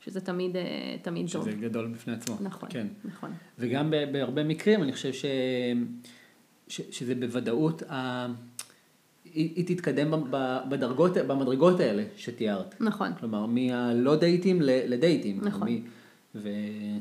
שזה 0.01 0.21
תמיד, 0.21 0.57
תמיד 1.03 1.29
שזה 1.29 1.39
טוב. 1.39 1.49
שזה 1.49 1.57
גדול 1.57 1.87
בפני 1.87 2.13
עצמו. 2.13 2.37
נכון, 2.41 2.69
כן. 2.73 2.87
נכון. 3.05 3.31
וגם 3.59 3.93
בהרבה 4.13 4.45
מקרים, 4.45 4.83
אני 4.83 4.93
חושב 4.93 5.13
ש... 5.13 5.25
ש... 6.69 6.81
שזה 6.91 7.15
בוודאות, 7.15 7.83
ה... 7.83 8.27
היא, 9.25 9.53
היא 9.57 9.77
תתקדם 9.77 10.31
בדרגות, 10.69 11.17
במדרגות 11.17 11.81
האלה 11.81 12.05
שתיארת. 12.17 12.75
נכון. 12.81 13.13
כלומר, 13.21 13.47
מהלא 13.47 14.17
דייטים 14.17 14.59
לדייטים. 14.63 15.41
נכון. 15.43 15.69
מ... 15.69 15.81
ו... 16.43 16.49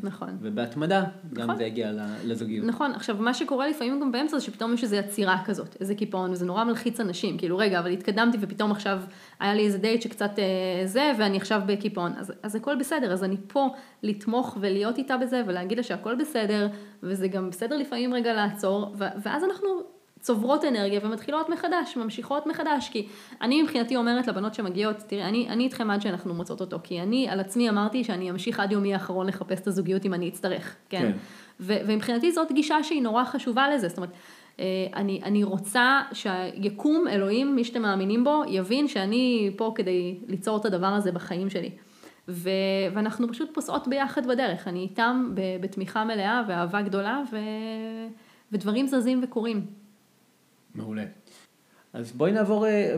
נכון. 0.04 0.38
ובהתמדה, 0.42 1.04
גם 1.34 1.44
נכון. 1.44 1.58
זה 1.58 1.64
יגיע 1.64 1.92
לזוגיות. 2.26 2.66
נכון, 2.66 2.92
עכשיו 2.92 3.16
מה 3.20 3.34
שקורה 3.34 3.68
לפעמים 3.68 4.02
גם 4.02 4.12
באמצע 4.12 4.38
זה 4.40 4.46
שפתאום 4.46 4.74
יש 4.74 4.84
איזו 4.84 4.96
עצירה 4.96 5.42
כזאת, 5.46 5.78
איזה 5.80 5.96
קיפאון, 5.96 6.32
וזה 6.32 6.46
נורא 6.46 6.64
מלחיץ 6.64 7.00
אנשים, 7.00 7.38
כאילו 7.38 7.58
רגע, 7.58 7.80
אבל 7.80 7.92
התקדמתי 7.92 8.38
ופתאום 8.42 8.72
עכשיו 8.72 9.02
היה 9.40 9.54
לי 9.54 9.66
איזה 9.66 9.78
דייט 9.78 10.02
שקצת 10.02 10.40
אה, 10.40 10.88
זה, 10.88 11.12
ואני 11.20 11.38
עכשיו 11.38 11.62
בקיפאון, 11.66 12.12
אז, 12.18 12.34
אז 12.44 12.56
הכל 12.56 12.76
בסדר, 12.76 13.14
אז 13.14 13.24
אני 13.24 13.38
פה 13.48 13.68
לתמוך 14.04 14.58
ולהיות 14.60 14.98
איתה 14.98 15.18
בזה, 15.18 15.42
ולהגיד 15.48 15.78
לה 15.78 15.84
שהכל 15.84 16.16
בסדר, 16.16 16.68
וזה 17.04 17.28
גם 17.28 17.50
בסדר 17.50 17.78
לפעמים 17.78 18.14
רגע 18.14 18.34
לעצור, 18.34 18.96
ו- 19.00 19.20
ואז 19.24 19.44
אנחנו 19.44 19.95
צוברות 20.26 20.66
אנרגיה 20.66 21.00
ומתחילות 21.04 21.50
מחדש, 21.50 21.98
ממשיכות 21.98 22.48
מחדש, 22.48 22.90
כי 22.90 23.08
אני 23.42 23.62
מבחינתי 23.62 23.96
אומרת 23.96 24.28
לבנות 24.28 24.54
שמגיעות, 24.54 24.96
תראי, 25.08 25.24
אני, 25.24 25.50
אני 25.50 25.64
איתכם 25.64 25.92
עד 25.92 26.02
שאנחנו 26.02 26.34
מוצאות 26.34 26.62
אותו, 26.62 26.78
כי 26.84 27.02
אני 27.02 27.30
על 27.30 27.40
עצמי 27.40 27.70
אמרתי 27.70 28.04
שאני 28.04 28.30
אמשיך 28.30 28.60
עד 28.60 28.72
יומי 28.72 28.94
האחרון 28.94 29.28
לחפש 29.28 29.60
את 29.62 29.68
הזוגיות 29.68 30.06
אם 30.06 30.14
אני 30.14 30.30
אצטרך, 30.30 30.76
כן? 30.90 31.02
כן. 31.02 31.12
ו- 31.60 31.78
ומבחינתי 31.88 32.32
זאת 32.32 32.52
גישה 32.52 32.84
שהיא 32.84 33.02
נורא 33.02 33.24
חשובה 33.24 33.70
לזה, 33.70 33.88
זאת 33.88 33.98
אומרת, 33.98 34.12
אה, 34.60 34.66
אני, 34.96 35.22
אני 35.24 35.44
רוצה 35.44 36.02
שהיקום, 36.14 37.08
אלוהים, 37.08 37.56
מי 37.56 37.64
שאתם 37.64 37.82
מאמינים 37.82 38.24
בו, 38.24 38.44
יבין 38.48 38.88
שאני 38.88 39.52
פה 39.58 39.72
כדי 39.76 40.18
ליצור 40.28 40.58
את 40.58 40.66
הדבר 40.66 40.88
הזה 40.88 41.12
בחיים 41.12 41.50
שלי. 41.50 41.72
ו- 42.28 42.50
ואנחנו 42.94 43.28
פשוט 43.28 43.54
פוסעות 43.54 43.88
ביחד 43.88 44.26
בדרך, 44.26 44.68
אני 44.68 44.80
איתם 44.80 45.32
בתמיכה 45.62 46.04
מלאה 46.04 46.44
ואהבה 46.48 46.82
גדולה, 46.82 47.22
ו- 47.32 48.08
ודברים 48.52 48.88
זזים 48.88 49.20
וקורים. 49.24 49.85
מעולה. 50.76 51.04
אז 51.94 52.12
בואי 52.12 52.32
נעבור, 52.32 52.66
אה. 52.68 52.96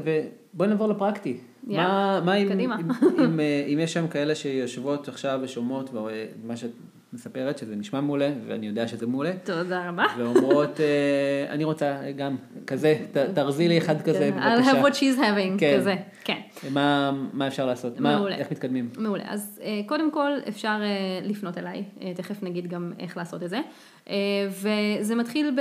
בואי 0.53 0.69
נעבור 0.69 0.87
לפרקטי. 0.87 1.37
יאללה, 1.67 1.87
מה, 1.87 2.21
מה 2.25 2.35
אם, 2.35 2.49
קדימה. 2.49 2.77
אם, 2.79 2.91
אם, 3.23 3.39
אה, 3.39 3.65
אם 3.73 3.79
יש 3.79 3.93
שם 3.93 4.07
כאלה 4.07 4.35
שיושבות 4.35 5.07
עכשיו 5.07 5.39
ושומעות 5.43 5.89
ומה 5.93 6.57
שאת 6.57 6.71
מספרת, 7.17 7.57
שזה 7.57 7.75
נשמע 7.75 8.01
מעולה, 8.01 8.31
ואני 8.47 8.67
יודע 8.67 8.87
שזה 8.87 9.07
מעולה, 9.07 9.31
תודה 9.43 9.89
רבה. 9.89 10.05
ואומרות, 10.17 10.79
אה, 10.79 11.45
אני 11.49 11.63
רוצה 11.63 12.11
גם 12.15 12.35
כזה, 12.67 12.95
תרזי 13.33 13.67
לי 13.67 13.77
אחד 13.77 14.01
כזה, 14.01 14.29
כן, 14.33 14.39
I'll 14.39 14.63
have 14.65 14.75
בבקשה. 14.75 14.83
what 14.83 14.93
she's 14.93 15.19
having, 15.19 15.59
כן. 15.59 15.77
כזה, 15.77 15.95
כן. 16.23 16.39
מה, 16.69 17.11
מה 17.33 17.47
אפשר 17.47 17.65
לעשות? 17.65 17.99
מה, 17.99 18.15
מעולה. 18.15 18.35
איך 18.35 18.51
מתקדמים? 18.51 18.89
מעולה, 18.97 19.23
אז 19.27 19.59
אה, 19.63 19.81
קודם 19.85 20.11
כל 20.11 20.31
אפשר 20.47 20.79
אה, 20.81 21.27
לפנות 21.27 21.57
אליי, 21.57 21.83
תכף 22.15 22.43
נגיד 22.43 22.67
גם 22.67 22.93
איך 22.99 23.17
לעשות 23.17 23.43
את 23.43 23.49
זה, 23.49 23.59
וזה 24.49 25.15
מתחיל 25.15 25.55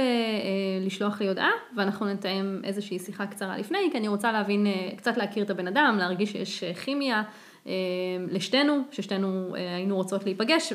בלשלוח 0.85 1.21
לי 1.21 1.29
הודעה, 1.29 1.51
ואנחנו 1.77 2.07
נתאם 2.07 2.61
איזושהי 2.65 2.99
שיחה 2.99 3.27
קצרה 3.27 3.59
לפני, 3.59 3.79
כי 3.93 3.99
אני 3.99 4.09
רוצה 4.09 4.33
להבין, 4.33 4.67
קצת 4.97 5.17
להכיר 5.17 5.45
את 5.45 5.51
הבן 5.51 5.67
אדם, 5.67 5.97
להרגיש 5.99 6.33
שיש 6.33 6.65
כימיה 6.65 7.23
לשתינו, 8.31 8.83
ששתינו 8.91 9.55
אה, 9.57 9.75
היינו 9.75 9.97
רוצות 9.97 10.25
להיפגש, 10.25 10.73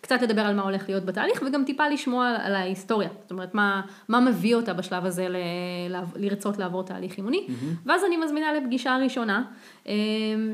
וקצת 0.00 0.22
לדבר 0.22 0.40
על 0.40 0.54
מה 0.54 0.62
הולך 0.62 0.88
להיות 0.88 1.04
בתהליך, 1.04 1.42
וגם 1.46 1.64
טיפה 1.64 1.88
לשמוע 1.88 2.36
על, 2.42 2.54
ההיסטוריה, 2.54 3.08
זאת 3.22 3.30
אומרת, 3.30 3.54
מה, 3.54 3.80
מה 4.08 4.20
מביא 4.20 4.54
אותה 4.54 4.72
בשלב 4.72 5.04
הזה 5.06 5.28
ל, 5.28 5.36
ל, 5.90 5.96
לרצות 6.16 6.58
לעבור 6.58 6.82
תהליך 6.82 7.16
אימוני, 7.16 7.46
ואז 7.86 8.04
אני 8.04 8.16
מזמינה 8.16 8.52
לפגישה 8.52 8.96
ראשונה, 9.02 9.42
אה, 9.88 9.94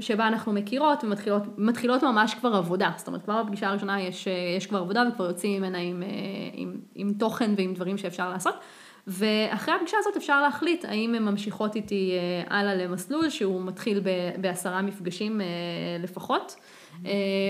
שבה 0.00 0.26
אנחנו 0.26 0.52
מכירות 0.52 1.04
ומתחילות 1.04 1.42
מתחילות 1.58 2.02
ממש 2.02 2.34
כבר 2.34 2.54
עבודה, 2.54 2.90
זאת 2.96 3.06
אומרת, 3.06 3.22
כבר 3.22 3.42
בפגישה 3.42 3.68
הראשונה 3.68 4.02
יש, 4.02 4.28
אה, 4.28 4.32
יש 4.56 4.66
כבר 4.66 4.78
עבודה 4.78 5.04
וכבר 5.12 5.24
יוצאים 5.24 5.62
ממנה 5.62 5.78
עם, 5.78 6.02
אה, 6.02 6.08
עם, 6.52 6.76
עם 6.94 7.12
תוכן 7.18 7.50
ועם 7.56 7.74
דברים 7.74 7.98
שאפשר 7.98 8.30
לעשות. 8.30 8.54
ואחרי 9.06 9.74
הפגישה 9.74 9.96
הזאת 10.00 10.16
אפשר 10.16 10.42
להחליט 10.42 10.84
האם 10.84 11.14
הן 11.14 11.22
ממשיכות 11.22 11.76
איתי 11.76 12.12
אה, 12.12 12.58
הלאה 12.58 12.74
למסלול 12.74 13.30
שהוא 13.30 13.62
מתחיל 13.62 14.02
בעשרה 14.40 14.82
מפגשים 14.82 15.40
אה, 15.40 15.46
לפחות, 16.02 16.56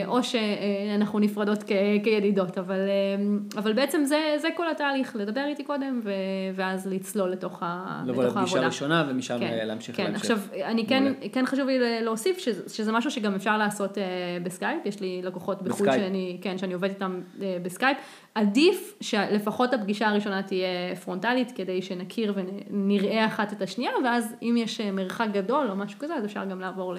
או 0.06 0.22
שאנחנו 0.22 1.18
נפרדות 1.18 1.62
כ- 1.62 1.72
כידידות, 2.04 2.58
אבל, 2.58 2.74
אה, 2.88 3.24
אבל 3.60 3.72
בעצם 3.72 4.04
זה, 4.04 4.18
זה 4.38 4.48
כל 4.56 4.70
התהליך, 4.70 5.16
לדבר 5.16 5.44
איתי 5.46 5.64
קודם 5.64 6.00
ו- 6.04 6.10
ואז 6.54 6.86
לצלול 6.86 7.30
לתוך, 7.30 7.62
ה- 7.62 8.02
לבוא 8.06 8.24
לתוך 8.24 8.36
לפגישה 8.36 8.52
העבודה. 8.54 8.66
ראשונה 8.66 9.06
ומשם 9.08 9.38
כן, 9.38 9.46
אה, 9.46 9.64
להמשיך 9.64 9.96
כן, 9.96 10.04
להמשך. 10.04 10.20
עכשיו, 10.20 10.38
אני 10.64 10.86
כן. 10.86 11.12
כן 11.32 11.46
חשוב 11.46 11.66
לי 11.66 11.78
להוסיף 12.02 12.38
שזה, 12.38 12.74
שזה 12.74 12.92
משהו 12.92 13.10
שגם 13.10 13.34
אפשר 13.34 13.58
לעשות 13.58 13.98
אה, 13.98 14.02
בסקייפ, 14.42 14.86
יש 14.86 15.00
לי 15.00 15.20
לקוחות 15.22 15.62
בחו"ל. 15.62 15.92
שאני, 15.92 16.38
כן, 16.42 16.58
שאני 16.58 16.74
עובדת 16.74 16.90
איתם 16.94 17.20
אה, 17.42 17.56
בסקייפ, 17.62 17.96
עדיף 18.34 18.94
שלפחות 19.00 19.74
הפגישה 19.74 20.08
הראשונה 20.08 20.42
תהיה 20.42 20.68
פרונטלית, 21.04 21.52
כדי 21.54 21.82
שנכיר 21.82 22.34
ונראה 22.36 23.26
אחת 23.26 23.52
את 23.52 23.62
השנייה, 23.62 23.92
ואז 24.04 24.34
אם 24.42 24.54
יש 24.58 24.80
אה, 24.80 24.90
מרחק 24.92 25.26
גדול 25.32 25.66
או 25.70 25.76
משהו 25.76 25.98
כזה, 25.98 26.14
אז 26.14 26.24
אפשר 26.24 26.44
גם 26.44 26.60
לעבור 26.60 26.94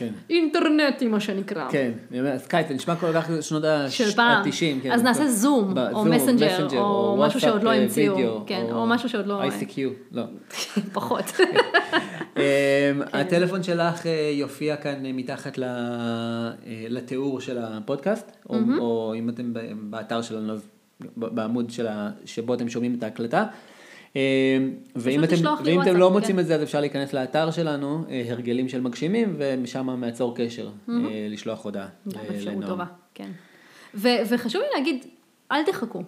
כן. 0.00 0.12
לאינטרנטי, 0.30 1.06
מה 1.06 1.20
שנקרא. 1.20 1.68
כן, 1.70 1.90
אני 2.10 2.20
אומר, 2.20 2.38
סקייפ, 2.38 2.68
זה 2.68 2.74
נשמע 2.74 2.96
כל 2.96 3.12
כך 3.14 3.30
שנות 3.40 3.62
של 3.88 4.10
פעם, 4.10 4.42
ה-90. 4.42 4.82
כן, 4.82 4.92
אז 4.92 5.02
נעשה 5.02 5.28
זום, 5.28 5.74
או 5.92 6.04
מסנג'ר, 6.04 6.66
או 6.76 7.16
משהו 7.18 7.40
שעוד 7.40 7.62
לא 7.62 7.72
המציאו, 7.72 8.14
כן, 8.46 8.66
או 8.72 8.86
משהו 8.86 9.08
שעוד 9.08 9.26
לא, 9.26 9.42
ICQ, 9.44 9.78
לא. 10.12 10.22
פחות. 10.92 11.24
אמ. 12.36 12.42
הטלפון 13.12 13.62
שלך 13.62 14.06
אה, 14.06 14.30
יופיע 14.34 14.76
כאן 14.76 15.06
אה, 15.06 15.12
מתחת 15.12 15.58
אה, 15.58 15.64
לתיאור 16.88 17.40
של 17.40 17.58
הפודקאסט, 17.58 18.36
או- 18.50 18.58
או 18.78 19.14
אם 19.18 19.28
אתם 19.28 19.52
באתר 19.80 20.22
שלנו, 20.22 20.54
בעמוד 21.16 21.70
של 21.70 21.86
שבו 22.24 22.54
אתם 22.54 22.68
שומעים 22.68 22.94
את 22.98 23.02
ההקלטה. 23.02 23.44
אמ, 24.16 24.20
ואם 24.96 25.24
אתם, 25.24 25.34
ואם 25.64 25.82
אתם 25.82 25.96
לא 25.96 26.06
כן. 26.06 26.12
מוצאים 26.12 26.38
את 26.38 26.46
זה, 26.46 26.54
אז 26.54 26.62
אפשר 26.62 26.80
להיכנס 26.80 27.12
לאתר 27.12 27.50
שלנו, 27.50 28.04
אה, 28.10 28.22
הרגלים 28.28 28.68
של 28.68 28.80
מגשימים, 28.80 29.34
ומשם 29.38 29.86
מעצור 30.00 30.36
קשר, 30.36 30.70
אה, 30.88 30.94
לשלוח 31.30 31.64
הודעה. 31.64 31.88
אפשרות. 32.36 32.64
טובה, 32.66 32.84
כן. 33.14 33.30
וחשוב 33.94 34.62
לי 34.62 34.68
להגיד, 34.74 35.06
אל 35.52 35.64
תחכו. 35.64 36.02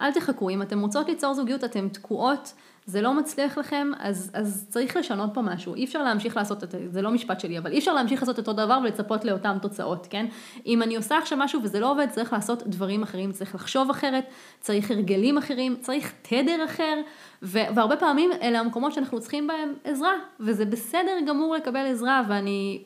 אל 0.00 0.12
תחכו, 0.12 0.50
אם 0.50 0.62
אתם 0.62 0.80
רוצות 0.80 1.08
ליצור 1.08 1.34
זוגיות, 1.34 1.64
אתן 1.64 1.88
תקועות, 1.88 2.52
זה 2.88 3.02
לא 3.02 3.14
מצליח 3.14 3.58
לכם, 3.58 3.90
אז, 3.98 4.30
אז 4.34 4.66
צריך 4.68 4.96
לשנות 4.96 5.30
פה 5.34 5.42
משהו. 5.42 5.74
אי 5.74 5.84
אפשר 5.84 6.02
להמשיך 6.02 6.36
לעשות 6.36 6.64
את 6.64 6.70
זה, 6.70 6.78
זה 6.88 7.02
לא 7.02 7.10
משפט 7.10 7.40
שלי, 7.40 7.58
אבל 7.58 7.72
אי 7.72 7.78
אפשר 7.78 7.94
להמשיך 7.94 8.22
לעשות 8.22 8.38
אותו 8.38 8.52
דבר 8.52 8.78
ולצפות 8.82 9.24
לאותן 9.24 9.58
תוצאות, 9.62 10.06
כן? 10.10 10.26
אם 10.66 10.82
אני 10.82 10.96
עושה 10.96 11.18
עכשיו 11.18 11.38
משהו 11.38 11.60
וזה 11.62 11.80
לא 11.80 11.90
עובד, 11.90 12.06
צריך 12.10 12.32
לעשות 12.32 12.62
דברים 12.66 13.02
אחרים, 13.02 13.32
צריך 13.32 13.54
לחשוב 13.54 13.90
אחרת, 13.90 14.24
צריך 14.60 14.90
הרגלים 14.90 15.38
אחרים, 15.38 15.76
צריך 15.80 16.12
תדר 16.22 16.64
אחר, 16.64 17.00
ו- 17.42 17.74
והרבה 17.74 17.96
פעמים 17.96 18.30
אלה 18.42 18.60
המקומות 18.60 18.92
שאנחנו 18.92 19.20
צריכים 19.20 19.46
בהם 19.46 19.74
עזרה, 19.84 20.12
וזה 20.40 20.64
בסדר 20.64 21.12
גמור 21.26 21.54
לקבל 21.54 21.86
עזרה, 21.86 22.22
ואני 22.28 22.82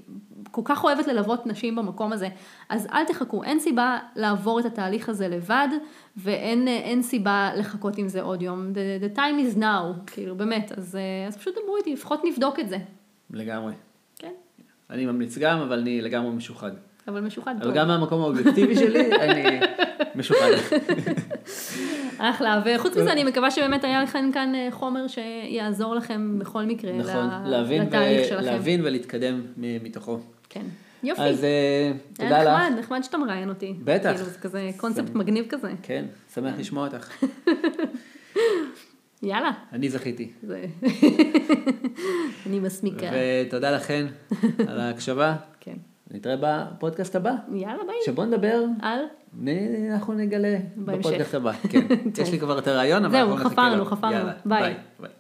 כל 0.52 0.62
כך 0.64 0.84
אוהבת 0.84 1.06
ללוות 1.06 1.46
נשים 1.46 1.76
במקום 1.76 2.12
הזה, 2.12 2.28
אז 2.68 2.86
אל 2.92 3.04
תחכו, 3.04 3.44
אין 3.44 3.60
סיבה 3.60 3.98
לעבור 4.16 4.60
את 4.60 4.64
התהליך 4.64 5.08
הזה 5.08 5.28
לבד, 5.28 5.68
ואין 6.16 6.68
אין 6.68 7.02
סיבה 7.02 7.50
לחכות 7.56 7.98
עם 7.98 8.08
זה 8.08 8.22
עוד 8.22 8.42
יום. 8.42 8.72
The, 8.72 9.14
the 9.14 9.18
time 9.18 9.54
is 9.54 9.58
now, 9.58 10.12
כאילו, 10.12 10.34
באמת, 10.36 10.72
אז, 10.76 10.96
אה, 10.96 11.28
אז 11.28 11.36
פשוט 11.36 11.54
דברו 11.62 11.76
איתי, 11.76 11.92
לפחות 11.92 12.20
נבדוק 12.24 12.60
את 12.60 12.68
זה. 12.68 12.76
לגמרי. 13.30 13.72
כן, 14.18 14.32
אני 14.90 15.06
ממליץ 15.06 15.38
גם, 15.38 15.58
אבל 15.60 15.78
אני 15.78 16.00
לגמרי 16.00 16.30
משוחד. 16.30 16.70
אבל 17.08 17.20
משוחד 17.20 17.54
אבל 17.56 17.64
טוב. 17.64 17.74
גם 17.74 17.88
מהמקום 17.88 18.20
האובייקטיבי 18.22 18.76
שלי, 18.76 19.10
אני 19.22 19.60
משוחד. 20.14 20.50
אחלה, 22.18 22.62
וחוץ 22.64 22.96
מזה 22.96 23.12
אני 23.16 23.24
מקווה 23.24 23.50
שבאמת 23.50 23.84
היה 23.84 24.02
לכם 24.02 24.30
כאן 24.34 24.54
אה, 24.54 24.68
חומר 24.70 25.06
שיעזור 25.08 25.94
לכם 25.94 26.38
בכל 26.38 26.62
מקרה 26.64 26.92
נכון, 26.92 27.12
ל- 27.44 27.48
להבין, 27.50 27.82
לתהליך 27.82 28.20
ו- 28.24 28.28
שלכם. 28.28 28.44
להבין 28.44 28.80
ולהתקדם 28.84 29.40
מתוכו. 29.56 30.18
כן, 30.52 30.64
יופי. 31.02 31.22
אז 31.22 31.44
אה, 31.44 31.92
תודה 32.14 32.40
היה 32.40 32.44
לך. 32.44 32.50
נחמד, 32.62 32.78
נחמד 32.78 33.02
שאתה 33.02 33.18
מראיין 33.18 33.48
אותי. 33.48 33.74
בטח. 33.84 34.12
כאילו, 34.12 34.24
זה 34.30 34.38
כזה 34.38 34.70
קונספט 34.76 35.14
מגניב 35.14 35.46
כזה. 35.48 35.72
כן, 35.82 36.04
שמח 36.34 36.54
לשמוע 36.58 36.86
אותך. 36.86 37.10
יאללה. 39.22 39.50
אני 39.72 39.90
זכיתי. 39.90 40.32
אני 42.46 42.60
מסמיקה. 42.60 43.06
ותודה 43.46 43.70
לכן 43.70 44.06
על 44.68 44.80
ההקשבה. 44.80 45.36
כן. 45.60 45.76
נתראה 46.10 46.36
בפודקאסט 46.40 47.16
הבא, 47.16 47.32
יאללה 47.52 47.82
ביי. 47.86 47.96
שבו 48.06 48.24
נדבר, 48.24 48.64
על? 48.82 48.98
אנחנו 49.92 50.14
נגלה. 50.14 50.56
בפודקאסט 50.76 51.34
הבא. 51.34 51.52
כן, 51.52 51.86
יש 52.22 52.32
לי 52.32 52.38
כבר 52.38 52.58
את 52.58 52.66
הרעיון, 52.66 53.04
אבל 53.04 53.14
זהו, 53.14 53.22
אנחנו 53.22 53.36
נחכה 53.36 53.50
חפרנו, 53.50 53.76
לו. 53.76 53.84
חפרנו. 53.84 54.30
ביי. 54.44 54.74
ביי. 55.00 55.10